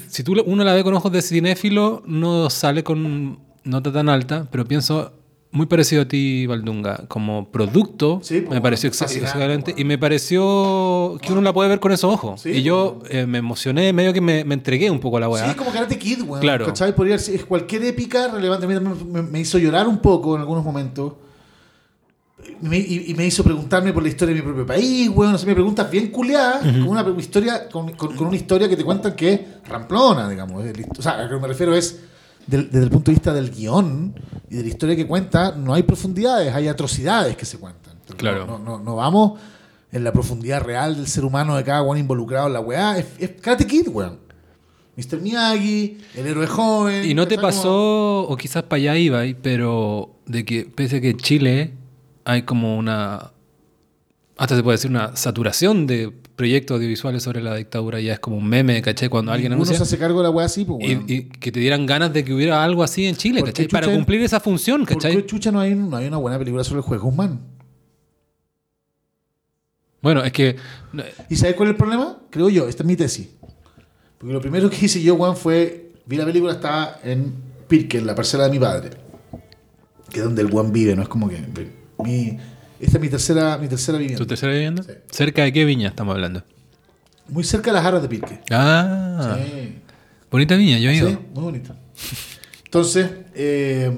[0.08, 4.46] Si tú uno la ve con ojos de cinéfilo, no sale con nota tan alta,
[4.50, 5.12] pero pienso
[5.54, 7.04] muy parecido a ti, Valdunga.
[7.08, 9.74] Como producto, Sí, me pareció excelente.
[9.76, 12.40] Y me pareció que uno la puede ver con esos ojos.
[12.40, 15.28] Sí, y yo eh, me emocioné, medio que me, me entregué un poco a la
[15.28, 15.44] weá.
[15.44, 16.40] Sí, es como Karate Kid, weón.
[16.40, 16.66] Claro.
[16.66, 16.94] ¿Cachai?
[16.94, 18.64] Podría ser- cualquier épica relevante.
[18.64, 18.74] A mí
[19.10, 21.12] me, me hizo llorar un poco en algunos momentos.
[22.62, 25.34] Y me, y- y me hizo preguntarme por la historia de mi propio país, weón.
[25.34, 28.76] O sea, me preguntas bien culiadas, con, una historia, con, con- con una historia que
[28.76, 30.64] te cuentan que es ramplona, digamos.
[30.98, 32.00] O sea, a lo que me refiero es,
[32.46, 34.14] del- desde el punto de vista del guion
[34.48, 37.94] y de la historia que cuenta, no hay profundidades, hay atrocidades que se cuentan.
[38.16, 38.46] Claro.
[38.46, 39.40] No, no, no vamos
[39.90, 42.96] en la profundidad real del ser humano de cada weón involucrado en la weá.
[42.98, 44.18] Es, es Karate Kid, weón.
[44.96, 45.20] Mr.
[45.20, 47.08] Miyagi, el héroe joven.
[47.08, 51.16] Y no te pasó, o quizás para allá iba, pero de que pese a que
[51.16, 51.72] Chile
[52.24, 53.32] hay como una,
[54.36, 58.36] hasta se puede decir una saturación de proyectos audiovisuales sobre la dictadura, ya es como
[58.38, 59.08] un meme, ¿cachai?
[59.08, 61.04] Cuando alguien Uno se anuncia hace cargo de la weá así, pues, y, weón.
[61.08, 63.68] y que te dieran ganas de que hubiera algo así en Chile, ¿Por ¿cachai?
[63.68, 65.14] Para chucha- cumplir esa función, ¿Por ¿cachai?
[65.16, 67.40] qué chucha no hay, no hay una buena película sobre el juez Guzmán?
[70.00, 70.56] Bueno, es que
[71.28, 72.18] ¿Y sabes cuál es el problema?
[72.30, 73.28] Creo yo, esta es mi tesis.
[74.18, 75.92] Porque lo primero que hice yo, weón, fue.
[76.06, 77.32] Vi la película, estaba en
[77.68, 78.90] Pirque, en la parcela de mi padre.
[80.10, 81.36] Que es donde el weón vive, no es como que.
[82.02, 82.38] Mi,
[82.80, 84.18] esta es mi tercera, mi tercera vivienda.
[84.18, 84.92] tu tercera vivienda, Sí.
[85.10, 86.42] cerca de qué viña estamos hablando.
[87.28, 88.40] Muy cerca de las aras de Pirque.
[88.50, 89.78] Ah, Sí.
[90.30, 91.08] bonita viña, yo he ido.
[91.10, 91.74] Sí, muy bonito.
[92.64, 93.94] Entonces, eh,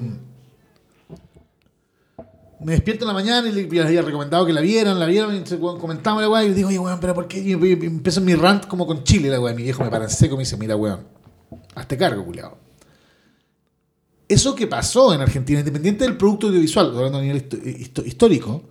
[2.61, 5.35] me despierto en la mañana y le les había recomendado que la vieran, la vieron,
[5.35, 7.39] y comentamos la weá, y digo, oye, weón, pero ¿por qué?
[7.39, 9.53] Y empiezo mi rant como con Chile, la weá.
[9.53, 11.01] Mi viejo me para en seco y me dice, mira, weón,
[11.75, 12.57] hazte cargo, culiado.
[14.27, 17.47] Eso que pasó en Argentina, independiente del producto audiovisual, hablando a nivel
[18.05, 18.63] histórico,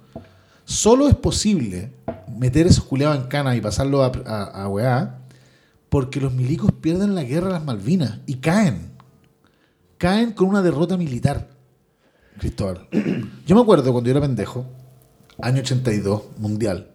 [0.65, 1.93] solo es posible
[2.37, 5.21] meter esos culiados en cana y pasarlo a, a, a weá
[5.95, 8.91] porque los milicos pierden la guerra a las Malvinas y caen.
[9.97, 11.49] Caen con una derrota militar,
[12.39, 12.89] Cristóbal.
[13.47, 14.67] Yo me acuerdo cuando yo era pendejo,
[15.41, 16.91] año 82, mundial,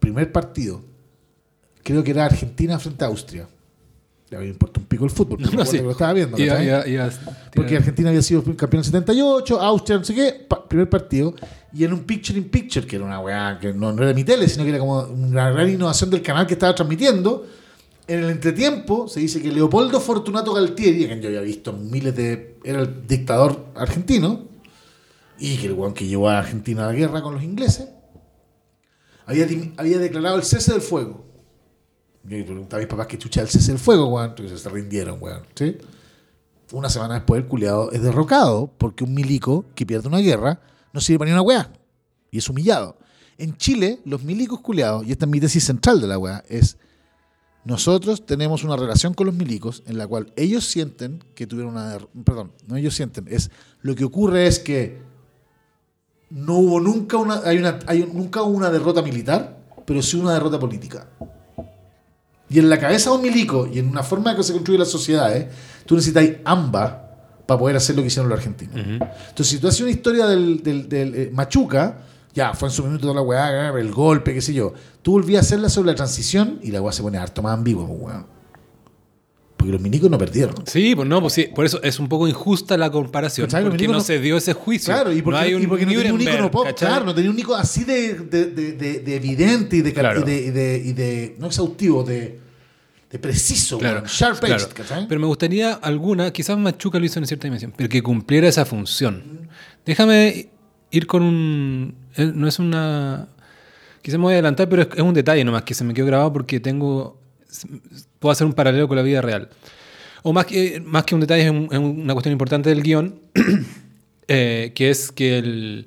[0.00, 0.82] primer partido,
[1.84, 3.48] creo que era Argentina frente a Austria.
[4.30, 5.78] Ya me importa un pico el fútbol, me acuerdo sí.
[5.78, 6.36] lo estaba viendo.
[7.54, 11.34] Porque Argentina había sido campeón en 78, Austria, no sé qué, pa- primer partido,
[11.72, 14.24] y en un picture in picture, que era una weá que no, no era mi
[14.24, 17.46] tele, sino que era como una gran innovación del canal que estaba transmitiendo.
[18.08, 22.58] En el entretiempo se dice que Leopoldo Fortunato Galtieri, que yo había visto miles de.
[22.64, 24.44] era el dictador argentino,
[25.38, 27.88] y que el weón que llevó a Argentina a la guerra con los ingleses,
[29.26, 29.46] había,
[29.76, 31.25] había declarado el cese del fuego.
[32.28, 34.30] Yo le preguntaba a mis papás que chucha el cese del fuego, weón.
[34.30, 35.42] Entonces se rindieron, weón.
[35.54, 35.76] ¿Sí?
[36.72, 40.60] Una semana después el culiado es derrocado porque un milico que pierde una guerra
[40.92, 41.70] no sirve para ni una weá.
[42.30, 42.96] Y es humillado.
[43.38, 46.78] En Chile, los milicos culiados, y esta es mi tesis central de la weá, es
[47.64, 51.98] nosotros tenemos una relación con los milicos en la cual ellos sienten que tuvieron una...
[52.24, 53.50] Perdón, no ellos sienten, es
[53.82, 55.02] lo que ocurre es que
[56.30, 60.34] no hubo nunca una, hay una, hay nunca hubo una derrota militar, pero sí una
[60.34, 61.08] derrota política.
[62.48, 64.88] Y en la cabeza de un milico y en una forma que se construye las
[64.90, 65.46] sociedades,
[65.84, 66.92] tú necesitas ambas
[67.46, 68.76] para poder hacer lo que hicieron los argentinos.
[68.76, 71.98] Entonces, si tú haces una historia del, del- del, eh, Machuca,
[72.34, 74.72] ya fue en su minuto toda la weá, el golpe, qué sé yo.
[75.02, 77.86] Tú volvías a hacerla sobre la transición y la weá se pone harto más ambigua,
[77.86, 78.26] pues, weón.
[79.56, 80.54] Porque los milicos no perdieron.
[80.66, 83.64] Sí, pues no, pues sí, por eso es un poco injusta la comparación, ¿Cachai?
[83.64, 84.92] Porque no, no- se dio ese juicio.
[84.92, 87.14] Claro, y porque no hay un y porque no tenía un icono pop, claro, no
[87.14, 90.20] tenía un icono así de, de, de, de- de evidente y de, Claro.
[90.20, 92.38] y de, y de, no exhaustivo, de,
[93.10, 94.02] de preciso, Claro.
[94.06, 94.68] Sharp edged, claro.
[94.74, 95.08] ¿cachai?
[95.08, 98.64] Pero me gustaría alguna, quizás Machuca lo hizo en cierta dimensión, pero que cumpliera esa
[98.66, 99.48] función.
[99.86, 100.48] Déjame
[100.90, 101.94] ir con un.
[102.16, 103.28] eh, No es una.
[104.02, 106.06] Quizás me voy a adelantar, pero es, es un detalle nomás que se me quedó
[106.06, 107.18] grabado porque tengo.
[108.18, 109.48] Puedo hacer un paralelo con la vida real.
[110.22, 113.20] O más que, más que un detalle, es, un- es una cuestión importante del guion,
[114.28, 115.86] eh, que es que el,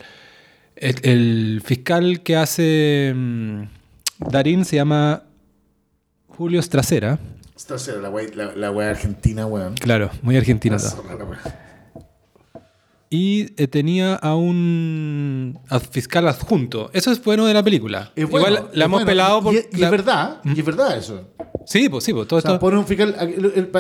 [0.76, 3.64] el, el fiscal que hace mm,
[4.30, 5.24] Darín se llama
[6.28, 7.20] Julio Stracera.
[7.56, 9.74] Esta era la weá la, la argentina, weón.
[9.76, 10.76] Claro, muy argentino.
[10.78, 11.18] La zorra.
[13.12, 15.60] Y eh, tenía a un
[15.92, 16.92] fiscal adjunto.
[16.94, 18.12] Eso es bueno de la película.
[18.16, 19.06] Es bueno, Igual la hemos bueno.
[19.08, 19.54] pelado por.
[19.56, 21.28] Y, y la- es verdad, y es verdad eso.
[21.66, 22.60] Sí, pues sí, pues todo O sea, esto.
[22.60, 23.16] pone un fiscal.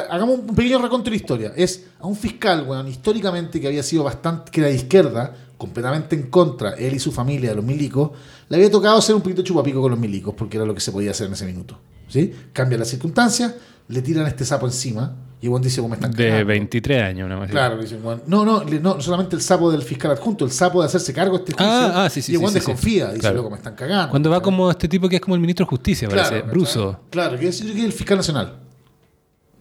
[0.09, 1.53] hagamos un pequeño reconto de la historia.
[1.55, 4.51] Es a un fiscal, weón, históricamente que había sido bastante.
[4.51, 8.11] que era de izquierda, completamente en contra, él y su familia, de los milicos,
[8.47, 10.91] le había tocado ser un poquito chupapico con los milicos, porque era lo que se
[10.91, 11.79] podía hacer en ese minuto.
[12.07, 12.33] ¿Sí?
[12.53, 13.53] Cambia las circunstancias,
[13.89, 16.45] le tiran este sapo encima, y weón dice, ¿cómo están De cagando?".
[16.47, 17.51] 23 años, así.
[17.51, 18.21] Claro, dicen, weón.
[18.27, 21.37] No, no, no, no solamente el sapo del fiscal adjunto, el sapo de hacerse cargo
[21.37, 21.67] de este juicio.
[21.71, 23.11] Ah, ah, sí, sí, Y sí, sí, desconfía, sí.
[23.13, 23.37] dice, Claro.
[23.37, 24.09] loco, me están cagando.
[24.09, 26.41] Cuando va como este tipo que es como el ministro de justicia, parece.
[26.41, 26.99] Bruso.
[27.09, 28.55] Claro, que es, el fiscal nacional.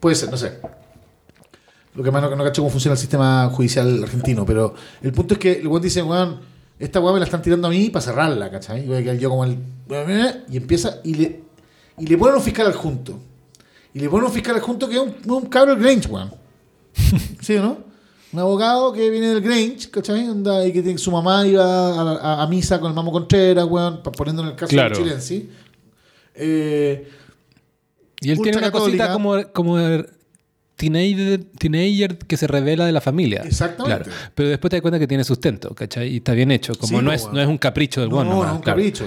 [0.00, 0.58] Puede ser, no sé.
[1.94, 4.46] Lo que más no, no cacho cómo funciona el sistema judicial argentino.
[4.46, 6.40] Pero el punto es que el weón dice, weón,
[6.78, 8.84] esta weá me la están tirando a mí para cerrarla, ¿cachai?
[8.84, 9.58] Y voy a quedar yo como el.
[10.48, 11.40] Y empieza y le,
[11.98, 13.18] y le ponen un fiscal adjunto.
[13.98, 16.32] Y le un fiscal adjunto que es un, un cabro del Grange, weón.
[17.40, 17.78] ¿Sí o no?
[18.32, 20.28] Un abogado que viene del Grange, ¿cachai?
[20.28, 23.64] Onda, y que tiene- su mamá iba a, a- a misa con el Mamo Contreras,
[23.64, 24.96] weón, poniendo en el caso Claro.
[24.96, 25.50] de Chile en sí.
[26.34, 27.08] Eh,
[28.20, 29.76] Y él tiene una cosita como, como
[30.76, 33.42] teenager, teenager que se revela de la familia.
[33.44, 34.04] Exactamente.
[34.04, 34.18] Claro.
[34.34, 36.08] Pero después te das cuenta que tiene sustento, ¿cachai?
[36.12, 36.74] Y está bien hecho.
[36.76, 38.62] Como Sí, no, es, no es un capricho del no, weón no, nomás, es un
[38.62, 38.76] claro.
[38.78, 39.06] capricho.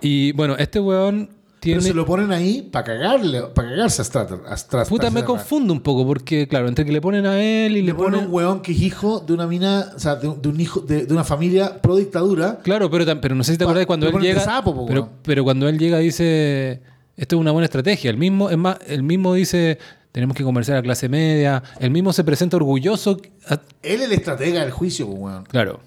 [0.00, 1.30] Y bueno, este weón
[1.60, 1.80] tiene...
[1.80, 4.38] Pero se lo ponen ahí para cagarle, para cagarse a Strater.
[4.46, 7.76] A Strater Puta, me confundo un poco porque, claro, entre que le ponen a él
[7.76, 8.26] y le, Le ponen ponen...
[8.28, 10.80] un weón que es hijo de una mina, o sea, de, un- de un hijo,
[10.80, 12.58] de, de una familia pro dictadura.
[12.62, 14.40] Claro, pero, pero no sé si te acuerdas cuando él llega...
[14.40, 16.82] sapo, po, pero, cuando él llega dice,
[17.16, 18.10] esto es una buena estrategia.
[18.10, 19.78] El mismo, es más, el mismo dice,
[20.12, 21.62] tenemos que conversar a clase media.
[21.80, 23.18] El mismo se presenta orgulloso.
[23.48, 25.44] a- Él es el estratega del juicio, pues, weón.
[25.44, 25.80] claro.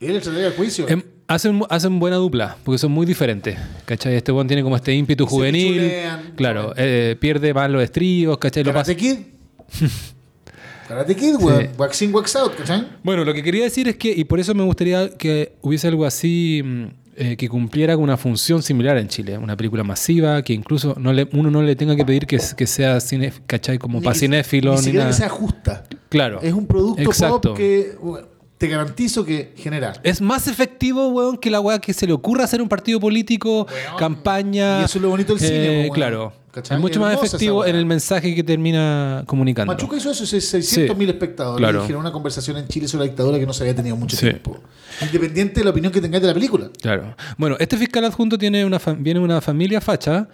[0.00, 0.88] Él es el estratega del juicio.
[0.88, 3.56] Em, hacen, hacen buena dupla, porque son muy diferentes.
[3.84, 4.16] ¿Cachai?
[4.16, 5.74] Este weón tiene como este ímpetu Se juvenil.
[5.74, 6.32] pichulean.
[6.36, 8.64] Claro, eh, pierde más los estribos, ¿cachai?
[8.64, 9.18] Lo pasa- Karate Kid.
[10.88, 11.60] Karate Kid, weón.
[11.62, 11.68] Sí.
[11.76, 12.88] Wax in, wax out, ¿cachai?
[13.02, 16.06] Bueno, lo que quería decir es que, y por eso me gustaría que hubiese algo
[16.06, 16.84] así mm,
[17.16, 19.36] eh, que cumpliera con una función similar en Chile.
[19.36, 22.66] Una película masiva, que incluso no le, uno no le tenga que pedir que, que
[22.66, 23.76] sea cine, ¿cachai?
[23.78, 25.14] Como para cinéfilo Ni ni, siquiera nada.
[25.14, 25.84] que sea justa.
[26.08, 26.40] Claro.
[26.42, 27.50] Es un producto Exacto.
[27.50, 27.92] pop que
[28.58, 29.94] te garantizo que genera.
[30.02, 33.66] Es más efectivo, weón, que la weá que se le ocurra hacer un partido político,
[33.70, 33.96] Weón.
[33.98, 34.80] campaña.
[34.82, 35.94] Y eso es lo bonito del cine, eh, po, weón.
[35.94, 36.32] Claro.
[36.50, 36.76] ¿Cachai?
[36.76, 39.72] Es mucho más efectivo en el mensaje que termina comunicando.
[39.72, 41.58] Machuca hizo eso, 600 mil espectadores.
[41.58, 41.82] claro.
[41.82, 44.26] Generó una conversación en Chile sobre la dictadura que no se había tenido mucho Sí.
[44.26, 44.58] tiempo.
[45.02, 46.68] Independiente de la opinión que tengáis de la película.
[46.82, 47.14] Claro.
[47.36, 50.26] Bueno, este fiscal adjunto tiene una viene una familia facha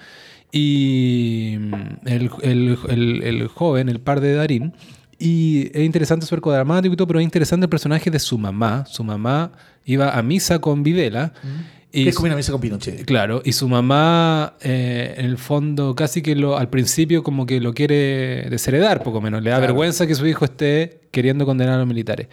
[0.50, 1.74] y mm,
[2.06, 4.72] el, el- el- el joven, el par de Darín,
[5.18, 8.38] y es interesante su arco dramático y todo, pero es interesante el personaje de su
[8.38, 8.84] mamá.
[8.86, 9.52] Su mamá
[9.84, 11.32] iba a misa con Videla.
[11.92, 13.04] Y es como una misa con Pinochet.
[13.04, 17.60] Claro, y su mamá, eh, en el fondo, casi que lo, al principio como que
[17.60, 19.42] lo quiere desheredar, poco menos.
[19.44, 19.72] Le da Claro.
[19.74, 22.26] vergüenza que su hijo esté queriendo condenar a los militares.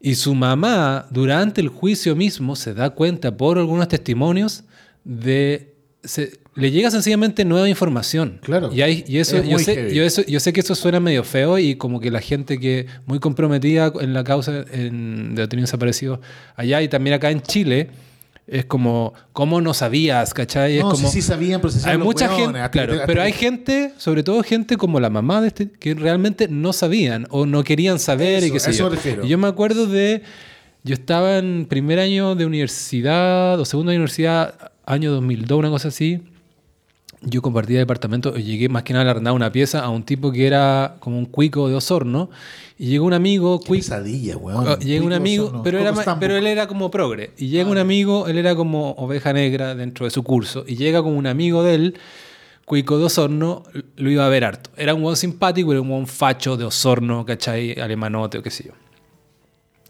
[0.00, 4.62] Y su mamá, durante el juicio mismo, se da cuenta por algunos testimonios
[5.02, 5.73] de...
[6.04, 8.38] se- le llega sencillamente nueva información.
[8.42, 8.70] Claro.
[8.72, 11.24] Y, hay- y eso, Es yo sé, yo, eso, yo sé que eso suena medio
[11.24, 15.70] feo y como que la gente que muy comprometida en la causa en- de detenidos
[15.70, 16.20] desaparecidos
[16.56, 17.90] allá y también acá en Chile,
[18.46, 20.34] es como, ¿cómo no sabías?
[20.34, 20.76] ¿Cachai?
[20.76, 23.26] Es como, sí, sí sabían, pero se hay mucha gente, claro, que hasta pero que-
[23.26, 27.46] hay gente, sobre todo gente como la mamá de este, que realmente no sabían o
[27.46, 28.88] no querían saber y Eso, a sé eso yo.
[28.90, 29.24] refiero.
[29.24, 30.20] Yo me acuerdo de,
[30.82, 35.70] yo estaba en primer año de universidad o segundo año de universidad, año 2002, una
[35.70, 36.22] cosa así.
[37.26, 40.46] Yo compartía departamento llegué más que nada a arrendar una pieza a un tipo que
[40.46, 42.28] era como un cuico de Osorno.
[42.78, 44.64] Y llegó un amigo, Qué cuico, pesadilla, weón.
[44.68, 45.90] Ah, llega un amigo, pero, era,
[46.38, 47.30] él era como progre.
[47.38, 47.72] Y llega Ah.
[47.72, 50.64] un amigo, él era como oveja negra dentro de su curso.
[50.66, 51.94] Y llega como un amigo de él,
[52.66, 53.62] Cuico de Osorno,
[53.96, 54.70] lo iba a ver harto.
[54.76, 57.78] Era un buen simpático, era un buen facho de Osorno, ¿cachai?
[57.78, 58.72] Alemanote o qué sé yo.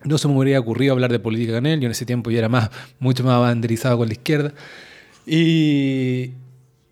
[0.04, 1.80] No se me hubiera ocurrido hablar de política con él.
[1.80, 4.52] Yo en ese tiempo ya era más, mucho más banderizado con la izquierda.
[5.26, 6.32] Y,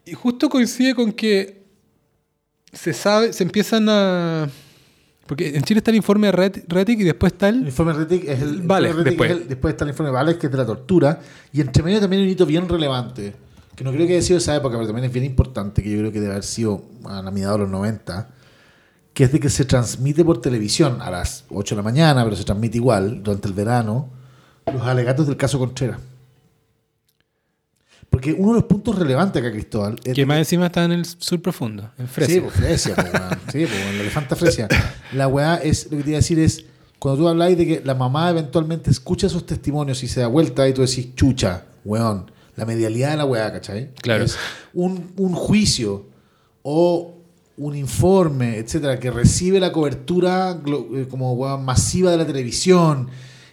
[0.05, 1.62] y justo coincide con que
[2.72, 4.48] se sabe, se empiezan a...
[5.26, 7.66] Porque en Chile está el informe Retic y después está El el...
[7.68, 8.62] informe Retic es el.
[8.62, 9.30] Vale, después.
[9.30, 11.20] es el- después está el informe Vales, que es de la tortura.
[11.52, 13.32] Y entre medio también hay un hito bien relevante.
[13.76, 15.82] Que no creo que haya sido esa época, pero también es bien importante.
[15.82, 18.28] Que yo creo que debe haber sido a la mitad de los 90.
[19.14, 22.36] Que es de que se transmite por televisión a las 8 de la mañana, pero
[22.36, 24.09] se transmite igual durante el verano.
[24.72, 25.98] Los alegatos del caso Contreras.
[28.12, 29.98] Porque uno de los puntos relevantes acá, Cristóbal.
[30.05, 32.34] es Que más encima está en el sur profundo, en Fresia.
[32.34, 33.10] Sí, pues Fresia, pues.
[33.51, 34.68] Sí, pues, en la elefanta Fresia.
[35.14, 36.66] La weá es, lo que te iba a decir es,
[36.98, 40.68] cuando tú habláis de que la mamá eventualmente escucha esos testimonios y se da vuelta
[40.68, 43.94] y tú decís, chucha, weón, la medialidad de la weá, ¿cachai?
[43.94, 44.24] Claro.
[44.24, 44.36] Es
[44.74, 46.05] un, un juicio
[46.62, 47.14] o
[47.66, 50.59] un informe, etcétera, que recibe la cobertura
[50.94, 53.09] eh, como weón, masiva de la televisión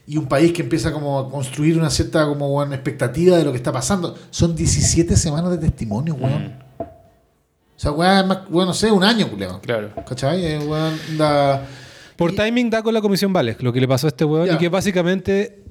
[0.08, 3.52] y un país que empieza como a construir una cierta como weón, expectativa de lo
[3.52, 4.16] que está pasando.
[4.32, 6.46] Son 17 semanas de testimonio, weón.
[6.48, 6.82] Mm.
[6.82, 9.62] O sea, weón, es más, weón, no sé, un año, culiao.
[9.62, 9.92] Claro.
[10.08, 10.44] ¿Cachai?
[10.46, 11.66] Eh, weón, da-
[12.18, 14.48] Por Y- timing da con la comisión Vales, lo que le pasó a este weón,
[14.48, 14.56] Ya.
[14.56, 15.64] y que básicamente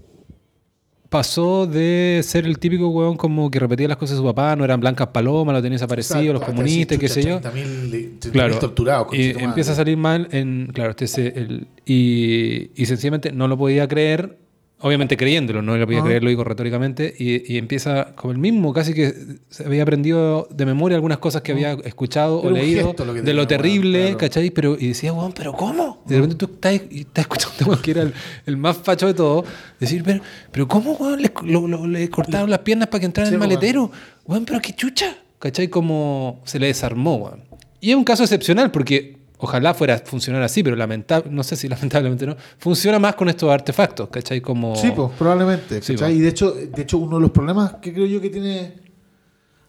[1.09, 4.65] pasó de ser el típico weón como que repetía las cosas de su papá, no
[4.65, 7.37] eran blancas palomas, lo tenía desaparecido, los comunistas, qué sé yo.
[7.39, 8.59] chucha, 30.000 de- 30.000 Claro.
[8.59, 9.09] torturados.
[9.15, 10.71] y empieza a salir mal en.
[10.73, 11.67] Claro, este es el.
[11.87, 14.39] Y, y sencillamente no lo podía creer
[14.81, 16.07] obviamente creyéndolo, no le podía Ajá.
[16.07, 19.13] creer, lo digo retóricamente, y, y empieza como el mismo, casi que
[19.51, 23.47] se había aprendido de memoria algunas cosas que había escuchado o leído lo de lo
[23.47, 24.19] terrible, claro.
[24.19, 24.51] ¿cachai?
[24.51, 26.03] Pero, y decía, weón, pero ¿cómo?
[26.07, 26.81] Y de repente tú estás,
[27.15, 28.15] escuchando que era el,
[28.47, 29.45] el más facho de todo,
[29.81, 30.21] decir, pero,
[30.53, 31.23] pero ¿cómo, weón?
[31.23, 33.49] Le, lo- lo- le cortaron las piernas para que entrara en el weón.
[33.51, 33.91] maletero,
[34.27, 35.69] weón, pero qué chucha, ¿cachai?
[35.69, 37.41] Como se le desarmó, weón.
[37.81, 41.57] Y es un caso excepcional porque ojalá fuera a funcionar así, pero lamentable, no sé
[41.57, 44.41] si lamentablemente no, funciona más con estos artefactos, ¿cachai?
[44.41, 44.77] Como...
[44.77, 45.81] Sí, pues, probablemente.
[45.83, 46.13] Sí, ¿cachai?
[46.13, 46.19] po.
[46.19, 48.89] y de hecho, de hecho, uno de los problemas que creo yo que tiene.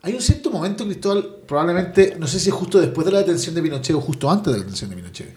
[0.01, 3.53] Hay un cierto momento, Cristóbal, probablemente, no sé si es justo después de la detención
[3.53, 5.35] de Pinochet o justo antes de la detención de Pinochet,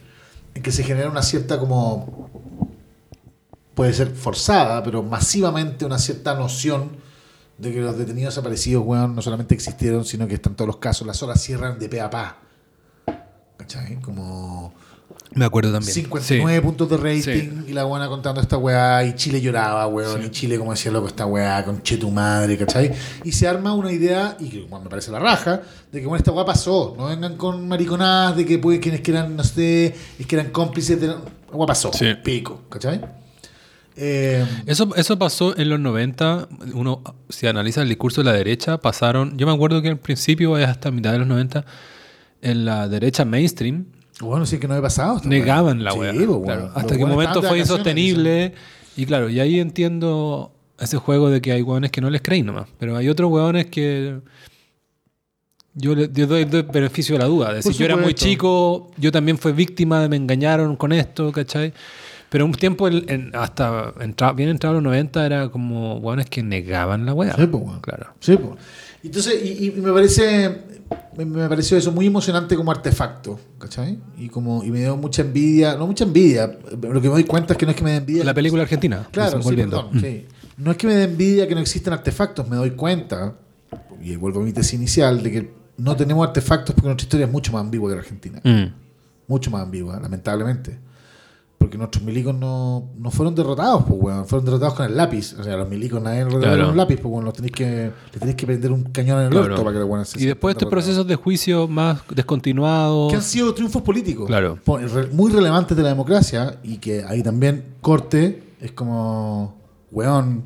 [0.55, 2.31] en que se genera una cierta como.
[3.75, 6.91] puede ser forzada, pero masivamente una cierta noción
[7.59, 11.07] de que los detenidos desaparecidos, weón, no solamente existieron, sino que están todos los casos,
[11.07, 12.41] las horas cierran de pe a pa.
[13.73, 13.97] ¿Cachai?
[14.01, 14.73] Como.
[15.35, 15.93] Me acuerdo también.
[15.93, 17.65] 59 puntos de rating Sí.
[17.69, 20.27] y la buena contando esta weá y Chile lloraba, weón, Sí.
[20.27, 22.93] y Chile como decía loco esta weá, con che tu madre, ¿cachai?
[23.24, 26.19] Y se arma una idea, y que bueno, me parece la raja, de que bueno,
[26.19, 29.94] esta weá pasó, no vengan con mariconadas de que pues, quienes que eran, no sé,
[30.19, 31.07] es que eran cómplices de...
[31.09, 31.16] La
[31.53, 32.07] weá pasó, Sí.
[32.23, 33.01] pico, ¿cachai?
[33.97, 36.49] Eh, Eso, eso pasó en los 90.
[36.74, 39.36] Uno, si analiza el discurso de la derecha, pasaron.
[39.36, 41.65] Yo me acuerdo que al principio, hasta mitad de los 90,
[42.43, 43.86] en la derecha mainstream,
[44.20, 45.20] bueno, sí que no había pasado.
[45.24, 46.12] negaban la Sí, weá.
[46.12, 46.44] pues, weón.
[46.44, 48.52] claro, hasta weones momento fue insostenible.
[48.97, 52.43] Y claro, y ahí entiendo ese juego de que hay hueones que no les creí
[52.43, 52.66] nomás.
[52.78, 54.20] Pero hay otros hueones que.
[55.74, 57.53] Yo le yo doy, doy beneficio de la duda.
[57.55, 61.73] Decir, yo era muy chico, yo también fui víctima, me engañaron con esto, ¿cachai?
[62.28, 66.43] Pero un tiempo, el- en- hasta entra- bien entrado los 90, era como hueones que
[66.43, 67.35] negaban la weá.
[67.36, 67.81] Sí, pues, weón.
[67.81, 68.07] Claro.
[68.20, 68.59] Sí, pues.
[69.05, 70.62] Entonces, y, y me parece,
[71.16, 73.99] me, pareció eso muy emocionante como artefacto, ¿cachai?
[74.19, 76.47] Y como, y me dio mucha envidia, no mucha envidia,
[76.81, 78.24] lo que me doy cuenta es que no es que me dé envidia.
[78.24, 79.07] La película argentina.
[79.11, 80.27] Claro, sí, perdón, sí.
[80.59, 83.35] No es que me dé envidia que no existen artefactos, me doy cuenta,
[84.03, 87.33] y vuelvo a mi tesis inicial, de que no tenemos artefactos porque nuestra historia es
[87.33, 88.41] mucho más ambigua que la Argentina.
[88.45, 88.73] Mm.
[89.29, 90.79] Mucho más ambigua, lamentablemente.
[91.59, 94.27] Porque nuestros milicos no, no fueron derrotados, pues, weón.
[94.27, 95.33] Fueron derrotados con el lápiz.
[95.39, 96.63] O sea, los milicos nadie los derrotó Claro.
[96.65, 97.25] con un lápiz, pues, weón.
[97.25, 99.47] Los tenéis que, le tenéis que prender un cañón en el Claro.
[99.47, 100.85] orto para que los weones se Y después estos derrotados.
[100.85, 103.11] procesos de juicio más descontinuados.
[103.11, 104.27] Que han sido triunfos políticos.
[104.27, 104.59] Claro.
[105.13, 109.55] Muy relevantes de la democracia y que ahí también corte es como,
[109.93, 110.43] weón,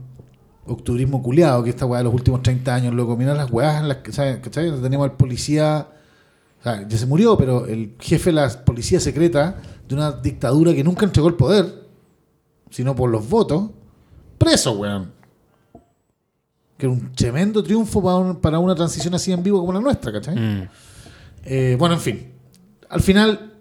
[0.66, 3.16] octubrismo culiado, que esta weá de los últimos 30 años, loco.
[3.16, 4.40] Mira las weás en las que, ¿sabes?
[4.42, 5.88] Tenemos al policía,
[6.60, 9.56] o sea, ya se murió, pero el jefe de la policía secreta
[9.88, 11.86] de una dictadura que nunca entregó el poder,
[12.70, 13.70] sino por los votos,
[14.38, 15.12] preso, weón.
[16.76, 19.80] Que era un tremendo triunfo para, un- para una transición así en vivo como la
[19.80, 20.36] nuestra, ¿cachai?
[20.36, 20.68] Mm.
[21.44, 22.32] Eh, bueno, en fin.
[22.90, 23.52] Al final,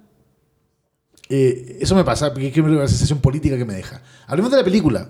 [1.30, 4.02] eh, eso me pasa, porque es que la sensación política que me deja.
[4.28, 5.10] Hablemos de la película.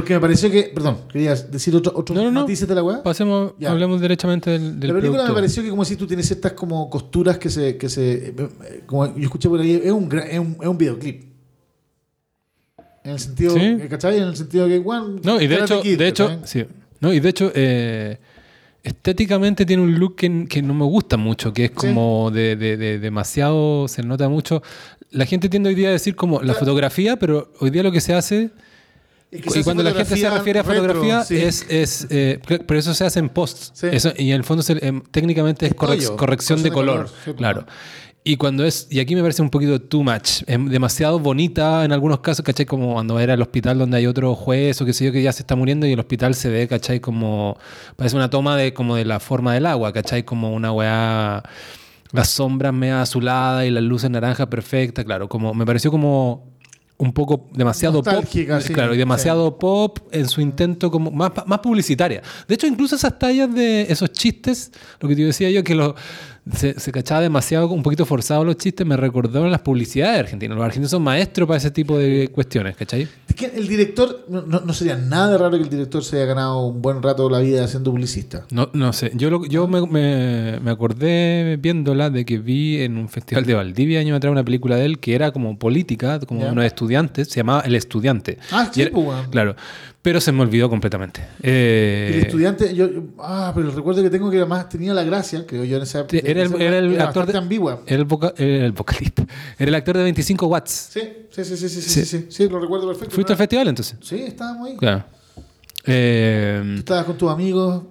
[0.00, 0.70] Porque me pareció que.
[0.74, 2.40] Perdón, ¿querías decir otro, otros No, no, no.
[2.42, 3.02] matices de la weá?
[3.02, 3.70] Pasemos, Ya.
[3.70, 5.28] hablemos derechamente del, del La película producto.
[5.28, 7.76] me pareció que, como si tú tienes ciertas como costuras que se.
[7.76, 8.34] Que se eh,
[8.86, 11.24] como yo escuché por ahí, es un, es un, es un videoclip.
[13.04, 13.54] En el sentido.
[13.54, 13.60] Sí.
[13.60, 14.16] eh, ¿Cachai?
[14.18, 14.78] En el sentido que.
[14.78, 16.46] weón, No, y de hecho, Kid, de hecho, ¿cachai?
[16.46, 16.64] sí.
[17.00, 18.18] No, y de hecho, eh,
[18.82, 22.76] estéticamente tiene un look que, que no me gusta mucho, que es como de, de-
[22.76, 24.62] de demasiado, se nota mucho.
[25.10, 28.00] La gente tiende hoy día a decir como la fotografía, pero hoy día lo que
[28.00, 28.50] se hace,
[29.30, 31.36] Es que se y cuando la gente se refiere a retro, fotografía, sí.
[31.36, 33.74] es, es eh, pero eso se hace en post.
[33.74, 33.88] Sí.
[33.92, 36.96] Eso, y en el fondo se- em, técnicamente es correc- collo, corrección de de color.
[37.06, 37.66] color, sí, claro.
[38.24, 41.92] Y cuando es, y aquí me parece un poquito too much, es demasiado bonita en
[41.92, 42.66] algunos casos, ¿cachai?
[42.66, 45.32] Como cuando era el hospital donde hay otro juez o qué sé yo que ya
[45.32, 47.00] se está muriendo y el hospital se ve, ¿cachai?
[47.00, 47.56] Como,
[47.96, 50.24] parece una toma de como de la forma del agua, ¿cachai?
[50.24, 51.42] Como una weá,
[52.12, 56.57] las sombras media azuladas y las luces naranjas perfectas, claro, como, me pareció como
[56.98, 61.60] un poco demasiado pop, sí, claro, y demasiado pop en su intento como más, más
[61.60, 62.22] publicitaria.
[62.48, 65.94] De hecho, incluso esas tallas de esos chistes, lo que te decía yo, que lo,
[66.54, 70.56] se, se cachaba demasiado, un poquito forzado los chistes, me recordaron las publicidades argentinas.
[70.56, 73.08] Los argentinos son maestros para ese tipo de cuestiones, ¿cachai?
[73.28, 76.66] Es que el director, no, no- sería nada raro que el director se haya ganado
[76.66, 78.44] un buen rato de la vida siendo publicista.
[78.50, 82.96] No, no sé, yo, lo- yo me, me- me acordé viéndola de que vi en
[82.96, 86.44] un festival de Valdivia años atrás una película de él que era como política, como
[86.44, 88.38] de unos estudiantes, se llamaba El Estudiante.
[88.50, 89.28] Ah, sí, era- pues.
[89.30, 89.54] Claro,
[90.02, 91.20] pero se me olvidó completamente.
[91.42, 95.02] Eh, el estudiante, yo, yo- ah, pero el recuerdo que tengo que además tenía la
[95.04, 97.82] gracia, creo yo en esa era el- era el actor bastante de- ambigua.
[97.86, 99.26] Era el, voca- era el vocalista.
[99.58, 100.70] Era el actor de 25 watts.
[100.92, 101.00] Sí,
[101.30, 102.04] sí, sí, sí, sí, sí, Sí.
[102.04, 103.14] sí, sí, sí, lo recuerdo perfecto.
[103.14, 103.96] ¿Fuiste al festival entonces?
[104.00, 104.76] Sí, estábamos ahí.
[104.76, 105.04] Claro.
[105.84, 107.82] Eh, Estabas con tus amigos.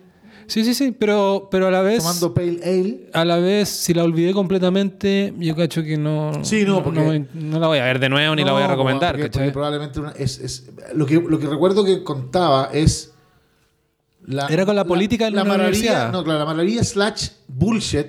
[0.48, 2.00] Sí, sí, sí, pero, pero a la vez...
[2.00, 3.10] tomando Pale Ale.
[3.14, 6.32] A la vez, si la olvidé completamente, yo cacho que no...
[6.44, 8.72] Sí, no, porque- no la voy a ver de nuevo ni la voy a No,
[8.72, 13.12] recomendar, porque- porque probablemente una- es, es- lo, que, lo que recuerdo que contaba es.
[14.26, 16.12] La, Era con la política en una maravilla- universidad.
[16.12, 18.08] No, claro, la maravilla slash bullshit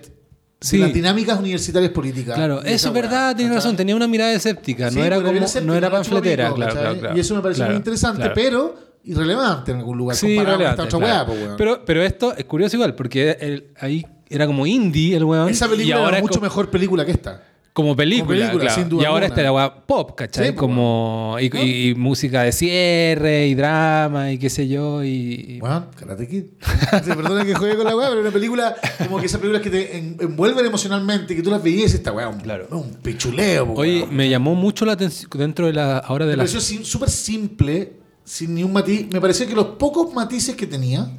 [0.60, 0.76] Sí.
[0.78, 2.34] de las dinámicas universitarias políticas.
[2.34, 5.60] Claro, eso es verdad, tienes razón, tenía una mirada escéptica, Sí, no era como, escéptica,
[5.64, 7.16] no era panfletera, claro, claro, claro.
[7.16, 8.74] Y eso me pareció Claro, muy interesante, pero
[9.08, 11.32] irrelevante en algún lugar Sí, comparado con esta otra claro.
[11.32, 11.54] weá, weón.
[11.58, 15.48] pero, pero esto es curioso igual, porque el- ahí era como indie el weón.
[15.48, 17.44] Esa y película ahora era es mucho co- mejor película que esta.
[17.72, 18.80] Como película, Como película, claro.
[18.80, 19.34] sin duda y ahora alguna.
[19.36, 20.46] está la weá pop, ¿cachai?
[20.46, 25.04] Sí, pues, como y, y- y música de cierre y drama y qué sé yo
[25.04, 25.08] y,
[25.48, 26.42] y- Bueno, Karate Kid.
[27.06, 29.96] Perdona que juegue con la weá, pero una película como que esas películas que te
[29.96, 32.66] en- envuelven emocionalmente, que tú las veías y esta weá, un, Claro.
[32.72, 33.66] un pichuleo.
[33.72, 34.16] po, Oye, weón.
[34.16, 37.10] me llamó mucho la atención dentro de la ahora de Me la pareció sim- súper
[37.10, 37.92] simple,
[38.28, 39.06] sin ni un matiz.
[39.12, 41.10] Me pareció que los pocos matices que tenía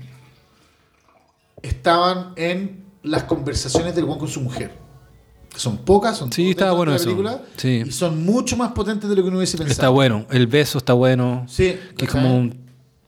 [1.61, 4.71] estaban en las conversaciones del weón con su mujer.
[5.51, 7.09] Que son pocas, son Sí, dentro bueno de eso.
[7.09, 7.83] la película, Sí.
[7.87, 9.71] Y son mucho más potentes de lo que uno hubiese pensado.
[9.71, 11.45] está bueno, el beso está bueno.
[11.49, 12.55] Sí, que es como un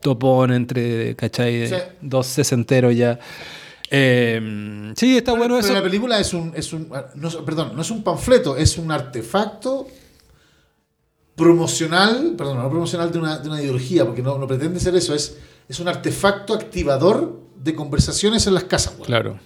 [0.01, 1.59] topón entre, ¿cachai?
[1.59, 1.75] De Sí.
[2.01, 3.19] Dos sesenteros ya.
[3.91, 5.73] Eh, sí, está bueno Pero eso.
[5.73, 9.85] la película es un, es un no perdón, no es un panfleto, es un artefacto
[11.35, 15.15] promocional, perdón, no promocional de una, de una ideología, porque no, no pretende ser eso,
[15.15, 15.37] es,
[15.67, 18.93] es un artefacto activador de conversaciones en las casas.
[18.93, 19.05] weón.
[19.05, 19.39] Claro.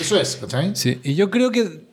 [0.00, 0.74] Eso es, ¿cachai?
[0.74, 1.86] Sí, y yo creo que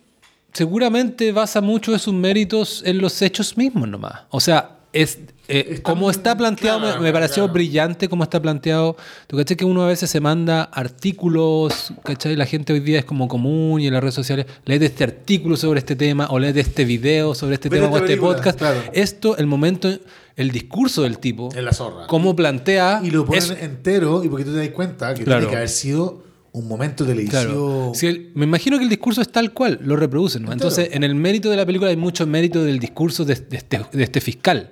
[0.54, 4.22] seguramente basa mucho de sus méritos en los hechos mismos nomás.
[4.30, 7.54] O sea, es eh, como está planteado, me- claro, me, pareció claro.
[7.54, 8.98] brillante como está planteado.
[9.28, 12.36] ¿Tú cachai que uno a veces se manda artículos, cachai?
[12.36, 15.56] La gente hoy día es como común y en las redes sociales, lee este artículo
[15.58, 18.58] sobre este tema o lee este video sobre este tema o este película, podcast.
[18.58, 18.80] claro.
[18.94, 19.90] Esto, el momento,
[20.36, 22.08] el discurso del tipo, Es la zorra.
[22.08, 23.02] cómo plantea...
[23.04, 25.70] Y lo ponen es- entero, y porque tú te das cuenta que tiene que haber
[25.70, 27.42] sido un momento televisivo.
[27.42, 27.92] Claro.
[27.94, 30.44] Si el- me imagino que el discurso es tal cual, lo reproducen.
[30.44, 30.54] ¿no?
[30.54, 33.82] Entonces, en el mérito de la película hay mucho mérito del discurso de, de este,
[33.92, 34.72] de este fiscal.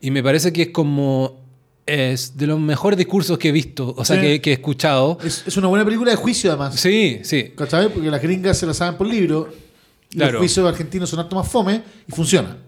[0.00, 1.38] Y me parece que es como.
[1.86, 4.22] Es de los mejores discursos que he visto, o sea, Sí.
[4.22, 5.18] que, que he escuchado.
[5.24, 6.78] Es, es una buena película de juicio, además.
[6.78, 7.52] Sí, sí.
[7.56, 7.88] ¿Cachai?
[7.92, 9.52] Porque las gringas se la saben por libro.
[10.12, 10.32] Y Claro.
[10.34, 12.58] los juicios argentinos son harto más fome y funciona.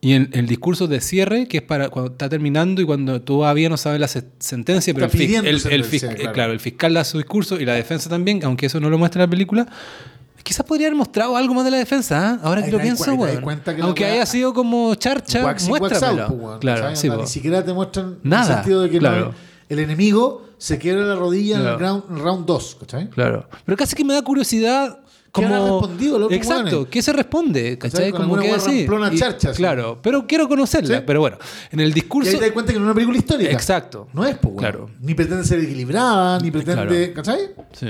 [0.00, 3.68] Y en el discurso de cierre, que es para cuando está terminando y cuando todavía
[3.68, 6.32] no sabes la se- sentencia, pero el, el- el sentencia, fis- claro.
[6.32, 9.22] claro, el fiscal da su discurso y la defensa también, aunque eso no lo muestra
[9.22, 9.66] la película.
[10.46, 12.38] Quizás podría haber mostrado algo más de la defensa, ¿ah?
[12.44, 13.42] ahora que lo pienso, weón.
[13.82, 16.28] Aunque haya sido como charcha, Wax in, wax out, muéstramelo.
[16.28, 17.16] po, weón, claro, sí, po.
[17.16, 19.24] Ni siquiera te muestran Nada, en el sentido de que claro.
[19.26, 19.34] no-
[19.68, 21.78] el enemigo se quiebra la rodilla en el Claro.
[21.80, 22.76] round, en el round 2.
[22.78, 23.10] ¿cachai?
[23.10, 23.48] Claro.
[23.64, 25.00] Pero casi que me da curiosidad.
[25.34, 25.80] ¿Qué Como...
[25.80, 26.88] respondido los Exacto?
[26.88, 27.76] ¿qué se responde?
[27.76, 28.10] ¿Cachai?
[28.12, 28.86] Como que así.
[28.88, 29.52] Y-.
[29.56, 30.98] Claro, pero quiero conocerla.
[30.98, 31.02] Sí.
[31.06, 31.36] Pero bueno,
[31.72, 32.30] en el Y discurso.
[32.30, 33.50] ahí te das cuenta que no es una película histórica.
[33.50, 34.08] Exacto.
[34.14, 34.58] No es, pues, weón.
[34.58, 34.90] Claro.
[35.00, 37.12] Ni pretende ser equilibrada, ni pretende.
[37.12, 37.40] ¿Cachai?
[37.72, 37.88] Sí.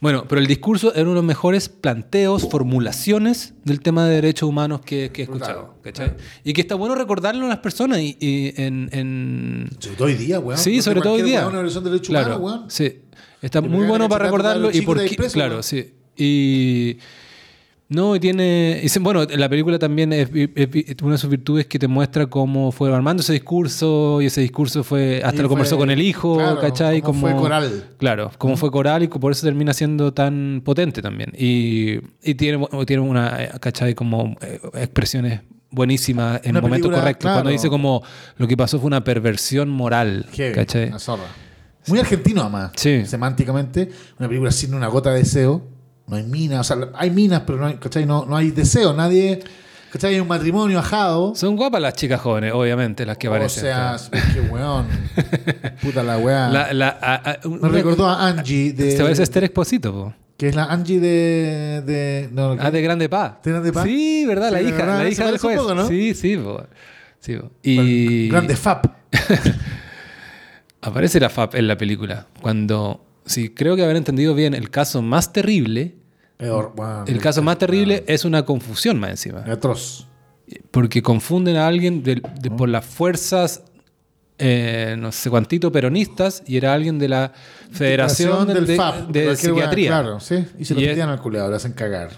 [0.00, 4.48] Bueno, pero el discurso era uno de los mejores planteos, formulaciones del tema de derechos
[4.48, 5.74] humanos que, que he escuchado.
[5.82, 6.14] ¿cachai?
[6.44, 10.14] Y que está bueno recordarlo a las personas y, y en, en- Sobre todo hoy
[10.14, 10.58] día, weón.
[10.58, 11.40] Sí, sobre todo hoy día.
[11.40, 12.70] weón Una versión de derecho Claro, humano, weón.
[12.70, 13.00] sí.
[13.42, 15.62] Está muy bueno para recordarlo y por qué- claro, weón.
[15.64, 15.94] sí.
[16.16, 16.98] Y
[17.90, 21.30] no, y tiene y se- bueno, la película también es, es- es- una de sus
[21.30, 25.42] virtudes que te muestra cómo fue armando ese discurso y ese discurso fue hasta Y
[25.42, 27.00] lo conversó fue- con el hijo, claro, ¿cachai?
[27.00, 27.84] cómo fue coral.
[27.98, 31.32] Claro, cómo fue coral y por eso termina siendo tan potente también.
[31.38, 33.94] Y, y tiene, tiene una, ¿cachai?
[33.94, 35.40] Como eh, expresiones
[35.70, 37.28] buenísimas en el momento correcto.
[37.32, 38.02] Cuando dice como
[38.36, 40.88] lo que pasó fue una perversión moral, Heavy, ¿cachai?
[40.88, 41.24] una zorra.
[41.86, 42.72] Muy argentino, además.
[42.76, 43.06] Sí.
[43.06, 43.88] Semánticamente.
[44.18, 45.62] Una película sin una gota de deseo.
[46.08, 46.70] No hay minas.
[46.70, 48.06] O sea, hay minas, pero no hay, ¿cachai?
[48.06, 48.92] No, no hay deseo.
[48.94, 49.40] Nadie.
[49.92, 50.14] ¿cachai?
[50.14, 51.34] Hay un matrimonio ajado.
[51.34, 53.62] Son guapas las chicas jóvenes, obviamente, las que o aparecen.
[53.62, 54.86] sea, es que weón.
[55.82, 56.48] Puta la weá.
[56.48, 58.92] La- la- a- a- Me recordó a Angie de.
[58.96, 60.14] Se parece a Esther Exposito, po.
[60.36, 61.82] Que es la Angie de.
[61.84, 63.34] de no, Ah, de Grande Paz.
[63.42, 63.84] ¿De Grande Paz?
[63.84, 64.52] Sí, ¿verdad?
[64.52, 65.02] La hija, ¿verdad?
[65.02, 65.58] la hija del juez.
[65.58, 65.88] poco, ¿no?
[65.88, 66.62] Sí, sí, po.
[67.20, 67.50] Sí, po.
[67.62, 68.86] Y Grande Fap.
[70.80, 72.26] aparece la FAP en la película.
[72.40, 75.94] Cuando, sí, creo que haber entendido bien, el caso más terrible,
[76.38, 76.72] Peor,
[77.06, 79.40] el caso más terrible es una confusión más encima.
[79.40, 80.06] Atroz.
[80.70, 83.64] Porque confunden a alguien de- de- por las fuerzas,
[84.38, 87.32] eh, no sé cuantito, peronistas, y era alguien de la
[87.72, 89.10] Federación de, del de- FAP.
[89.10, 89.88] de Psiquiatría.
[89.90, 90.46] Claro, sí.
[90.58, 92.10] Y se lo metían al culeado, le hacen cagar.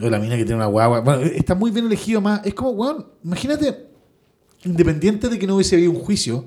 [0.00, 1.00] O la mina que tiene una guagua.
[1.00, 2.40] Bueno, está muy bien elegido más.
[2.46, 3.86] Es como, weón, imagínate,
[4.64, 6.46] independiente de que no hubiese habido un juicio,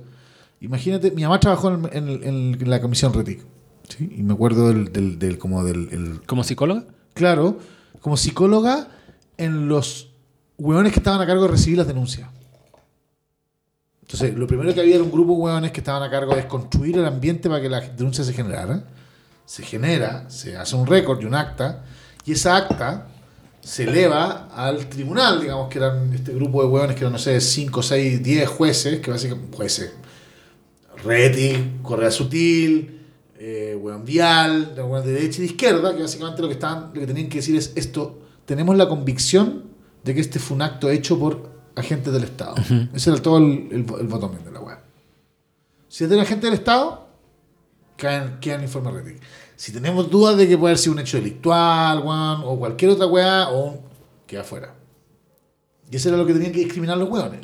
[0.60, 3.42] imagínate, mi mamá trabajó en, en- en- en la comisión RETIC.
[3.88, 4.10] ¿sí?
[4.18, 6.86] Y me acuerdo del, del, del- como del, el- ¿Como psicóloga?
[7.16, 7.58] Claro,
[8.02, 8.90] como psicóloga
[9.38, 10.12] en los
[10.60, 12.30] hueones que estaban a cargo de recibir las denuncias.
[14.02, 16.48] Entonces, lo primero que había era un grupo de hueones que estaban a cargo de
[16.48, 18.86] construir el ambiente para que las denuncias se generaran.
[19.46, 21.84] se genera, se hace un récord y un acta,
[22.26, 23.08] y esa acta
[23.62, 27.40] se eleva al tribunal, digamos que eran este grupo de hueones que eran, no sé,
[27.40, 29.92] 5, 6, 10 jueces, que básicamente, jueces,
[31.04, 32.95] Reti, Correa Sutil,
[33.48, 37.06] eh, hueón Vial, de derecha y de izquierda, que básicamente lo que, estaban, lo que
[37.06, 39.66] tenían que decir es esto, tenemos la convicción
[40.04, 42.56] de que este fue un acto hecho por agentes del Estado.
[42.92, 44.80] Ese era todo el, el, el botón de la web.
[45.88, 47.08] Si es de agente del Estado,
[47.96, 49.20] quedan, quedan informes Reti.
[49.56, 53.06] Si tenemos dudas de que puede haber sido un hecho delictual, weón, o cualquier otra
[53.06, 53.80] weá, o
[54.26, 54.74] queda afuera.
[55.92, 57.42] Y eso era lo que tenían que discriminar los weones.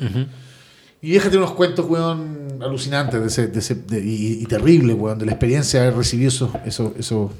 [1.00, 5.18] Y déjate unos cuentos, weón, alucinantes de ese, de ese- de- y, y terribles, weón,
[5.18, 7.30] de la experiencia de haber recibido esos, esos, esos,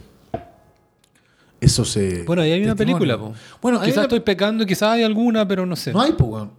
[1.61, 3.33] esos eh, Bueno, ahí hay una película, po.
[3.61, 5.93] Bueno, quizás una- estoy pecando, quizás hay alguna, pero no sé.
[5.93, 6.51] no hay, pues, weón.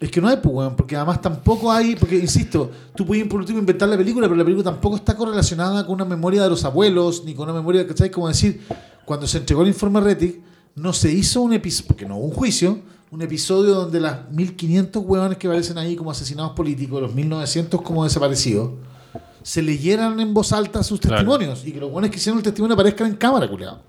[0.00, 3.58] Es que no hay, weón, porque además tampoco hay, porque insisto, tú puedes por último
[3.58, 7.22] inventar la película, pero la película tampoco está correlacionada con una memoria de los abuelos,
[7.24, 8.10] ni con una memoria, ¿cachai?
[8.10, 8.62] Como decir,
[9.04, 10.40] cuando se entregó el informe Retic,
[10.74, 12.78] no se hizo un episodio, porque no hubo un juicio,
[13.10, 18.04] un episodio donde las 1500 hueones que aparecen ahí como asesinados políticos, los 1900 como
[18.04, 18.72] desaparecidos,
[19.42, 21.16] se leyeran en voz alta sus Claro.
[21.16, 23.80] testimonios y que los buenos que hicieron el testimonio aparezcan en cámara, culiado.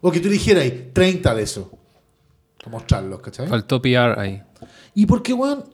[0.00, 1.66] O que tú dijeras ahí, 30 de esos.
[2.58, 3.48] Para mostrarlos, ¿cachai?
[3.48, 4.42] Faltó PR ahí.
[4.94, 5.64] ¿Y por qué, weón?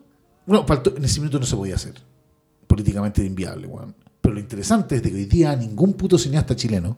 [0.47, 1.95] Bueno, faltó- en ese minuto no se podía hacer.
[2.67, 3.95] Políticamente inviable, weón.
[4.21, 6.97] Pero lo interesante es de que hoy día a ningún puto cineasta chileno,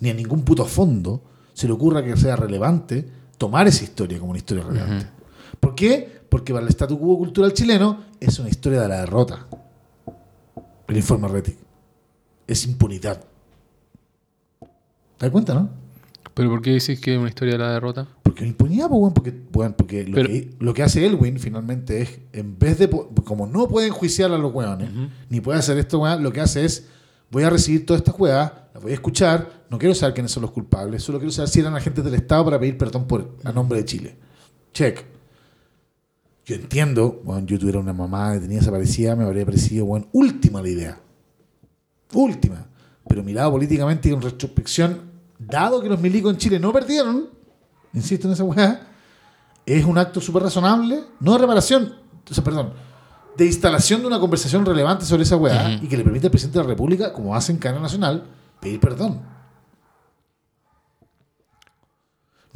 [0.00, 1.22] ni a ningún puto fondo,
[1.54, 5.06] se le ocurra que sea relevante tomar esa historia como una historia relevante.
[5.60, 6.20] ¿Por qué?
[6.28, 9.46] Porque para el statu quo cultural chileno es una historia de la derrota.
[10.86, 11.56] El informe Retic.
[12.46, 13.22] Es impunidad.
[14.60, 15.70] ¿Te das cuenta, no?
[16.34, 18.06] ¿Pero por qué decís que es una historia de la derrota?
[18.22, 21.38] Porque es impunidad, pues, weón, porque, weón, porque lo, Pero- que, lo que hace Elwin
[21.40, 22.88] finalmente es, en vez de,
[23.24, 24.90] como no puede enjuiciar a los weones,
[25.28, 26.86] ni puede hacer esto, weón, lo que hace es,
[27.30, 30.42] voy a recibir todas estas weas, las voy a escuchar, no quiero saber quiénes son
[30.42, 33.52] los culpables, solo quiero saber si eran agentes del Estado para pedir perdón por, a
[33.52, 34.16] nombre de Chile.
[34.72, 35.04] Check.
[36.46, 40.62] Yo entiendo, weón, yo tuviera una mamá que tenía desaparecida, me habría parecido, weón, última
[40.62, 41.00] la idea.
[42.14, 42.66] Última.
[43.06, 45.02] Pero mirado políticamente y con retrospección,
[45.38, 47.28] dado que los milicos en Chile no perdieron,
[47.92, 48.88] insisto en esa weá,
[49.66, 51.94] es un acto súper razonable, no de reparación,
[52.30, 52.72] o sea, perdón,
[53.36, 56.58] de instalación de una conversación relevante sobre esa weá y que le permite al presidente
[56.58, 58.24] de la República, como hace en cadena nacional,
[58.60, 59.20] pedir perdón.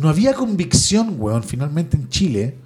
[0.03, 2.59] No había convicción, weón, finalmente en Chile,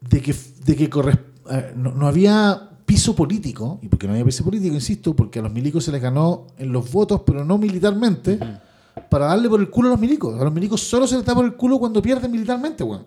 [0.00, 0.34] de que,
[0.64, 5.14] de que eh, no, no había piso político, y porque no había piso político, insisto,
[5.14, 8.38] porque a los milicos se les ganó en los votos, pero no militarmente,
[9.10, 10.40] para darle por el culo a los milicos.
[10.40, 13.04] A los milicos solo se les da por el culo cuando pierden militarmente, weón.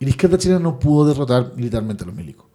[0.00, 2.46] Y la izquierda chilena no pudo derrotar militarmente a los milicos.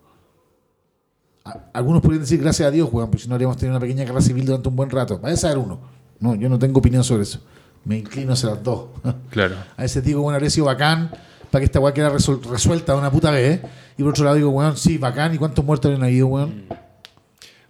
[1.72, 4.20] Algunos podrían decir gracias a Dios, weón, porque si no habríamos tenido una pequeña guerra
[4.20, 5.18] civil durante un buen rato.
[5.20, 5.80] Vaya a saber uno.
[6.20, 7.40] No, yo no tengo opinión sobre eso.
[7.86, 8.86] Me inclino hacia las dos.
[9.30, 9.56] Claro.
[9.78, 11.10] A veces digo, bueno, habría sido bacán
[11.52, 13.62] para que esta weá resol- resuelta de una puta vez.
[13.98, 15.34] Y por otro lado digo, weón, sí, bacán.
[15.34, 16.64] ¿Y cuántos muertos habrían habido, weón?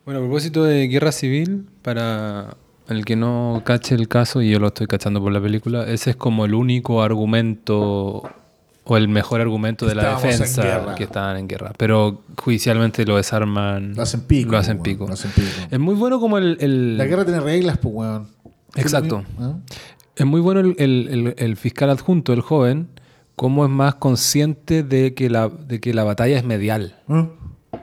[0.05, 2.55] Bueno, a propósito de guerra civil, para
[2.89, 6.11] el que no cache el caso, y yo lo estoy cachando por la película, ese
[6.11, 8.23] es como el único argumento
[8.85, 11.71] o el mejor argumento de la Estábamos defensa que estaban en guerra.
[11.77, 13.93] Pero judicialmente lo desarman.
[13.95, 14.51] Lo hacen pico.
[14.51, 15.07] Lo hacen pico.
[15.07, 15.47] Lo hacen pico.
[15.71, 16.57] Es muy bueno como el...
[16.59, 18.27] el- La guerra tiene reglas, pues, weón.
[18.75, 19.23] Exacto.
[20.15, 22.87] Es muy bueno el, el- el- el fiscal adjunto, el joven,
[23.35, 26.95] cómo es más consciente de que la, de que la batalla es medial.
[27.09, 27.27] ¿Ah?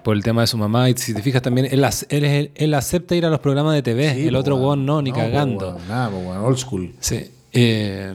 [0.05, 0.89] Por el tema de su mamá.
[0.89, 4.15] Y si te fijas también, él, él, él acepta ir a los programas de TV.
[4.15, 4.67] Sí, el pues, otro weón.
[4.67, 5.77] weón no, ni pues, cagando.
[5.89, 6.95] Nada, pues, weón, old school.
[7.01, 7.31] Sí.
[7.53, 8.15] Eh,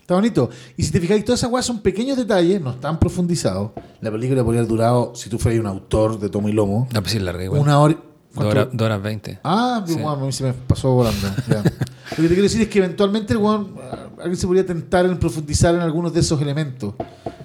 [0.00, 0.48] Está bonito.
[0.78, 3.72] Y si te fijáis, todas esas weas son pequeños detalles, no están profundizados.
[4.00, 7.00] La película podría haber durado, si tú fueras un autor de tomo y lomo, no,
[7.02, 7.96] pues sí, larga una hora.
[8.34, 9.38] Dos horas, veinte.
[9.44, 11.28] Ah, pero, weón, a mí se me pasó volando.
[12.10, 15.06] Lo que te quiero decir es que eventualmente el weón, ah, alguien se podría tentar
[15.06, 16.94] en profundizar en algunos de esos elementos.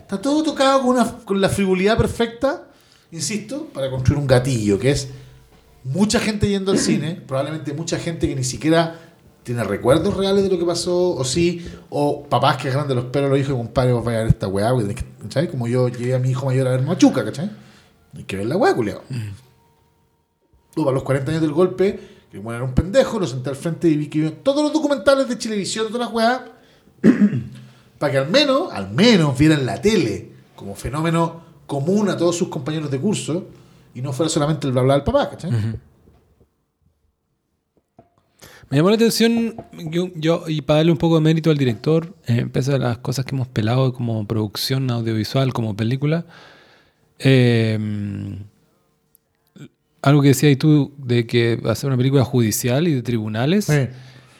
[0.02, 2.68] Está todo tocado con, una, con la frivolidad perfecta,
[3.12, 5.10] insisto, para construir un gatillo, que es
[5.84, 9.00] mucha gente yendo al cine, probablemente mucha gente que ni siquiera
[9.44, 13.06] tiene recuerdos reales de lo que pasó, o sí, o papás que agarran de los
[13.06, 14.72] pelos los hijos y compadre, vos vais a ver esta weá,
[15.22, 15.48] ¿cachai?
[15.48, 17.52] Como yo llegué a mi hijo mayor a ver Machuca, ¿cachai?
[18.16, 19.02] Hay que ver la weá, culiao.
[20.76, 23.56] Luego, a los 40 años del golpe, que bueno, era un pendejo, lo senté al
[23.56, 26.42] frente y vi que vio todos los documentales de Chilevisión, todas las weas,
[27.98, 32.50] para que al menos, al menos vieran la tele como fenómeno común a todos sus
[32.50, 33.48] compañeros de curso
[33.94, 35.30] y no fuera solamente el bla bla del papá.
[38.70, 39.56] Me llamó la atención,
[39.90, 42.98] yo, yo- y para darle un poco de mérito al director, eh, pese a las
[42.98, 46.26] cosas que hemos pelado como producción audiovisual, como película,
[47.20, 47.80] eh,
[50.06, 53.70] algo que decías tú de que va a ser una película judicial y de tribunales.
[53.70, 53.92] Eh,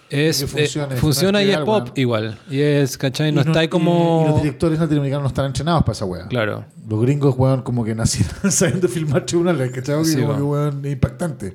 [0.10, 2.38] Es, Que funcione, eh, funciona y es pop igual.
[2.50, 3.32] Y es, ¿cachai?
[3.32, 4.24] No, y está ahí como.
[4.26, 6.28] y los directores latinoamericanos no están entrenados para esa weá.
[6.28, 6.66] Claro.
[6.88, 9.98] Los gringos, weón, como que nacieron sabiendo filmar tribunales, ¿cachai?
[10.00, 11.54] Que Sí, como que, weón, es impactante.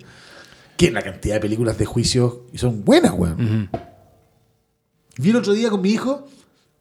[0.77, 3.69] Que la cantidad de películas de juicios y son buenas, weón.
[3.71, 3.79] Ujú.
[5.19, 6.27] Vi el otro día con mi hijo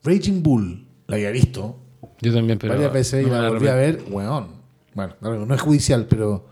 [0.03, 0.87] Raging Bull.
[1.07, 1.77] La había visto
[2.21, 2.73] Yo también, pero.
[2.73, 4.47] varias veces no y la volví a ver, weón.
[4.95, 6.47] Bueno, no, no es judicial, pero.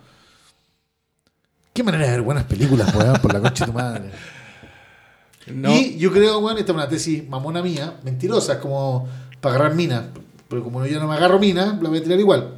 [1.77, 4.09] Qué manera de ver buenas películas, weón, por la concha de tu madre.
[5.45, 9.07] No, Y yo creo, weón, esta es una tesis mamona mía, mentirosa, es como
[9.39, 10.05] para agarrar minas.
[10.49, 12.55] Pero como yo no me agarro minas, la voy a tirar igual.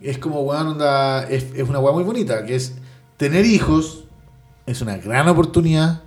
[0.00, 2.74] Es como, weón, onda, es, es una weá muy bonita, que es
[3.16, 4.04] tener hijos
[4.64, 6.04] es una gran oportunidad,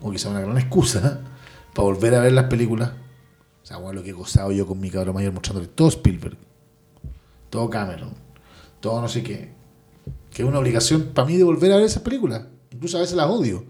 [0.00, 1.20] o quizá una gran excusa,
[1.74, 2.92] para volver a ver las películas.
[3.62, 6.38] O sea, weón, lo que he gozado yo con mi cabrón mayor mostrándole todo Spielberg,
[7.50, 8.14] todo Cameron,
[8.80, 9.59] todo no sé qué.
[10.30, 12.42] Que es una obligación para mí de volver a ver esas películas.
[12.70, 13.64] Incluso a veces las odio.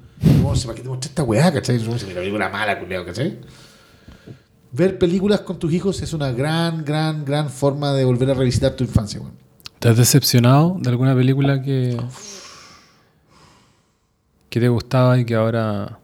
[0.54, 1.78] Sé, ¿para qué te mostré esta weá, cachai?
[1.78, 3.38] La película mala, culiao, cachai?
[4.72, 8.72] Ver películas con tus hijos es una gran, gran, gran forma de volver a revisitar
[8.72, 9.34] tu infancia, weón.
[9.78, 11.96] ¿Te has decepcionado de alguna película que.
[14.50, 15.98] que te gustaba y que ahora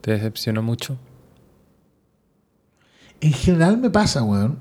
[0.00, 0.96] te decepcionó mucho?
[3.20, 4.58] En general me pasa, weón.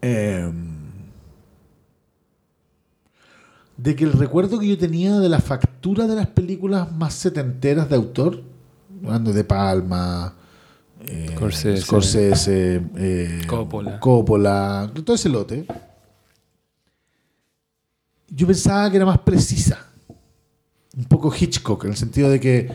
[0.00, 0.71] em,
[3.82, 7.88] de que el recuerdo que yo tenía de la factura de las películas más setenteras
[7.88, 8.40] de autor,
[9.04, 10.34] hablando de Palma,
[11.04, 11.82] eh, Scorsese.
[11.82, 13.98] Scorsese, eh, Coppola.
[13.98, 15.66] Coppola, todo ese lote,
[18.28, 19.84] yo pensaba que era más precisa.
[20.96, 22.70] Un poco Hitchcock, en el sentido de que,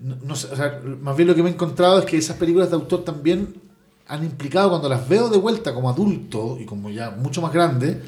[0.00, 2.38] no, no sé, o sea, más bien lo que me he encontrado es que esas
[2.38, 3.54] películas de autor también
[4.06, 8.00] han implicado, cuando las veo de vuelta como adulto y como ya mucho más grande,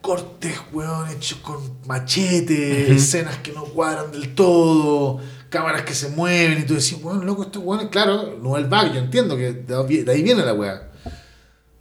[0.00, 1.56] cortes, weón, hechos con
[1.86, 5.18] machete, escenas que no cuadran del todo,
[5.50, 8.70] cámaras que se mueven y tú decís, weón, loco, esto weón, claro, no es el
[8.70, 10.86] bug, yo entiendo que de ahí viene la weá.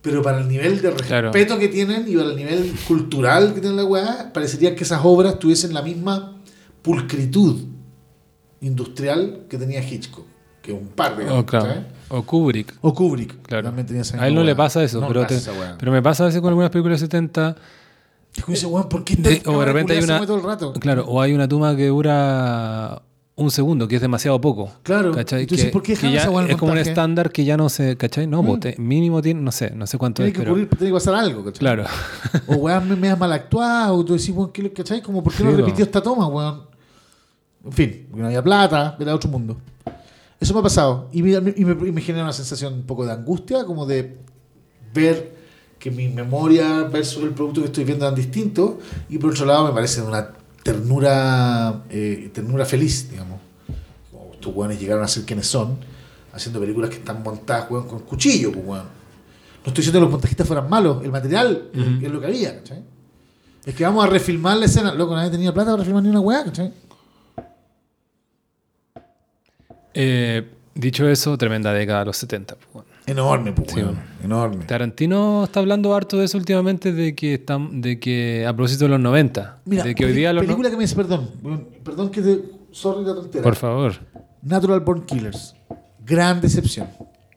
[0.02, 1.60] Pero para el nivel de respeto Claro.
[1.60, 5.38] que tienen y para el nivel cultural que tiene la weá, parecería que esas obras
[5.40, 6.38] tuviesen la misma
[6.82, 7.66] pulcritud
[8.62, 10.26] industrial que tenía Hitchcock,
[10.62, 11.84] que un par de Oh, claro.
[12.10, 12.74] O Kubrick.
[12.82, 13.66] O Kubrick, Claro.
[13.66, 15.40] también tenía esa A él no le pasa eso, No pero, te-
[15.78, 17.56] pero me pasa a veces con algunas películas de 70.
[18.36, 20.14] Es como dice, weón, ¿por qué esta de- o de repente hay una.
[20.14, 20.74] mueve todo el rato?
[20.74, 23.02] Claro, o hay una toma que dura
[23.36, 24.70] un segundo, que es demasiado poco.
[24.84, 25.12] Claro.
[25.14, 25.46] ¿Cachai?
[25.48, 27.96] Que- ¿por qué que ya es como un estándar que ya no se.
[27.98, 28.28] ¿Cachai?
[28.28, 28.46] No, Mm.
[28.46, 30.52] pues, te- mínimo tiene, no sé, no sé cuánto Tiene es, que pero.
[30.52, 31.60] ocurrir, tiene que pasar algo, ¿cachai?
[31.60, 31.86] Claro.
[32.48, 35.02] O weón, me, me mal actuado, o tú decís, weón, ¿qué, ¿cachai?
[35.02, 36.62] Como, ¿por qué no repitió esta toma, weón?
[37.66, 39.58] En fin, porque no había plata, era otro mundo.
[40.40, 41.10] Eso me ha pasado.
[41.12, 44.18] Y me, y me, y me genera una sensación un poco de angustia, como de
[44.94, 45.39] ver
[45.80, 48.74] que mi memoria versus el producto que estoy viendo eran distintos.
[49.10, 50.30] Y por otro lado, me parece de una
[50.62, 53.40] ternura, eh, ternura feliz, digamos.
[54.12, 55.78] Como estos weones llegaron a ser quienes son,
[56.34, 58.84] haciendo películas que están montadas, weón, con cuchillo, pues, weón.
[58.86, 62.84] No estoy diciendo que los montajistas fueran malos, el material es lo que había, ¿cachai?
[63.66, 64.94] Es que vamos a refilmar la escena.
[64.94, 66.72] Loco, nadie tenía plata para refilmar ni una weá, ¿cachai?
[69.94, 72.56] Eh, dicho eso, tremenda década de los 70.
[72.56, 72.89] pues, bueno.
[73.10, 73.98] Enorme, pues, Sí, bueno.
[74.24, 74.66] Enorme.
[74.66, 78.90] Tarantino está hablando harto de eso últimamente, de que están, de que a propósito de
[78.90, 79.60] los 90.
[79.66, 81.30] Mira, de que hoy día los no- película que me dice, perdón,
[81.84, 82.40] perdón que te.
[82.72, 83.44] Sorry la tontera.
[83.44, 83.94] Por favor,
[84.44, 85.56] Natural Born Killers.
[86.06, 86.88] Gran decepción.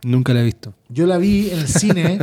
[0.05, 0.74] nunca la he visto.
[0.89, 2.19] Yo la vi en el cine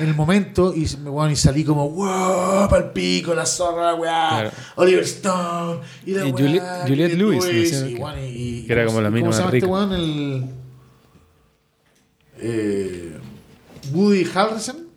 [0.00, 4.50] en el momento y, weón, y salí como, wow, pal pico, la zorra, weá, Claro.
[4.76, 8.02] Oliver Stone, y la Y weá, Juliette- Juliette Lewis, no sé y, qué.
[8.02, 9.92] weón, y- y- Que era como la ¿cómo mina se llama este weón?
[9.92, 10.44] El,
[12.40, 13.18] eh,
[13.92, 14.88] Woody Harrelson.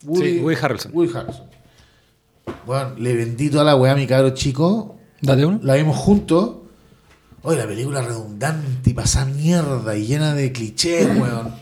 [0.00, 0.92] Sí, Woody Harrelson.
[0.94, 1.46] Woody Harrelson.
[2.66, 4.96] Bueno, le vendí toda la weá a mi cabro chico.
[5.20, 5.60] Date uno.
[5.62, 6.56] La vimos juntos.
[7.42, 11.54] Oye, la película redundante y pasada mierda y llena de clichés, weón.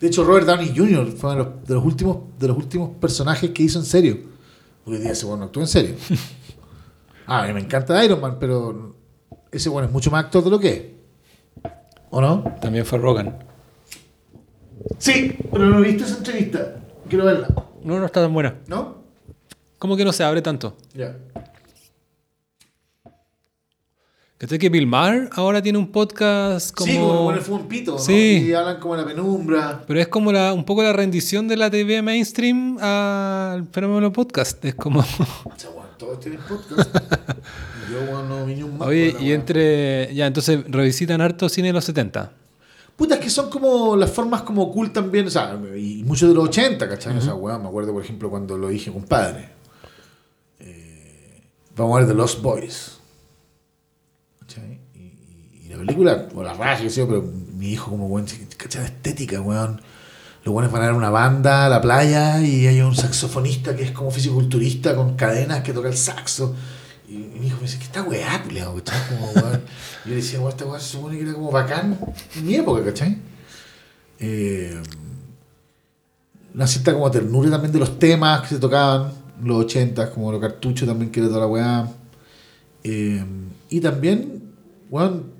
[0.00, 1.12] De hecho, Robert Downey Jr.
[1.12, 4.18] fue uno de los, de los últimos, de los últimos personajes que hizo en serio.
[4.84, 5.94] Hoy día ese weón no actúa en serio.
[7.30, 8.96] Ah, a mí me encanta Iron Man, pero
[9.52, 10.82] ese weón es mucho más actor de lo que es.
[12.08, 12.42] ¿O no?
[12.62, 13.44] También fue Rogan.
[14.98, 16.76] Sí, pero no he visto esa entrevista.
[17.08, 17.48] Quiero verla.
[17.82, 18.56] No, no está tan buena.
[18.66, 18.98] ¿No?
[19.78, 20.76] ¿Cómo que no se abre tanto?
[20.94, 21.16] Ya.
[24.38, 26.92] ¿Cachai que Bill Maher ahora tiene un podcast como...
[26.92, 27.98] Sí, como bueno, fue un pito, ¿no?
[27.98, 28.46] Sí.
[28.46, 29.82] Y hablan como en la penumbra.
[29.84, 34.64] Pero es como la, un poco la rendición de la TV mainstream al fenómeno podcast.
[34.64, 35.00] Es como...
[35.00, 36.88] Weón, todos tienen podcast.
[37.90, 38.80] Yo, weón, no vi ni un.
[38.80, 40.14] Oye, y entre...
[40.14, 42.30] Ya, entonces revisitan harto cine de los 70.
[42.98, 46.34] Puta, es que son como las formas como cool también, o sea, y muchos de
[46.34, 47.16] los 80, ¿cachai?
[47.16, 49.50] O sea, weón, me acuerdo, por ejemplo, cuando lo dije compadre.
[51.76, 52.98] vamos a ver The Lost Boys.
[54.40, 54.80] ¿Cachai?
[54.94, 58.08] Y, y- y la película, o la raja, qué sé yo, pero mi hijo como
[58.08, 58.26] buen,
[58.56, 58.84] ¿cachai?
[58.86, 59.80] Estética, weón.
[60.44, 63.82] Los buenos van a ver una banda a la playa y hay un saxofonista que
[63.84, 66.54] es como fisiculturista con cadenas que toca el saxo.
[67.08, 68.74] Y, mi hijo me dice, ¿qué está weá, culiao?
[68.76, 69.00] ¿Cachai?
[69.08, 69.30] Como.
[69.30, 69.60] Y yo
[70.04, 71.98] le decía, weón, esta weá se supone que era como bacán
[72.36, 73.16] en mi época, ¿cachai?
[74.18, 74.82] Eh,
[76.54, 79.12] una cierta como ternura también de los temas que se tocaban
[79.42, 81.88] los 80, como los cartuchos también que era toda la weá.
[82.84, 83.24] Eh,
[83.70, 84.52] y también,
[84.90, 85.37] weón,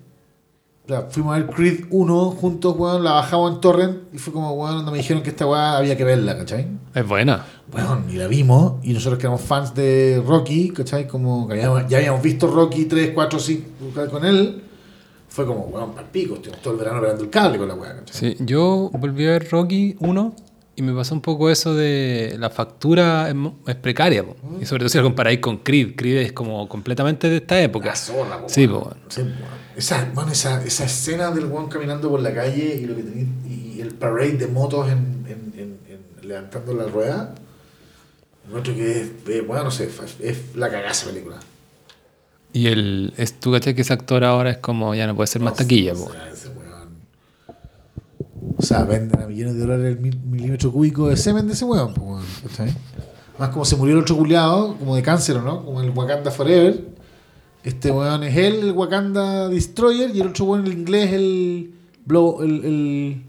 [0.88, 4.32] o sea, fuimos a ver Creed 1 juntos, weón, la bajamos en Torrent y fue
[4.32, 6.66] como, weón, donde me dijeron que esta weá había que verla, ¿cachai?
[6.94, 7.44] Es buena.
[7.74, 11.06] Weón, y la vimos, y nosotros que éramos fans de Rocky, ¿cachai?
[11.06, 13.66] Como que habíamos- ya habíamos visto Rocky 3, 4, 5
[14.10, 14.62] con él,
[15.28, 18.36] fue como, weón, para pico, todo el verano operando el cable con la weá, ¿cachai?
[18.36, 20.32] Sí, yo volví a ver Rocky 1
[20.78, 23.34] y me pasó un poco eso de la factura
[23.66, 24.22] es, precaria.
[24.24, 24.36] po.
[24.60, 25.96] Y sobre todo si lo comparáis con Creed.
[25.96, 27.86] Creed es como completamente de esta época.
[27.88, 28.96] La zorra, po, Sí, po, weón.
[29.08, 29.22] Sí.
[29.76, 33.26] Esa, bueno, esa, esa escena del weón caminando por la calle y, lo que tenía-
[33.48, 37.34] y el parade de motos en, en- en- en- levantando la rueda.
[38.46, 39.90] Encuentro que es, eh, bueno, no sé,
[40.22, 41.38] es, la cagaza película.
[42.52, 45.42] Y el, es, tú caché que ese actor ahora es como ya no puede ser
[45.42, 45.92] más taquilla.
[45.94, 46.10] po.
[48.56, 51.64] O sea, venden a millones de dólares el mil- milímetro cúbico de semen de ese
[51.64, 52.74] weón, weón, ¿cachai?
[53.38, 55.64] Más como se murió el otro culiado, como de cáncer, ¿o ¿no?
[55.64, 56.88] Como el Wakanda Forever.
[57.62, 61.74] Este weón es él, el Wakanda Destroyer, y el otro weón, el inglés, el.
[62.04, 62.64] Blow, el.
[62.64, 63.22] el...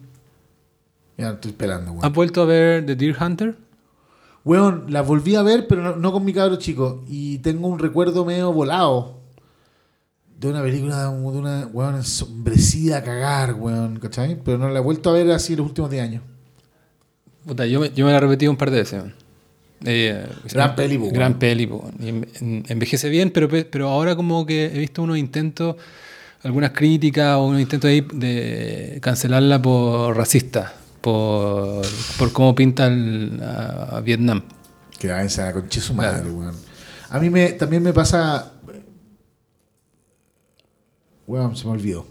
[1.18, 2.06] Ya, estoy esperando, weón.
[2.06, 3.57] ¿Has vuelto a ver The Deer Hunter?
[4.45, 7.03] Weón, la volví a ver, pero no, no con mi cabro chico.
[7.07, 9.18] Y tengo un recuerdo medio volado.
[10.40, 14.38] De una película de una weón ensombrecida a cagar, weón, ¿cachai?
[14.44, 16.24] Pero no la he vuelto a ver así los últimos 10 años.
[17.45, 19.02] Puta, yo, me- yo me la he repetido un par de veces.
[19.02, 19.14] weón.
[19.86, 21.40] Eh, Gran peli, Gran weón.
[21.40, 25.76] peli, po, envejece bien, pero, pe- pero ahora como que he visto unos intentos,
[26.44, 31.82] algunas críticas o unos intentos de, de cancelarla por racista, por,
[32.18, 34.41] por cómo pinta el- a, a Vietnam.
[34.99, 36.56] Que va esa concha de su madre, weón.
[37.10, 38.53] A mí me, también me pasa.
[41.30, 42.07] Weón, se me olvidó.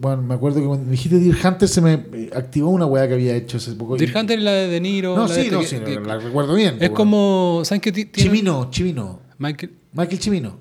[0.00, 3.06] Bueno, me acuerdo que cuando me dijiste Deer Hunter se me eh, activó una weá
[3.06, 3.98] que había hecho hace poco.
[3.98, 5.14] Deer Hunter es la de De Niro.
[5.14, 6.76] No, la de sí, este no, que- sí, que- la recuerdo bien.
[6.76, 6.94] Es weón.
[6.94, 7.92] como, ¿saben qué?
[7.92, 9.18] ti- tiene- Chimino, Chimino.
[9.36, 10.56] Michael, Michael Chimino,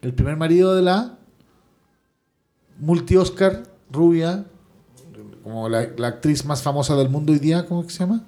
[0.00, 1.18] el primer marido de la
[2.78, 4.46] multi-Oscar rubia,
[5.44, 8.24] como la, la actriz más famosa del mundo hoy día, ¿cómo que se llama?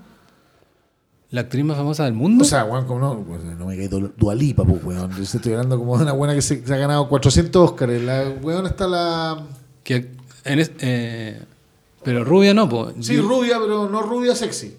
[1.34, 2.44] La actriz más famosa del mundo.
[2.44, 5.10] O sea, weón, como no, pues, no me caí Dualipa, pues, weón.
[5.16, 8.00] Yo estoy hablando como de una buena que se, se ha ganado 400 Oscars.
[8.02, 9.44] La weón está la.
[9.82, 10.12] que
[10.44, 11.42] en es- eh,
[12.04, 12.94] pero rubia no, pues.
[13.04, 14.76] Sí, rubia, pero no rubia sexy.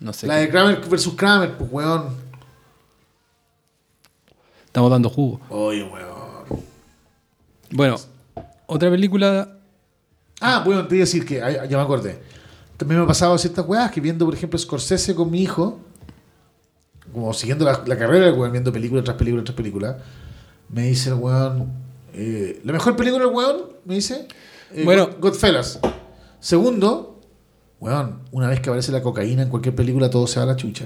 [0.00, 0.26] No sé.
[0.26, 2.04] La qué- de Kramer versus Kramer, pues, weón.
[4.66, 5.40] Estamos dando jugo.
[5.48, 6.62] Oye, weón.
[7.70, 7.96] Bueno,
[8.66, 9.56] otra película.
[10.40, 12.18] Ah, bueno, te iba a decir que, ya me acordé.
[12.78, 15.78] También me ha pasado ciertas weas que viendo, por ejemplo, Scorsese con mi hijo,
[17.12, 19.98] como siguiendo la, la carrera del weón, viendo película tras película tras película,
[20.70, 21.72] me dice el weón,
[22.14, 24.26] eh, la mejor película del weón, me dice,
[24.72, 25.06] eh, Bueno.
[25.06, 25.80] God- Goodfellas.
[26.40, 27.20] Segundo,
[27.80, 30.56] weón, una vez que aparece la cocaína en cualquier película, todo se va a la
[30.56, 30.84] chucha.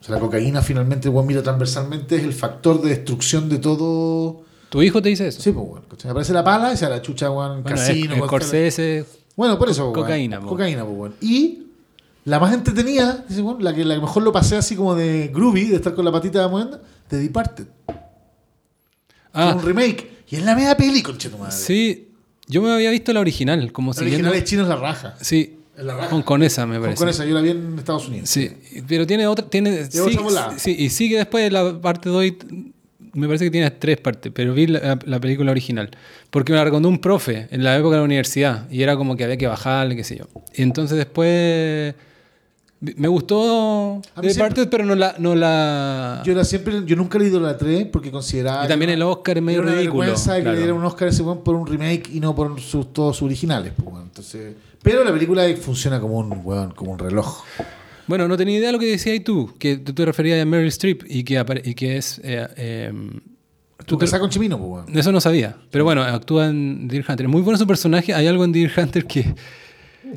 [0.00, 4.42] O sea, la cocaína finalmente, weón, mira transversalmente, es el factor de destrucción de todo.
[4.70, 5.40] ¿Tu hijo te dice eso?
[5.42, 5.82] Sí, pues, weón.
[6.08, 8.22] Aparece la pala y se va a la chucha, weón, Bueno, casino, es-.
[8.22, 9.06] Scorsese.
[9.38, 10.48] Bueno, por eso, Co- cocaína, po.
[10.48, 11.12] Cocaína, pues.
[11.22, 11.62] Y
[12.24, 15.64] la más entretenida, dice, la que la que mejor lo pasé así como de groovy,
[15.66, 16.78] de estar con la patita moviendo,
[17.08, 17.66] The Departed.
[19.32, 20.10] Ah, un remake.
[20.28, 21.52] Y es la media peli, conche tu madre.
[21.56, 22.04] sí.
[22.50, 24.28] Yo me había visto la original, como La siguiendo.
[24.30, 25.14] original es chino es la raja.
[25.20, 26.08] Sí, Es la raja.
[26.08, 26.98] con, con esa me Con, parece.
[26.98, 28.30] con esa, yo la vi en Estados Unidos.
[28.30, 28.50] Sí,
[28.88, 29.46] pero tiene otra.
[29.50, 29.86] Tiene,
[30.22, 30.58] volada.
[30.58, 32.24] sí, y sigue después la parte 2.
[33.18, 35.90] Me parece que tiene tres partes, pero vi la, la película original.
[36.30, 38.70] Porque me la recomendó un profe en la época de la universidad.
[38.70, 40.24] Y era como que había que bajarle, qué sé yo.
[40.54, 41.94] Y entonces después.
[42.80, 45.16] Me gustó de siempre- parte, pero no la.
[45.18, 48.64] No la Yo, la siempre, yo nunca la idolatré porque consideraba.
[48.64, 50.00] y también el Oscar es medio era una ridículo.
[50.02, 50.54] vergüenza que claro.
[50.54, 53.26] le dieran un Oscar a ese por un remake y no por sus, todos sus
[53.26, 53.72] originales.
[53.76, 53.96] pues.
[54.00, 57.42] Entonces, pero la película funciona como un, weón, como un reloj.
[58.08, 60.68] Bueno, no tenía idea de lo que decías tú, que tú te referías a Meryl
[60.68, 62.20] Streep y que, y que es.
[62.24, 62.92] eh, eh,
[63.86, 64.96] Tú con Chimino, pues.
[64.96, 65.56] Eso no sabía.
[65.70, 67.26] Pero bueno, actúa en Deer Hunter.
[67.26, 68.12] Es muy bueno su personaje.
[68.12, 69.34] Hay algo en Deer Hunter que,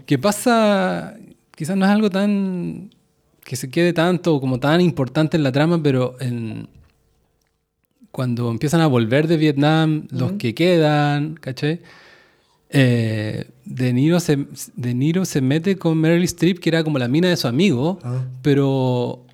[0.05, 1.15] que pasa.
[1.55, 2.89] Quizás no es algo tan.
[3.43, 6.67] que se quede tanto como tan importante en la trama, pero en,
[8.11, 11.79] cuando empiezan a volver de Vietnam, los que quedan, ¿cachai?
[12.73, 14.45] Eh, de, Niro se,
[14.75, 17.99] de Niro se mete con Meryl Streep, que era como la mina de su amigo,
[18.03, 18.23] Ah.
[18.41, 19.25] pero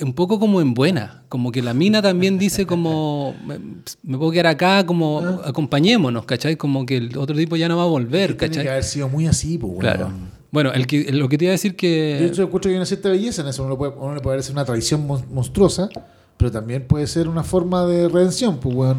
[0.00, 3.58] un poco como en buena, como que la mina también dice como, me,
[4.02, 6.56] me puedo quedar acá, como acompañémonos, ¿cachai?
[6.56, 8.68] Como que el otro tipo ya no va a volver, Tiene que ¿cachai?
[8.68, 9.80] haber sido muy así, pues, weón.
[9.80, 10.10] Claro.
[10.50, 12.26] Bueno, el que, lo que te iba a decir Yo que...
[12.26, 13.62] encuentro que hay una cierta belleza en eso.
[13.62, 15.88] Uno, le puede, uno le puede parecer una tradición mon- monstruosa,
[16.36, 18.98] pero también puede ser una forma de redención, pues, weón.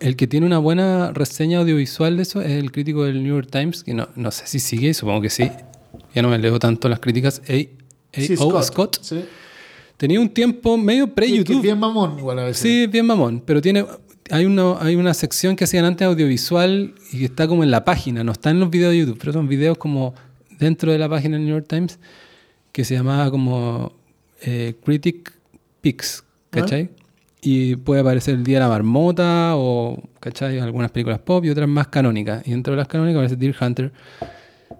[0.00, 3.48] El que tiene una buena reseña audiovisual de eso es el crítico del New York
[3.50, 5.50] Times, que no, no sé si sigue, supongo que sí.
[6.14, 7.42] Ya no me leo tanto las críticas.
[7.48, 7.52] A.
[7.52, 8.20] A.
[8.20, 8.62] Sí, O.
[8.62, 8.98] Scott.
[9.02, 9.24] Sí.
[9.96, 11.60] Tenía un tiempo medio pre-YouTube.
[11.60, 12.62] bien mamón, igual a veces.
[12.62, 13.84] Sí, bien mamón, pero tiene
[14.30, 17.84] hay una, hay una sección que hacían antes audiovisual y que está como en la
[17.84, 20.14] página, no está en los videos de YouTube, pero son videos como
[20.58, 21.98] dentro de la página del New York Times
[22.72, 23.92] que se llamaba como
[24.42, 25.32] eh, Critic
[25.80, 26.90] Picks, ¿cachai?
[27.42, 30.58] Y puede aparecer El Día de la Marmota o, ¿cachai?
[30.58, 32.46] Algunas películas pop y otras más canónicas.
[32.46, 33.92] Y dentro de las canónicas aparece Deer Hunter.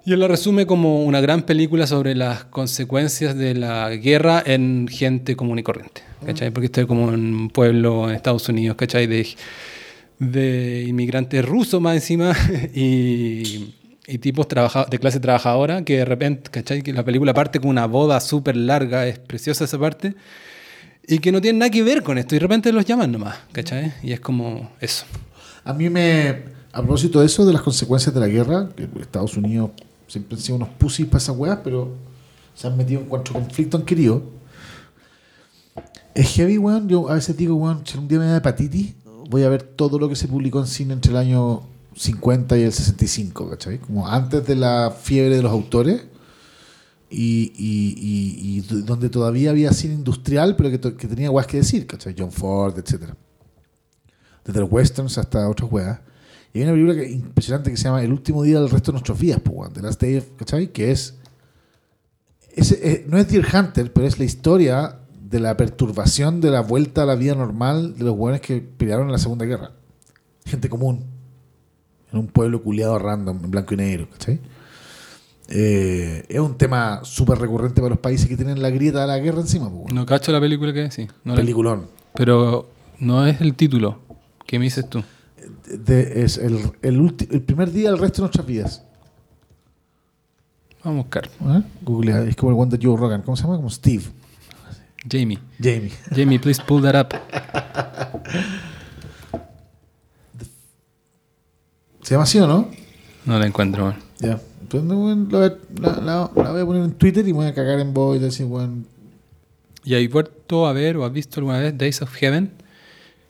[0.05, 4.89] Y él la resume como una gran película sobre las consecuencias de la guerra en
[4.89, 6.03] gente común y corriente.
[6.25, 6.51] ¿Cachai?
[6.51, 9.07] Porque estoy como en un pueblo en Estados Unidos, ¿cachai?
[9.07, 9.27] De,
[10.19, 12.35] de inmigrantes rusos más encima
[12.75, 13.75] y,
[14.07, 16.83] y tipos trabaja- de clase trabajadora que de repente, ¿cachai?
[16.83, 20.15] Que la película parte con una boda súper larga, es preciosa esa parte.
[21.07, 22.35] Y que no tiene nada que ver con esto.
[22.35, 23.95] Y de repente los llaman nomás, ¿cachai?
[24.03, 25.05] Y es como eso.
[25.65, 26.61] A mí me.
[26.73, 29.71] A propósito de eso, de las consecuencias de la guerra, que Estados Unidos
[30.07, 31.97] siempre han sido unos pusis para esas weas, pero
[32.55, 34.23] se han metido en cuanto conflicto han querido.
[36.15, 36.89] Es heavy, weón.
[36.89, 38.95] Yo a veces digo, weón, si un día me da hepatitis,
[39.29, 41.63] voy a ver todo lo que se publicó en cine entre el año
[41.97, 43.79] 50 y el 65, ¿cachai?
[43.79, 46.03] Como antes de la fiebre de los autores
[47.11, 51.87] y, y- y- donde todavía había cine industrial, pero que, que tenía weas que decir,
[51.87, 52.15] ¿cachai?
[52.17, 53.17] John Ford, etcétera
[54.45, 56.01] desde los westerns hasta otras weas.
[56.53, 58.95] Y hay una película que, impresionante que se llama El último día del resto de
[58.95, 60.73] nuestros días, pues, The Last Day, of- ¿cachai?
[60.73, 61.15] Que es,
[62.55, 66.61] es- eh, no es Deer Hunter, pero es la historia de la perturbación de la
[66.63, 69.73] vuelta a la vida normal de los weones que pelearon en la Segunda Guerra.
[70.45, 71.05] Gente común.
[72.13, 74.41] En un pueblo culiado random, en blanco y negro, ¿cachai?
[75.53, 79.19] Eh, es un tema súper recurrente para los países que tienen la grieta de la
[79.19, 79.93] guerra encima, pues.
[79.93, 81.09] No cacho la película que es, sí.
[81.25, 81.89] No la- Peliculón.
[82.15, 82.71] pero
[83.01, 83.99] no es el título.
[84.47, 85.03] ¿Qué me dices tú?
[85.67, 88.85] De- es el, el, ulti- el primer día del resto de nuestras vidas.
[90.85, 91.27] Vamos a buscar.
[91.27, 91.63] ¿Eh?
[91.83, 93.23] Google, es como el one de Joe Rogan.
[93.23, 93.57] ¿Cómo se llama?
[93.57, 94.05] Como Steve.
[95.11, 95.39] Jamie.
[95.59, 95.91] Jamie.
[96.15, 97.15] Jamie, please pull that up.
[102.03, 102.69] ¿Se llama así o no?
[103.27, 103.95] No la encuentro.
[104.21, 104.41] Ya.
[104.79, 105.13] Voy
[105.45, 107.93] a- la- la- la voy a poner en Twitter y me voy a cagar en
[107.93, 108.85] voz y decir, bueno,
[109.85, 112.51] ¿Y has vuelto a ver o has visto alguna vez Days of Heaven?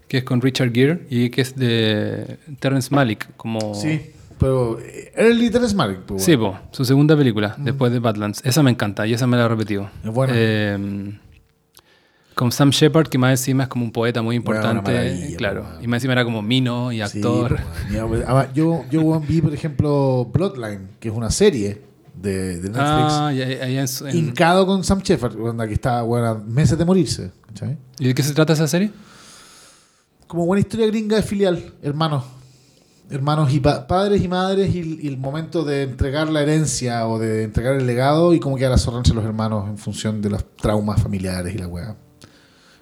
[0.09, 3.29] Que es con Richard Gere y que es de Terrence Malick.
[3.37, 3.75] Como...
[3.75, 4.13] sí.
[4.39, 8.41] Pero eh, Early Terrence Malick, pues, Sí, po, su segunda película, después de Badlands.
[8.45, 9.91] Esa me encanta y esa me la he repetido.
[10.03, 10.33] Es buena.
[10.35, 11.13] Eh,
[12.35, 15.35] con Sam Shepard, que más encima es como un poeta muy importante.
[15.37, 15.63] claro.
[15.63, 17.57] po, Y más encima era como mino y actor.
[17.57, 18.17] pues, bueno.
[18.17, 18.85] Ya, además, yo,
[19.27, 21.83] vi, por ejemplo, Bloodline, que es una serie
[22.15, 22.77] de, de Netflix.
[22.79, 25.35] ah, y en en- Hincado con Sam Shepard,
[25.67, 26.03] que está
[26.47, 27.31] meses de morirse.
[27.99, 28.91] ¿Y de qué se trata esa serie?
[30.27, 32.23] como buena historia gringa de filial, hermanos.
[33.11, 37.19] Hermanos y pa- padres y madres y, y el momento de entregar la herencia o
[37.19, 40.31] de entregar el legado y cómo queda la zorra entre los hermanos en función de
[40.31, 41.97] los traumas familiares y la weá.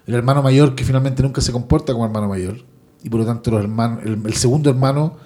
[0.09, 2.57] El hermano mayor que finalmente nunca se comporta como hermano mayor
[3.03, 5.17] y por lo tanto los hermanos, el, el segundo hermano,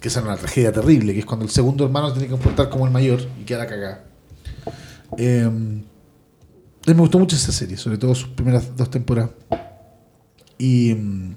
[0.00, 2.32] que esa es una tragedia terrible, que es cuando el segundo hermano se tiene que
[2.34, 4.04] comportar como el mayor y queda cagada.
[5.18, 5.50] Eh,
[6.86, 9.30] me gustó mucho esa serie, sobre todo sus primeras dos temporadas.
[10.58, 10.94] Y...
[10.94, 11.34] mm,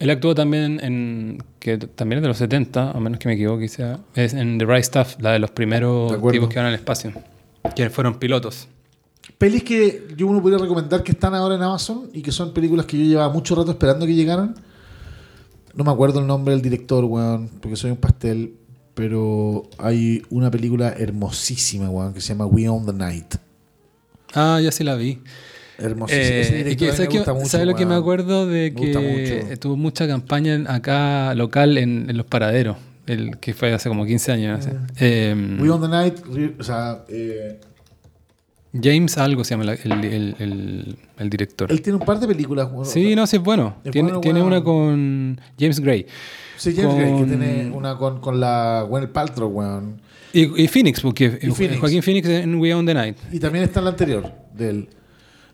[0.00, 1.42] Él actuó también en.
[1.60, 4.66] que también es de los 70, a menos que me equivoque, sea, es en The
[4.66, 7.10] Right Stuff, la de los primeros tipos que van al espacio.
[7.74, 8.68] Que fueron pilotos.
[9.38, 12.86] Pelis que yo uno podría recomendar que están ahora en Amazon y que son películas
[12.86, 14.54] que yo llevaba mucho rato esperando que llegaran.
[15.74, 18.54] No me acuerdo el nombre del director, weón, porque soy un pastel.
[18.94, 23.34] Pero hay una película hermosísima, weón, que se llama We Own the Night.
[24.34, 25.18] Ah, ya sí la vi.
[25.76, 26.24] Hermosísima.
[26.24, 32.08] Eh, ¿sabes, ¿sabes lo que me acuerdo de que tuvo mucha campaña acá local en,
[32.08, 32.78] en los paraderos?
[33.06, 34.58] El que fue hace como 15 años.
[34.58, 34.78] no sé.
[34.98, 36.14] Eh, We Own the Night,
[36.58, 37.60] o sea, eh,
[38.82, 41.70] James algo se llama la- el, el- el- el director.
[41.70, 42.68] él tiene un par de películas.
[42.72, 42.86] weón.
[42.86, 43.76] Sí, no, sí es bueno.
[43.82, 44.56] Tiene bueno, tiene bueno.
[44.56, 46.06] una con James Gray.
[46.56, 50.00] Sí, James Gray, que con- tiene una con, con la Gwyneth Paltrow, weón.
[50.32, 51.80] Y, y Phoenix, porque Y Phoenix.
[51.80, 53.16] Joaquín Phoenix en We Own the Night.
[53.32, 54.88] Y también está en la anterior de él.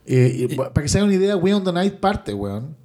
[0.05, 2.75] Eh, y para que se hagan una idea, We on the Night parte, weón,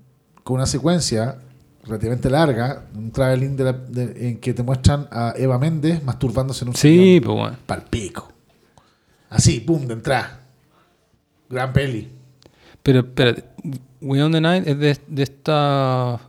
[0.44, 1.39] con una secuencia
[1.85, 6.65] relativamente larga, un traveling de la- de- en que te muestran a Eva Méndez masturbándose
[6.65, 7.56] en un Sí, pues bueno.
[7.66, 8.31] Pal pico.
[9.30, 10.40] Así, pum, de entrada.
[11.50, 12.09] Gran peli.
[12.82, 13.44] Pero, espérate,
[14.00, 16.20] We on the Night es de, de esta...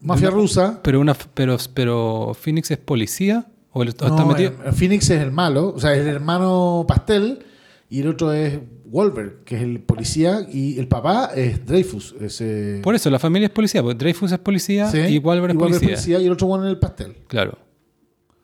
[0.00, 0.80] Mafia Una- rusa.
[0.82, 4.52] Pero, una, pero, pero Phoenix es policía o él está No, metido...
[4.64, 7.44] eh, Phoenix es el malo, o sea, es el hermano pastel
[7.88, 12.14] y el otro es Wolver, que es el policía y el papá es Dreyfus.
[12.20, 15.56] Ese, Por eso, la familia es policía, porque Dreyfus es policía Sí, y Wolver es
[15.56, 16.20] Wolver policía.
[16.20, 17.16] y el otro bueno es el pastel.
[17.26, 17.58] Claro.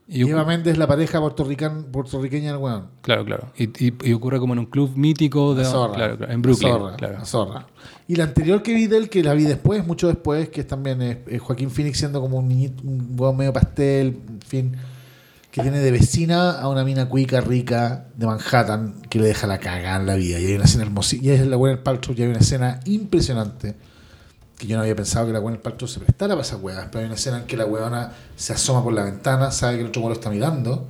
[0.09, 2.89] Y, Eva Méndez es la pareja puertorriqueña del weón.
[3.03, 3.53] Claro, claro.
[3.57, 5.95] Y, y- y ocurre como en un club mítico de, zorra.
[5.95, 6.73] claro, claro, en Brooklyn.
[6.73, 7.19] Zorra, claro.
[7.19, 7.67] la zorra.
[8.09, 10.67] Y la anterior que vi de él, que la vi después, mucho después, que es
[10.67, 14.77] también es, es Joaquín Phoenix siendo como un niñito, un hueón medio pastel, en fin,
[15.51, 19.59] que tiene de vecina a una mina cuica rica de Manhattan que le deja la
[19.59, 20.41] cagada en la vida.
[20.41, 21.27] Y hay una escena hermosísima.
[21.27, 23.77] Y es la buena Paltrow y hay una escena impresionante
[24.59, 26.87] que yo no había pensado que la buena Paltrow se prestara para esas huevas.
[26.91, 29.81] Pero hay una escena en que la huevona se asoma por la ventana, sabe que
[29.83, 30.89] el otro hueón lo está mirando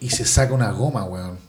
[0.00, 1.46] y se saca una goma, weón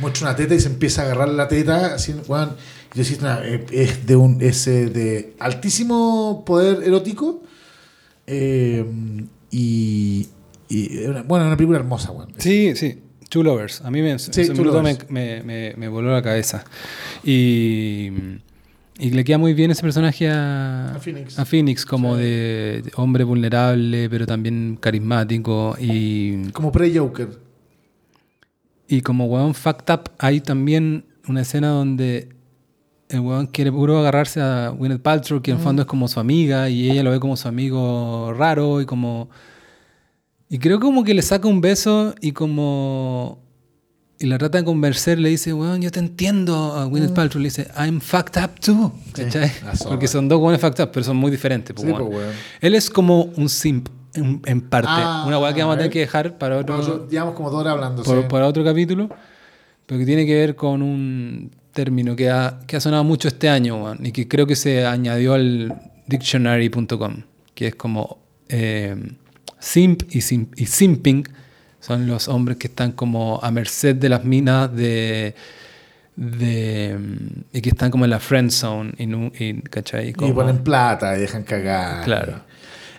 [0.00, 2.50] muestra una teta y se empieza a agarrar la teta así, weón.
[2.94, 7.42] Y yo decía, "Nah, eh, es de un es eh, de altísimo poder erótico
[8.26, 8.84] eh,
[9.50, 10.28] y,
[10.68, 12.32] y es una- bueno, es una película hermosa, weón.
[12.38, 13.02] Sí, sí.
[13.28, 13.80] Two Lovers.
[13.82, 14.30] A mí me, Sí,
[15.08, 16.64] me, me- me voló la cabeza.
[17.24, 18.10] Y,
[18.98, 21.38] y le queda muy bien ese personaje a, A Phoenix.
[21.38, 22.22] a Phoenix, como Sí.
[22.22, 25.76] de hombre vulnerable, pero también carismático.
[25.80, 27.38] Y, Como pre-Joker.
[28.88, 32.30] y como weón fucked up, hay también una escena donde
[33.10, 36.18] el weón quiere puro agarrarse a Gwyneth Paltrow, que en el fondo es como su
[36.20, 39.28] amiga, y ella lo ve como su amigo raro y como...
[40.50, 43.38] Y creo como que le saca un beso y como...
[44.20, 46.74] Y la trata de convencer, le dice, weón, yo te entiendo.
[46.74, 48.92] A Gwyneth Paltrow le dice, I'm fucked up too.
[49.12, 49.48] ¿Cachai?
[49.76, 49.90] zorra.
[49.90, 51.72] Porque son dos weones fucked up, pero son muy diferentes.
[51.74, 52.26] po, Sí, pues.
[52.60, 54.88] Él es como un simp, en, en parte.
[54.90, 57.60] Ah, Una weá que vamos a tener que dejar para otro Bueno, llevamos como dos
[57.60, 58.02] horas hablando.
[58.02, 58.26] por- sí.
[58.28, 59.08] para otro capítulo,
[59.86, 63.48] pero que tiene que ver con un término que ha, que ha sonado mucho este
[63.48, 65.72] año weón, y que creo que se añadió al
[66.08, 67.22] dictionary.com,
[67.54, 68.18] que es como
[68.48, 68.96] eh,
[69.60, 71.24] simp y, sim- y simping
[71.80, 75.34] son los hombres que están como a merced de las minas de,
[76.16, 80.10] de mm, y que están como en la friend zone y, y, ¿cachai?
[80.10, 82.04] Y ponen plata y dejan cagar.
[82.04, 82.40] Claro.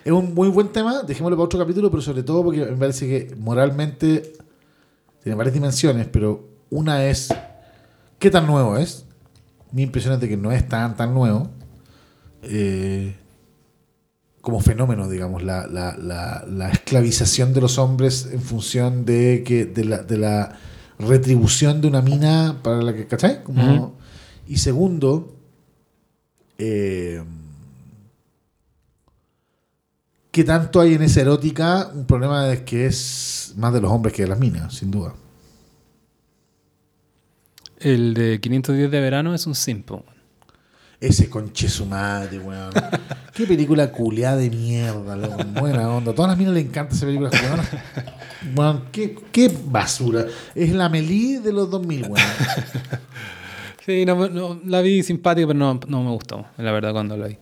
[0.04, 3.06] Es un muy buen tema, dejémoslo para otro capítulo, pero sobre todo porque me parece
[3.06, 4.32] que moralmente
[5.22, 7.34] tiene varias dimensiones, pero una es
[8.18, 9.04] qué tan nuevo es.
[9.72, 11.50] Mi impresión es de que no es tan, tan nuevo.
[12.42, 13.14] Eh,
[14.40, 19.66] como fenómeno, digamos, la, la- la- la esclavización de los hombres en función de que
[19.66, 20.58] de la, de la
[20.98, 23.42] retribución de una mina para la que, ¿cachai?
[23.44, 23.94] Como-.
[24.46, 25.34] Y segundo,
[26.58, 27.22] eh,
[30.30, 31.90] ¿qué tanto hay en esa erótica?
[31.94, 35.14] Un problema es que es más de los hombres que de las minas, sin duda.
[37.78, 39.90] El de 510 de verano es un simp.
[41.00, 41.10] Weón.
[41.12, 42.70] Ese conche su madre, weón.
[43.34, 45.36] Qué película culiada de mierda, loco.
[45.60, 46.14] Buena onda.
[46.14, 47.64] Todas las minas le encanta esa película culiada.
[48.56, 50.26] Weón, qué, qué basura.
[50.54, 52.16] Es la Melí de los 2000, weón.
[53.84, 57.26] Sí, no, no, la vi simpática, pero no, no me gustó, la verdad, cuando la
[57.28, 57.38] vi.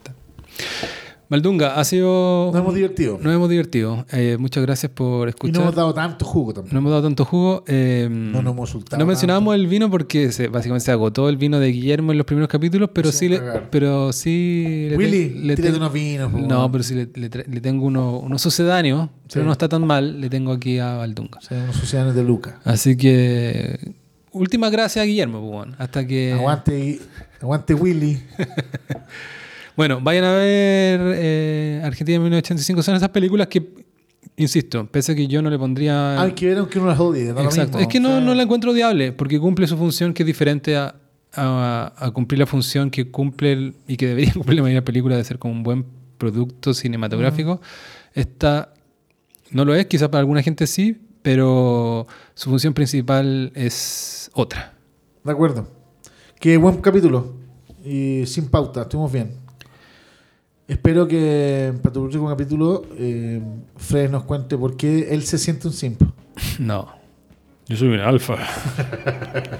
[1.30, 2.50] Maldunga, ha sido...
[2.52, 3.18] Nos hemos divertido.
[3.22, 4.06] Nos hemos divertido.
[4.12, 5.56] Eh, muchas gracias por Y escuchar.
[5.56, 6.72] no hemos dado tanto jugo también.
[6.72, 7.64] No hemos dado tanto jugo.
[7.66, 11.60] eh, No nos hemos no mencionábamos el vino porque se- básicamente se agotó el vino
[11.60, 13.40] de Guillermo en los primeros capítulos, pero Sí, sí, le,
[13.70, 16.32] pero sí le te- Willy, le te- unos vinos.
[16.32, 19.46] po, No, pero sí le, le le tengo uno, uno sucedáneo, pero Sí.
[19.46, 21.38] no está tan mal, le tengo aquí a Valdunga.
[21.38, 22.60] O sea, unos sociedades de Luca.
[22.64, 23.92] Así que
[24.32, 27.00] última gracias a Guillermo, bueno, hasta que Aguante,
[27.42, 28.18] aguante Willy.
[29.78, 32.82] Bueno, vayan a ver eh, Argentina 1985.
[32.82, 33.64] Son esas películas que,
[34.36, 36.20] insisto, pese a que yo no le pondría.
[36.20, 37.26] Hay que ver aunque uno las odie.
[37.32, 37.78] lo Exacto.
[37.78, 37.78] mismo.
[37.82, 40.26] Es que no, O sea, no la encuentro odiable, porque cumple su función que es
[40.26, 40.96] diferente a,
[41.32, 44.84] a- a cumplir la función que cumple el- y que debería cumplir la mayoría de
[44.84, 45.86] películas de ser como un buen
[46.18, 47.60] producto cinematográfico.
[48.14, 48.74] Esta
[49.52, 54.74] no lo es, quizás para alguna gente sí, pero su función principal es otra.
[55.22, 55.68] De acuerdo.
[56.40, 57.36] Qué buen capítulo.
[57.84, 59.46] Y sin pauta, estuvimos bien.
[60.68, 63.40] Espero que para tu próximo capítulo eh,
[63.78, 66.02] Fred nos cuente por qué él se siente un simp.
[66.58, 66.88] No.
[67.66, 68.36] Yo soy un alfa.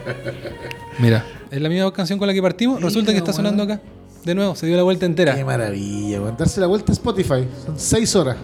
[0.99, 2.81] Mira, es la misma canción con la que partimos.
[2.81, 3.81] Resulta que está sonando acá.
[4.25, 5.35] De nuevo, se dio la vuelta entera.
[5.35, 6.21] Qué maravilla.
[6.37, 7.47] Darse la vuelta a Spotify.
[7.67, 8.37] Son seis horas.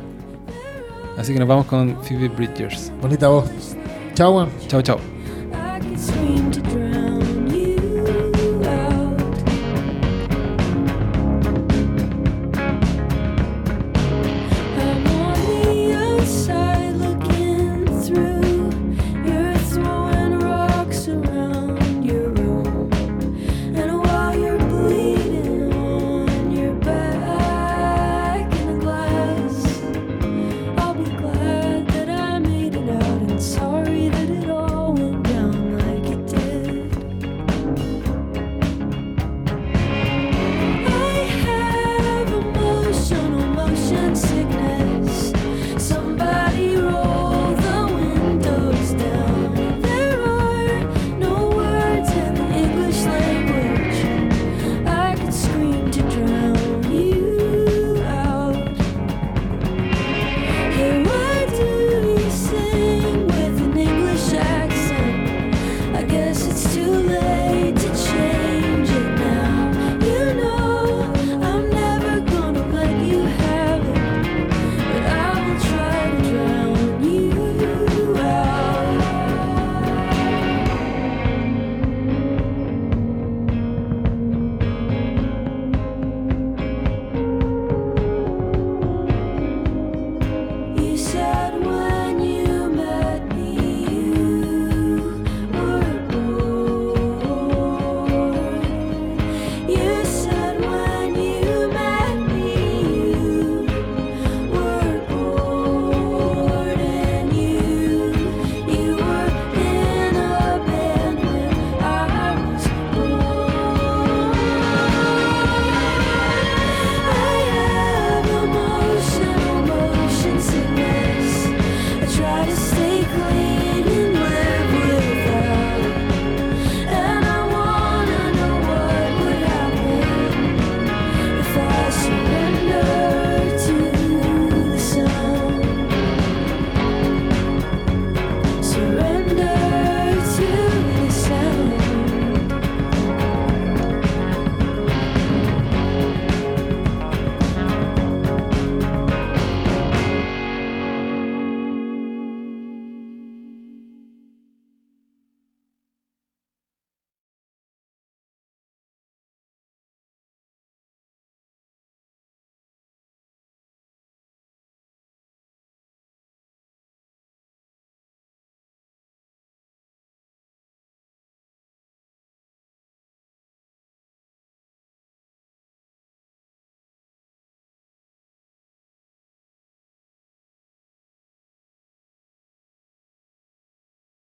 [1.17, 2.93] Así que nos vamos con Phoebe Bridgers.
[3.01, 3.49] Bonita voz.
[4.15, 4.51] Chao, weón.
[4.69, 4.99] Chao, chao.